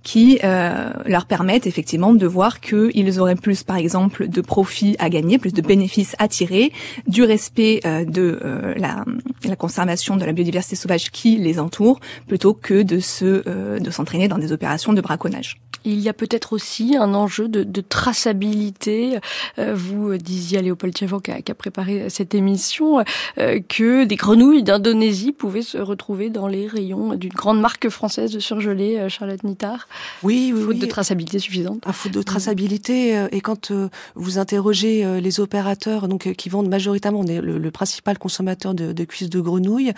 qui 0.03 0.38
euh, 0.44 0.90
leur 1.05 1.26
permettent 1.26 1.66
effectivement 1.66 2.14
de 2.14 2.26
voir 2.26 2.61
qu'ils 2.61 3.20
auraient 3.20 3.36
plus, 3.36 3.62
par 3.62 3.76
exemple, 3.76 4.28
de 4.28 4.40
profits 4.40 4.97
à 4.99 5.09
gagner, 5.09 5.38
plus 5.38 5.53
de 5.53 5.62
bénéfices 5.62 6.14
à 6.18 6.28
tirer 6.28 6.72
du 7.07 7.22
respect 7.22 7.80
euh, 7.84 8.05
de 8.05 8.38
la, 8.76 9.05
la, 9.44 9.57
conservation 9.57 10.16
de 10.16 10.24
la 10.24 10.32
biodiversité 10.32 10.76
sauvage 10.76 11.11
qui 11.11 11.36
les 11.36 11.59
entoure, 11.59 12.01
plutôt 12.26 12.55
que 12.55 12.82
de 12.82 13.01
se 13.01 13.78
de 13.78 13.90
s'entraîner 13.90 14.28
dans 14.28 14.38
des 14.38 14.53
opérations 14.53 14.92
de 14.92 15.01
braconnage. 15.01 15.57
Il 15.84 16.01
y 16.01 16.09
a 16.09 16.12
peut-être 16.12 16.53
aussi 16.53 16.97
un 16.97 17.14
enjeu 17.14 17.49
de, 17.49 17.62
de 17.62 17.80
traçabilité. 17.80 19.18
vous 19.57 20.16
disiez 20.16 20.59
à 20.59 20.62
Léopold 20.62 20.94
Tchevo 20.94 21.20
qui, 21.20 21.30
qui 21.42 21.53
a, 21.53 21.55
préparé 21.55 22.11
cette 22.11 22.34
émission 22.34 23.05
que 23.36 24.05
des 24.05 24.16
grenouilles 24.16 24.62
d'Indonésie 24.62 25.32
pouvaient 25.32 25.62
se 25.62 25.78
retrouver 25.78 26.30
dans 26.30 26.49
les 26.49 26.66
rayons 26.66 27.14
d'une 27.14 27.32
grande 27.32 27.61
marque 27.61 27.88
française 27.88 28.36
de 28.37 28.41
surgelé, 28.41 28.99
euh, 28.99 29.09
Charlotte 29.09 29.43
Nittard 29.43 29.89
Oui, 30.22 30.53
oui. 30.55 30.62
Faute 30.62 30.78
de 30.78 30.87
traçabilité 30.87 31.39
suffisante. 31.39 31.82
À 31.87 31.93
faute 31.93 32.12
de 32.12 32.22
traçabilité, 32.22 33.16
euh, 33.16 33.28
et 33.32 33.41
quand 33.41 33.70
euh, 33.70 33.89
vous 34.14 34.39
interrogez 34.39 35.20
les 35.20 35.41
opérateurs, 35.41 36.09
donc 36.09 36.32
qui 36.34 36.49
vendent 36.49 36.68
majoritairement, 36.68 37.20
on 37.20 37.26
est 37.26 37.41
le, 37.41 37.70
principal 37.70 38.18
consommateur 38.18 38.74
de, 38.74 38.93
de 38.93 39.05
cuisses 39.05 39.28
de 39.28 39.41
grenouilles, 39.41 39.93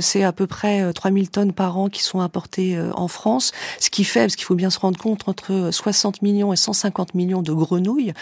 c'est 0.00 0.22
à 0.22 0.32
peu 0.32 0.46
près 0.46 0.92
3000 0.92 1.30
tonnes 1.30 1.52
par 1.52 1.78
an 1.78 1.88
qui 1.88 2.02
sont 2.02 2.20
importées 2.20 2.78
en 2.94 3.08
France, 3.08 3.52
ce 3.80 3.90
qui 3.90 4.04
fait, 4.04 4.20
parce 4.20 4.36
qu'il 4.36 4.44
faut 4.44 4.54
bien 4.54 4.70
se 4.70 4.78
rendre 4.78 4.98
compte, 4.98 5.28
entre 5.28 5.70
60 5.72 6.22
millions 6.22 6.52
et 6.52 6.56
150 6.56 7.14
millions 7.14 7.42
de 7.42 7.52
grenouilles 7.52 8.12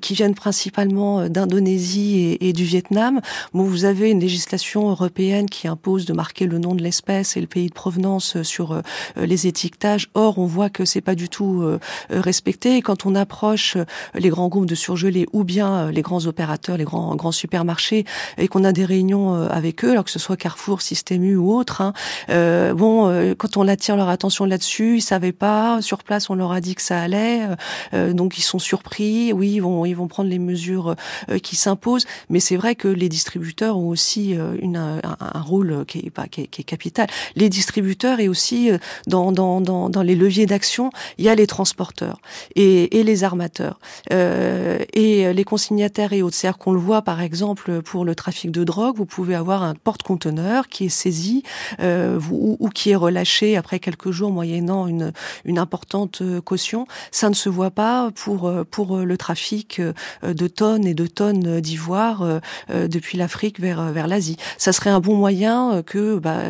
qui 0.00 0.14
viennent 0.14 0.34
principalement 0.34 1.28
d'Indonésie 1.28 2.18
et, 2.18 2.48
et, 2.48 2.52
du 2.52 2.64
Vietnam. 2.64 3.20
Bon, 3.52 3.64
vous 3.64 3.84
avez 3.84 4.10
une 4.10 4.20
législation 4.20 4.88
européenne 4.88 5.48
qui 5.48 5.68
impose 5.68 6.06
de 6.06 6.12
marquer 6.12 6.46
le 6.46 6.58
nom 6.58 6.74
de 6.74 6.82
l'espèce 6.82 7.36
et 7.36 7.40
le 7.40 7.46
pays 7.46 7.68
de 7.68 7.74
provenance 7.74 8.42
sur 8.42 8.82
les 9.16 9.46
étiquetages. 9.46 10.08
Or, 10.14 10.38
on 10.38 10.46
voit 10.46 10.70
que 10.70 10.84
c'est 10.84 11.00
pas 11.00 11.14
du 11.14 11.28
tout 11.28 11.62
euh, 11.62 11.78
euh, 12.10 12.20
respecté. 12.20 12.82
Quand 12.82 13.06
on 13.06 13.14
approche 13.14 13.76
les 14.14 14.28
grands 14.28 14.48
groupes 14.48 14.66
de 14.66 14.74
surgelés 14.74 15.26
ou 15.32 15.44
bien 15.44 15.90
les 15.90 16.02
grands 16.02 16.26
opérateurs, 16.26 16.76
les 16.76 16.84
grands 16.84 17.14
grands 17.16 17.32
supermarchés, 17.32 18.04
et 18.38 18.48
qu'on 18.48 18.64
a 18.64 18.72
des 18.72 18.84
réunions 18.84 19.34
avec 19.48 19.84
eux, 19.84 19.92
alors 19.92 20.04
que 20.04 20.10
ce 20.10 20.18
soit 20.18 20.36
Carrefour, 20.36 20.82
Système 20.82 21.24
U 21.24 21.36
ou 21.36 21.52
autre, 21.52 21.82
hein, 21.82 21.92
bon, 22.74 23.34
quand 23.36 23.56
on 23.56 23.68
attire 23.68 23.96
leur 23.96 24.08
attention 24.08 24.44
là-dessus, 24.44 24.96
ils 24.96 25.02
savaient 25.02 25.32
pas. 25.32 25.80
Sur 25.82 26.02
place, 26.02 26.30
on 26.30 26.34
leur 26.34 26.52
a 26.52 26.60
dit 26.60 26.74
que 26.74 26.82
ça 26.82 27.00
allait, 27.00 27.40
donc 27.92 28.38
ils 28.38 28.42
sont 28.42 28.58
surpris. 28.58 29.32
Oui, 29.32 29.52
ils 29.54 29.60
vont 29.60 29.84
ils 29.84 29.94
vont 29.94 30.08
prendre 30.08 30.28
les 30.28 30.38
mesures 30.38 30.94
qui 31.42 31.56
s'imposent. 31.56 32.06
Mais 32.28 32.40
c'est 32.40 32.56
vrai 32.56 32.74
que 32.74 32.88
les 32.88 33.08
distributeurs 33.08 33.76
ont 33.76 33.88
aussi 33.88 34.36
une, 34.60 34.76
un, 34.76 35.40
rôle 35.40 35.84
qui 35.86 35.98
est, 35.98 36.28
qui 36.30 36.42
est, 36.42 36.46
qui 36.46 36.60
est 36.62 36.64
capital. 36.64 37.08
Les 37.36 37.48
distributeurs 37.48 38.20
et 38.20 38.28
aussi 38.28 38.70
dans, 39.06 39.32
dans, 39.32 39.60
dans, 39.60 39.90
dans 39.90 40.02
les 40.02 40.14
leviers 40.14 40.46
d'action, 40.46 40.90
il 41.18 41.24
y 41.24 41.28
a 41.28 41.34
les 41.34 41.46
transporteurs 41.46 42.20
et, 42.56 42.98
et 42.98 43.02
les 43.02 43.24
armateurs 43.24 43.78
euh, 44.12 44.78
et 44.92 45.32
les 45.32 45.44
consignataires 45.44 46.12
et 46.12 46.22
autres. 46.22 46.36
C'est-à-dire 46.36 46.58
qu'on 46.58 46.72
le 46.72 46.80
voit 46.80 47.02
par 47.02 47.20
exemple 47.20 47.82
pour 47.82 48.04
le 48.04 48.14
trafic 48.14 48.50
de 48.50 48.64
drogue, 48.64 48.96
vous 48.96 49.06
pouvez 49.06 49.34
avoir 49.34 49.62
un 49.62 49.74
porte-conteneur 49.74 50.68
qui 50.68 50.86
est 50.86 50.88
saisi 50.88 51.42
euh, 51.80 52.20
ou, 52.30 52.56
ou, 52.58 52.68
qui 52.68 52.90
est 52.90 52.96
relâché 52.96 53.56
après 53.56 53.78
quelques 53.78 54.10
jours 54.10 54.30
moyennant 54.30 54.86
une, 54.86 55.12
une 55.44 55.58
importante 55.58 56.22
caution. 56.44 56.86
Ça 57.10 57.28
ne 57.28 57.34
se 57.34 57.48
voit 57.48 57.70
pas 57.70 58.10
pour 58.14 58.50
pour 58.70 58.98
le 58.98 59.16
trafic 59.16 59.80
de 60.22 60.46
tonnes 60.48 60.86
et 60.86 60.94
de 60.94 61.06
tonnes 61.06 61.60
d'ivoire 61.60 62.40
depuis 62.68 63.18
l'Afrique 63.18 63.60
vers 63.60 63.92
vers 63.92 64.06
l'Asie. 64.06 64.36
Ça 64.58 64.72
serait 64.72 64.90
un 64.90 65.00
bon 65.00 65.16
moyen 65.16 65.82
que 65.84 66.18
bah, 66.18 66.40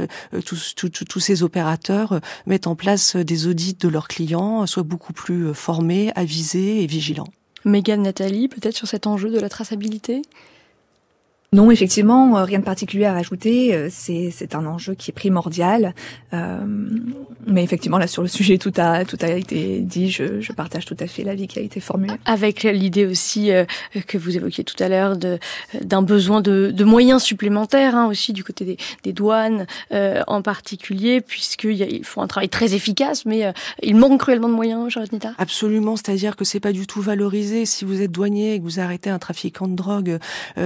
tous, 0.45 0.75
tous, 0.77 0.91
tous 0.91 1.21
ces 1.21 1.43
opérateurs 1.43 2.20
mettent 2.47 2.67
en 2.67 2.75
place 2.75 3.17
des 3.17 3.47
audits 3.47 3.75
de 3.75 3.89
leurs 3.89 4.09
clients, 4.09 4.67
soient 4.67 4.83
beaucoup 4.83 5.13
plus 5.13 5.55
formés, 5.55 6.13
avisés 6.15 6.83
et 6.83 6.87
vigilants. 6.87 7.29
Mégane 7.65 8.03
Nathalie, 8.03 8.49
peut-être 8.49 8.77
sur 8.77 8.89
cet 8.89 9.07
enjeu 9.07 9.31
de 9.31 9.39
la 9.39 9.49
traçabilité? 9.49 10.23
Non, 11.53 11.73
effectivement, 11.73 12.39
euh, 12.39 12.45
rien 12.45 12.61
de 12.61 12.65
particulier 12.65 13.07
à 13.07 13.13
rajouter. 13.13 13.75
Euh, 13.75 13.89
c'est 13.91 14.31
c'est 14.31 14.55
un 14.55 14.67
enjeu 14.67 14.95
qui 14.95 15.11
est 15.11 15.15
primordial. 15.15 15.95
Euh, 16.33 16.59
mais 17.49 17.65
effectivement, 17.65 17.99
là 17.99 18.07
sur 18.07 18.23
le 18.23 18.29
sujet, 18.29 18.57
tout 18.57 18.73
a 18.77 19.05
tout 19.05 19.17
a 19.21 19.31
été 19.31 19.81
dit. 19.81 20.11
Je, 20.11 20.41
je 20.41 20.53
partage 20.53 20.85
tout 20.85 20.97
à 21.01 21.09
fait 21.09 21.25
l'avis 21.25 21.49
qui 21.49 21.59
a 21.59 21.63
été 21.63 21.81
formulé. 21.81 22.15
Avec 22.25 22.63
l'idée 22.63 23.05
aussi 23.05 23.51
euh, 23.51 23.65
que 24.07 24.17
vous 24.17 24.37
évoquiez 24.37 24.63
tout 24.63 24.81
à 24.81 24.89
l'heure 24.89 25.17
de 25.17 25.41
d'un 25.83 26.03
besoin 26.03 26.41
de, 26.41 26.71
de 26.73 26.85
moyens 26.85 27.21
supplémentaires 27.21 27.97
hein, 27.97 28.07
aussi 28.07 28.33
du 28.33 28.45
côté 28.45 28.65
des, 28.65 28.77
des 29.03 29.13
douanes 29.13 29.67
euh, 29.91 30.23
en 30.29 30.43
particulier, 30.43 31.21
puisqu'ils 31.21 32.05
font 32.05 32.23
un 32.23 32.29
travail 32.29 32.49
très 32.49 32.75
efficace, 32.75 33.27
mais 33.27 33.53
il 33.83 33.97
manque 33.97 34.21
cruellement 34.21 34.49
de 34.49 34.55
moyens, 34.55 34.89
Charlotte 34.93 35.13
Nita. 35.13 35.33
Absolument, 35.37 35.97
c'est-à-dire 35.97 36.37
que 36.37 36.45
c'est 36.45 36.61
pas 36.61 36.73
du 36.73 36.87
tout 36.87 37.01
valorisé. 37.01 37.67
Si 37.67 37.85
vous 37.85 38.03
êtes 38.03 38.13
douanier 38.13 38.55
et 38.55 38.59
que 38.61 38.65
vous 38.65 38.79
arrêtez 38.79 39.11
un 39.11 39.19
trafiquant 39.19 39.67
de 39.67 39.75
drogue, 39.75 40.19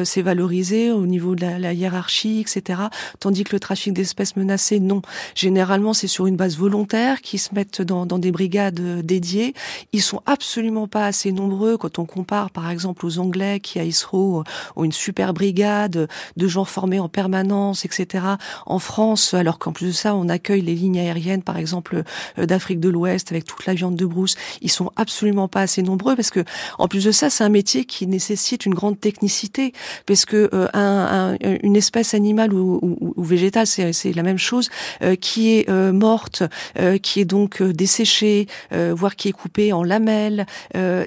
c'est 0.05 0.21
valorisé 0.23 0.74
au 0.91 1.07
niveau 1.07 1.35
de 1.35 1.43
la, 1.43 1.59
la, 1.59 1.73
hiérarchie, 1.73 2.41
etc. 2.41 2.83
Tandis 3.21 3.45
que 3.45 3.55
le 3.55 3.61
trafic 3.61 3.93
d'espèces 3.93 4.37
menacées, 4.37 4.81
non. 4.81 5.03
Généralement, 5.35 5.93
c'est 5.93 6.07
sur 6.07 6.27
une 6.27 6.37
base 6.37 6.57
volontaire 6.57 7.21
qui 7.21 7.39
se 7.39 7.55
mettent 7.55 7.83
dans, 7.83 8.07
dans, 8.07 8.19
des 8.19 8.33
brigades 8.33 8.81
euh, 8.81 9.03
dédiées. 9.03 9.55
Ils 9.93 10.03
sont 10.03 10.23
absolument 10.27 10.89
pas 10.89 11.07
assez 11.07 11.33
nombreux 11.33 11.77
quand 11.77 11.99
on 11.99 12.07
compare, 12.07 12.51
par 12.51 12.71
exemple, 12.71 13.07
aux 13.07 13.19
Anglais 13.19 13.61
qui 13.61 13.79
à 13.79 13.85
Isro 13.85 14.45
ont 14.77 14.85
une 14.85 14.93
super 14.93 15.35
brigade 15.35 16.09
de 16.37 16.49
gens 16.49 16.65
formés 16.65 17.01
en 17.01 17.09
permanence, 17.09 17.85
etc. 17.85 18.25
En 18.67 18.79
France, 18.79 19.35
alors 19.35 19.59
qu'en 19.59 19.73
plus 19.73 19.87
de 19.87 19.93
ça, 19.93 20.15
on 20.15 20.29
accueille 20.29 20.63
les 20.63 20.75
lignes 20.75 20.99
aériennes, 20.99 21.43
par 21.43 21.57
exemple, 21.57 22.03
euh, 22.39 22.47
d'Afrique 22.47 22.81
de 22.81 22.89
l'Ouest 22.89 23.31
avec 23.33 23.45
toute 23.45 23.67
la 23.67 23.75
viande 23.75 23.97
de 23.97 24.07
brousse. 24.07 24.37
Ils 24.61 24.71
sont 24.71 24.91
absolument 24.97 25.49
pas 25.49 25.63
assez 25.63 25.83
nombreux 25.83 26.17
parce 26.17 26.31
que, 26.31 26.45
en 26.79 26.89
plus 26.89 27.05
de 27.05 27.13
ça, 27.13 27.31
c'est 27.31 27.45
un 27.45 27.49
métier 27.49 27.85
qui 27.85 28.07
nécessite 28.07 28.67
une 28.67 28.75
grande 28.75 29.01
technicité 29.01 29.73
parce 30.07 30.25
que 30.25 30.49
euh, 30.53 30.64
un, 30.73 31.33
un, 31.33 31.37
une 31.63 31.77
espèce 31.77 32.15
animale 32.15 32.53
ou, 32.53 32.79
ou, 32.83 33.15
ou 33.17 33.25
végétale, 33.25 33.67
c'est 33.67 34.13
la 34.13 34.23
même 34.23 34.39
chose, 34.39 34.71
euh, 35.03 35.17
qui 35.17 35.57
est 35.57 35.69
euh, 35.69 35.93
morte, 35.93 36.43
euh, 36.79 36.99
qui 36.99 37.21
est 37.21 37.25
donc 37.25 37.63
desséchée, 37.63 38.47
voire 38.71 39.17
qui 39.17 39.29
est 39.29 39.33
coupée 39.33 39.73
en 39.73 39.83
lamelles. 39.83 40.47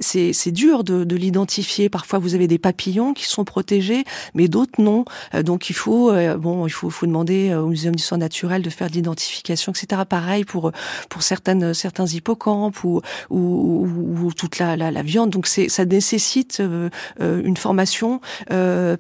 c'est 0.02 0.52
dur 0.52 0.84
de, 0.84 1.04
de 1.04 1.16
l'identifier. 1.16 1.90
Parfois, 1.90 2.20
vous 2.20 2.36
avez 2.36 2.48
des 2.48 2.58
papillons 2.58 3.14
qui 3.14 3.26
sont 3.26 3.44
protégés, 3.44 4.04
mais 4.34 4.48
d'autres 4.48 4.82
non. 4.82 5.06
donc, 5.44 5.70
il 5.70 5.74
faut, 5.74 6.12
bon, 6.38 6.68
il 6.68 6.70
faut, 6.70 6.90
faut 6.90 7.06
demander 7.06 7.54
au 7.54 7.68
Muséum 7.68 7.96
d'histoire 7.96 8.20
naturelle 8.20 8.62
de 8.62 8.70
faire 8.70 8.90
de 8.90 8.94
l'identification, 8.94 9.72
etc. 9.72 10.02
Pareil 10.08 10.46
pour 10.46 10.72
pour 11.10 11.22
certaines 11.22 11.74
certains 11.74 12.06
hippocampes 12.06 12.84
ou 12.84 13.02
ou, 13.30 13.88
ou 14.24 14.34
toute 14.34 14.60
la, 14.60 14.76
la, 14.76 14.92
la, 14.92 15.02
viande. 15.02 15.30
Donc, 15.30 15.48
ça 15.48 15.86
nécessite 15.86 16.62
une 17.20 17.58
formation 17.58 18.22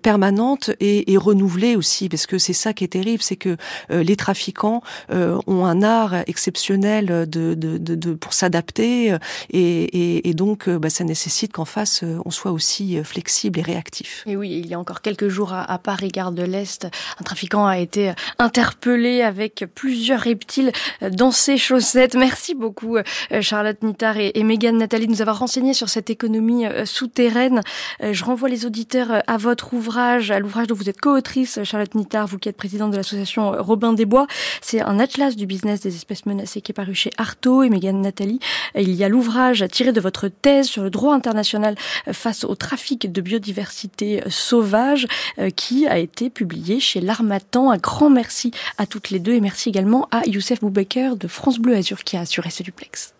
permanente 0.02 0.47
et, 0.80 1.12
et 1.12 1.18
renouvelée 1.18 1.76
aussi, 1.76 2.10
parce 2.10 2.26
que 2.26 2.38
c'est 2.38 2.54
ça 2.54 2.74
qui 2.74 2.84
est 2.84 2.90
terrible, 2.90 3.22
c'est 3.22 3.36
que 3.36 3.58
euh, 3.92 4.04
les 4.04 4.16
trafiquants 4.16 4.82
euh, 5.12 5.40
ont 5.48 5.66
un 5.66 5.84
art 5.84 6.16
exceptionnel 6.28 7.08
de, 7.08 7.54
de, 7.54 7.78
de, 7.78 7.96
de 7.96 8.14
pour 8.14 8.34
s'adapter, 8.34 9.12
euh, 9.12 9.18
et, 9.50 9.84
et, 9.84 10.30
et, 10.30 10.34
donc 10.34 10.70
bah, 10.70 10.90
ça 10.90 11.04
nécessite 11.04 11.52
qu'en 11.54 11.66
face 11.66 12.04
on 12.26 12.32
soit 12.32 12.52
aussi 12.52 13.04
flexible 13.04 13.60
et 13.60 13.62
réactif. 13.62 14.24
Et 14.26 14.36
oui, 14.36 14.62
il 14.64 14.68
y 14.68 14.74
a 14.74 14.80
encore 14.80 15.02
quelques 15.02 15.28
jours 15.28 15.54
à, 15.54 15.64
à 15.70 15.78
Paris, 15.78 16.10
gare 16.10 16.32
de 16.32 16.44
l'Est, 16.44 16.88
un 17.20 17.24
trafiquant 17.24 17.66
a 17.66 17.80
été 17.80 18.14
interpellé 18.40 19.22
avec 19.22 19.66
plusieurs 19.76 20.22
reptiles 20.22 20.72
dans 21.12 21.32
ses 21.32 21.58
chaussettes. 21.58 22.16
Merci 22.16 22.56
beaucoup 22.56 22.98
Charlotte 23.42 23.82
Nittard 23.84 24.18
et, 24.18 24.32
et 24.36 24.44
Mégane 24.44 24.78
Nathalie 24.78 25.08
de 25.08 25.12
nous 25.12 25.22
avoir 25.22 25.40
renseigné 25.40 25.74
sur 25.74 25.90
cette 25.90 26.10
économie 26.10 26.66
souterraine. 26.86 27.62
Je 28.00 28.24
renvoie 28.24 28.50
les 28.50 28.66
auditeurs 28.66 29.24
à 29.28 29.38
votre 29.38 29.74
ouvrage 29.74 30.32
à 30.38 30.40
l'ouvrage 30.40 30.68
dont 30.68 30.76
vous 30.76 30.88
êtes 30.88 31.02
co-autrice, 31.02 31.64
Charlotte 31.64 31.96
Nittard, 31.96 32.28
vous 32.28 32.38
qui 32.38 32.48
êtes 32.48 32.58
présidente 32.58 32.92
de 32.92 32.98
l'association 32.98 33.54
Robin 33.58 33.94
des 33.94 34.06
Bois. 34.06 34.28
C'est 34.62 34.82
un 34.82 35.00
atlas 35.00 35.36
du 35.36 35.48
business 35.48 35.82
des 35.82 35.96
espèces 35.96 36.28
menacées 36.28 36.62
qui 36.62 36.72
est 36.72 36.76
paru 36.76 36.94
chez 36.94 37.10
Artaud 37.18 37.64
et 37.64 37.70
Mégane 37.70 38.02
Nathalie. 38.02 38.40
Il 38.76 38.94
y 38.94 39.04
a 39.04 39.10
l'ouvrage 39.10 39.66
tiré 39.72 39.92
de 39.94 40.00
votre 40.00 40.28
thèse 40.28 40.68
sur 40.68 40.84
le 40.84 40.92
droit 40.92 41.16
international 41.16 41.76
face 42.12 42.44
au 42.44 42.54
trafic 42.54 43.12
de 43.12 43.20
biodiversité 43.20 44.22
sauvage 44.30 45.08
euh, 45.40 45.50
qui 45.50 45.88
a 45.88 45.98
été 45.98 46.30
publié 46.30 46.80
chez 46.80 47.02
l'Armatan. 47.02 47.72
Un 47.72 47.78
grand 47.78 48.12
merci 48.12 48.52
à 48.78 48.86
toutes 48.86 49.10
les 49.10 49.20
deux 49.20 49.34
et 49.34 49.42
merci 49.42 49.70
également 49.70 50.08
à 50.12 50.22
Youssef 50.28 50.60
Boubaker 50.60 51.16
de 51.16 51.28
France 51.28 51.58
Bleu 51.58 51.76
Azur 51.76 52.04
qui 52.04 52.16
a 52.16 52.22
assuré 52.22 52.52
ce 52.52 52.62
duplex. 52.62 53.17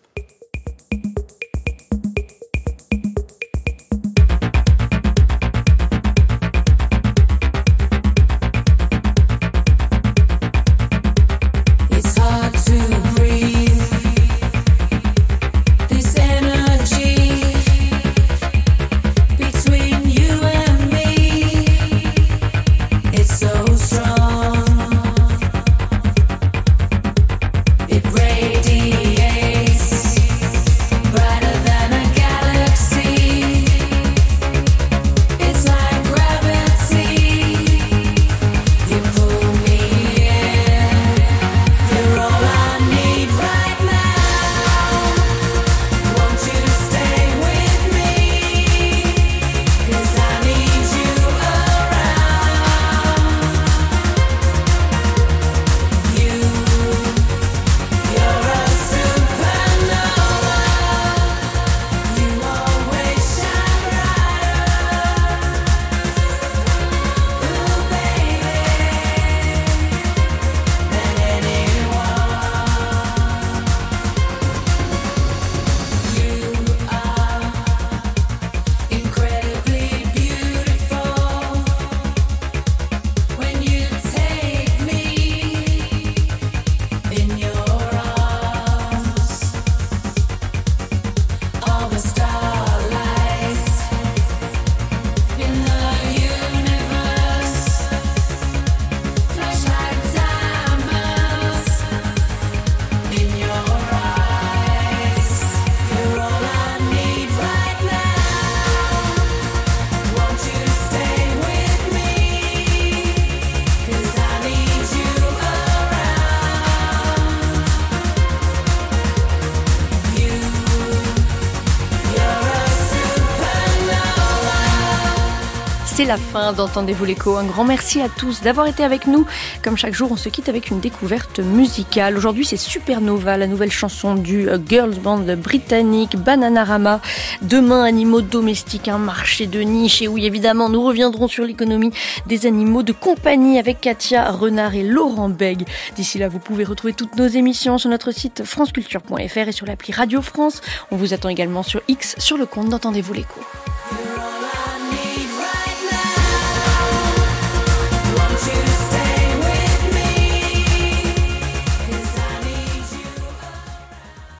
La 126.08 126.16
fin 126.16 126.54
d'Entendez-vous 126.54 127.04
l'écho. 127.04 127.36
Un 127.36 127.44
grand 127.44 127.64
merci 127.64 128.00
à 128.00 128.08
tous 128.08 128.40
d'avoir 128.40 128.66
été 128.66 128.82
avec 128.82 129.06
nous. 129.06 129.26
Comme 129.62 129.76
chaque 129.76 129.92
jour, 129.92 130.10
on 130.10 130.16
se 130.16 130.30
quitte 130.30 130.48
avec 130.48 130.70
une 130.70 130.80
découverte 130.80 131.38
musicale. 131.38 132.16
Aujourd'hui, 132.16 132.46
c'est 132.46 132.56
Supernova, 132.56 133.36
la 133.36 133.46
nouvelle 133.46 133.70
chanson 133.70 134.14
du 134.14 134.48
euh, 134.48 134.56
girls 134.66 134.94
band 134.94 135.26
britannique 135.36 136.16
Bananarama. 136.16 137.02
Demain, 137.42 137.84
animaux 137.84 138.22
domestiques, 138.22 138.88
un 138.88 138.96
marché 138.96 139.46
de 139.46 139.60
niche. 139.60 140.00
Et 140.00 140.08
oui, 140.08 140.24
évidemment, 140.24 140.70
nous 140.70 140.82
reviendrons 140.82 141.28
sur 141.28 141.44
l'économie 141.44 141.92
des 142.24 142.46
animaux 142.46 142.82
de 142.82 142.92
compagnie 142.92 143.58
avec 143.58 143.82
Katia 143.82 144.30
Renard 144.30 144.74
et 144.76 144.84
Laurent 144.84 145.28
Beg. 145.28 145.66
D'ici 145.94 146.16
là, 146.16 146.28
vous 146.28 146.38
pouvez 146.38 146.64
retrouver 146.64 146.94
toutes 146.94 147.16
nos 147.16 147.26
émissions 147.28 147.76
sur 147.76 147.90
notre 147.90 148.12
site 148.12 148.44
franceculture.fr 148.44 149.36
et 149.36 149.52
sur 149.52 149.66
l'appli 149.66 149.92
Radio 149.92 150.22
France. 150.22 150.62
On 150.90 150.96
vous 150.96 151.12
attend 151.12 151.28
également 151.28 151.62
sur 151.62 151.82
X 151.86 152.14
sur 152.16 152.38
le 152.38 152.46
compte 152.46 152.70
d'Entendez-vous 152.70 153.12
l'écho. 153.12 153.40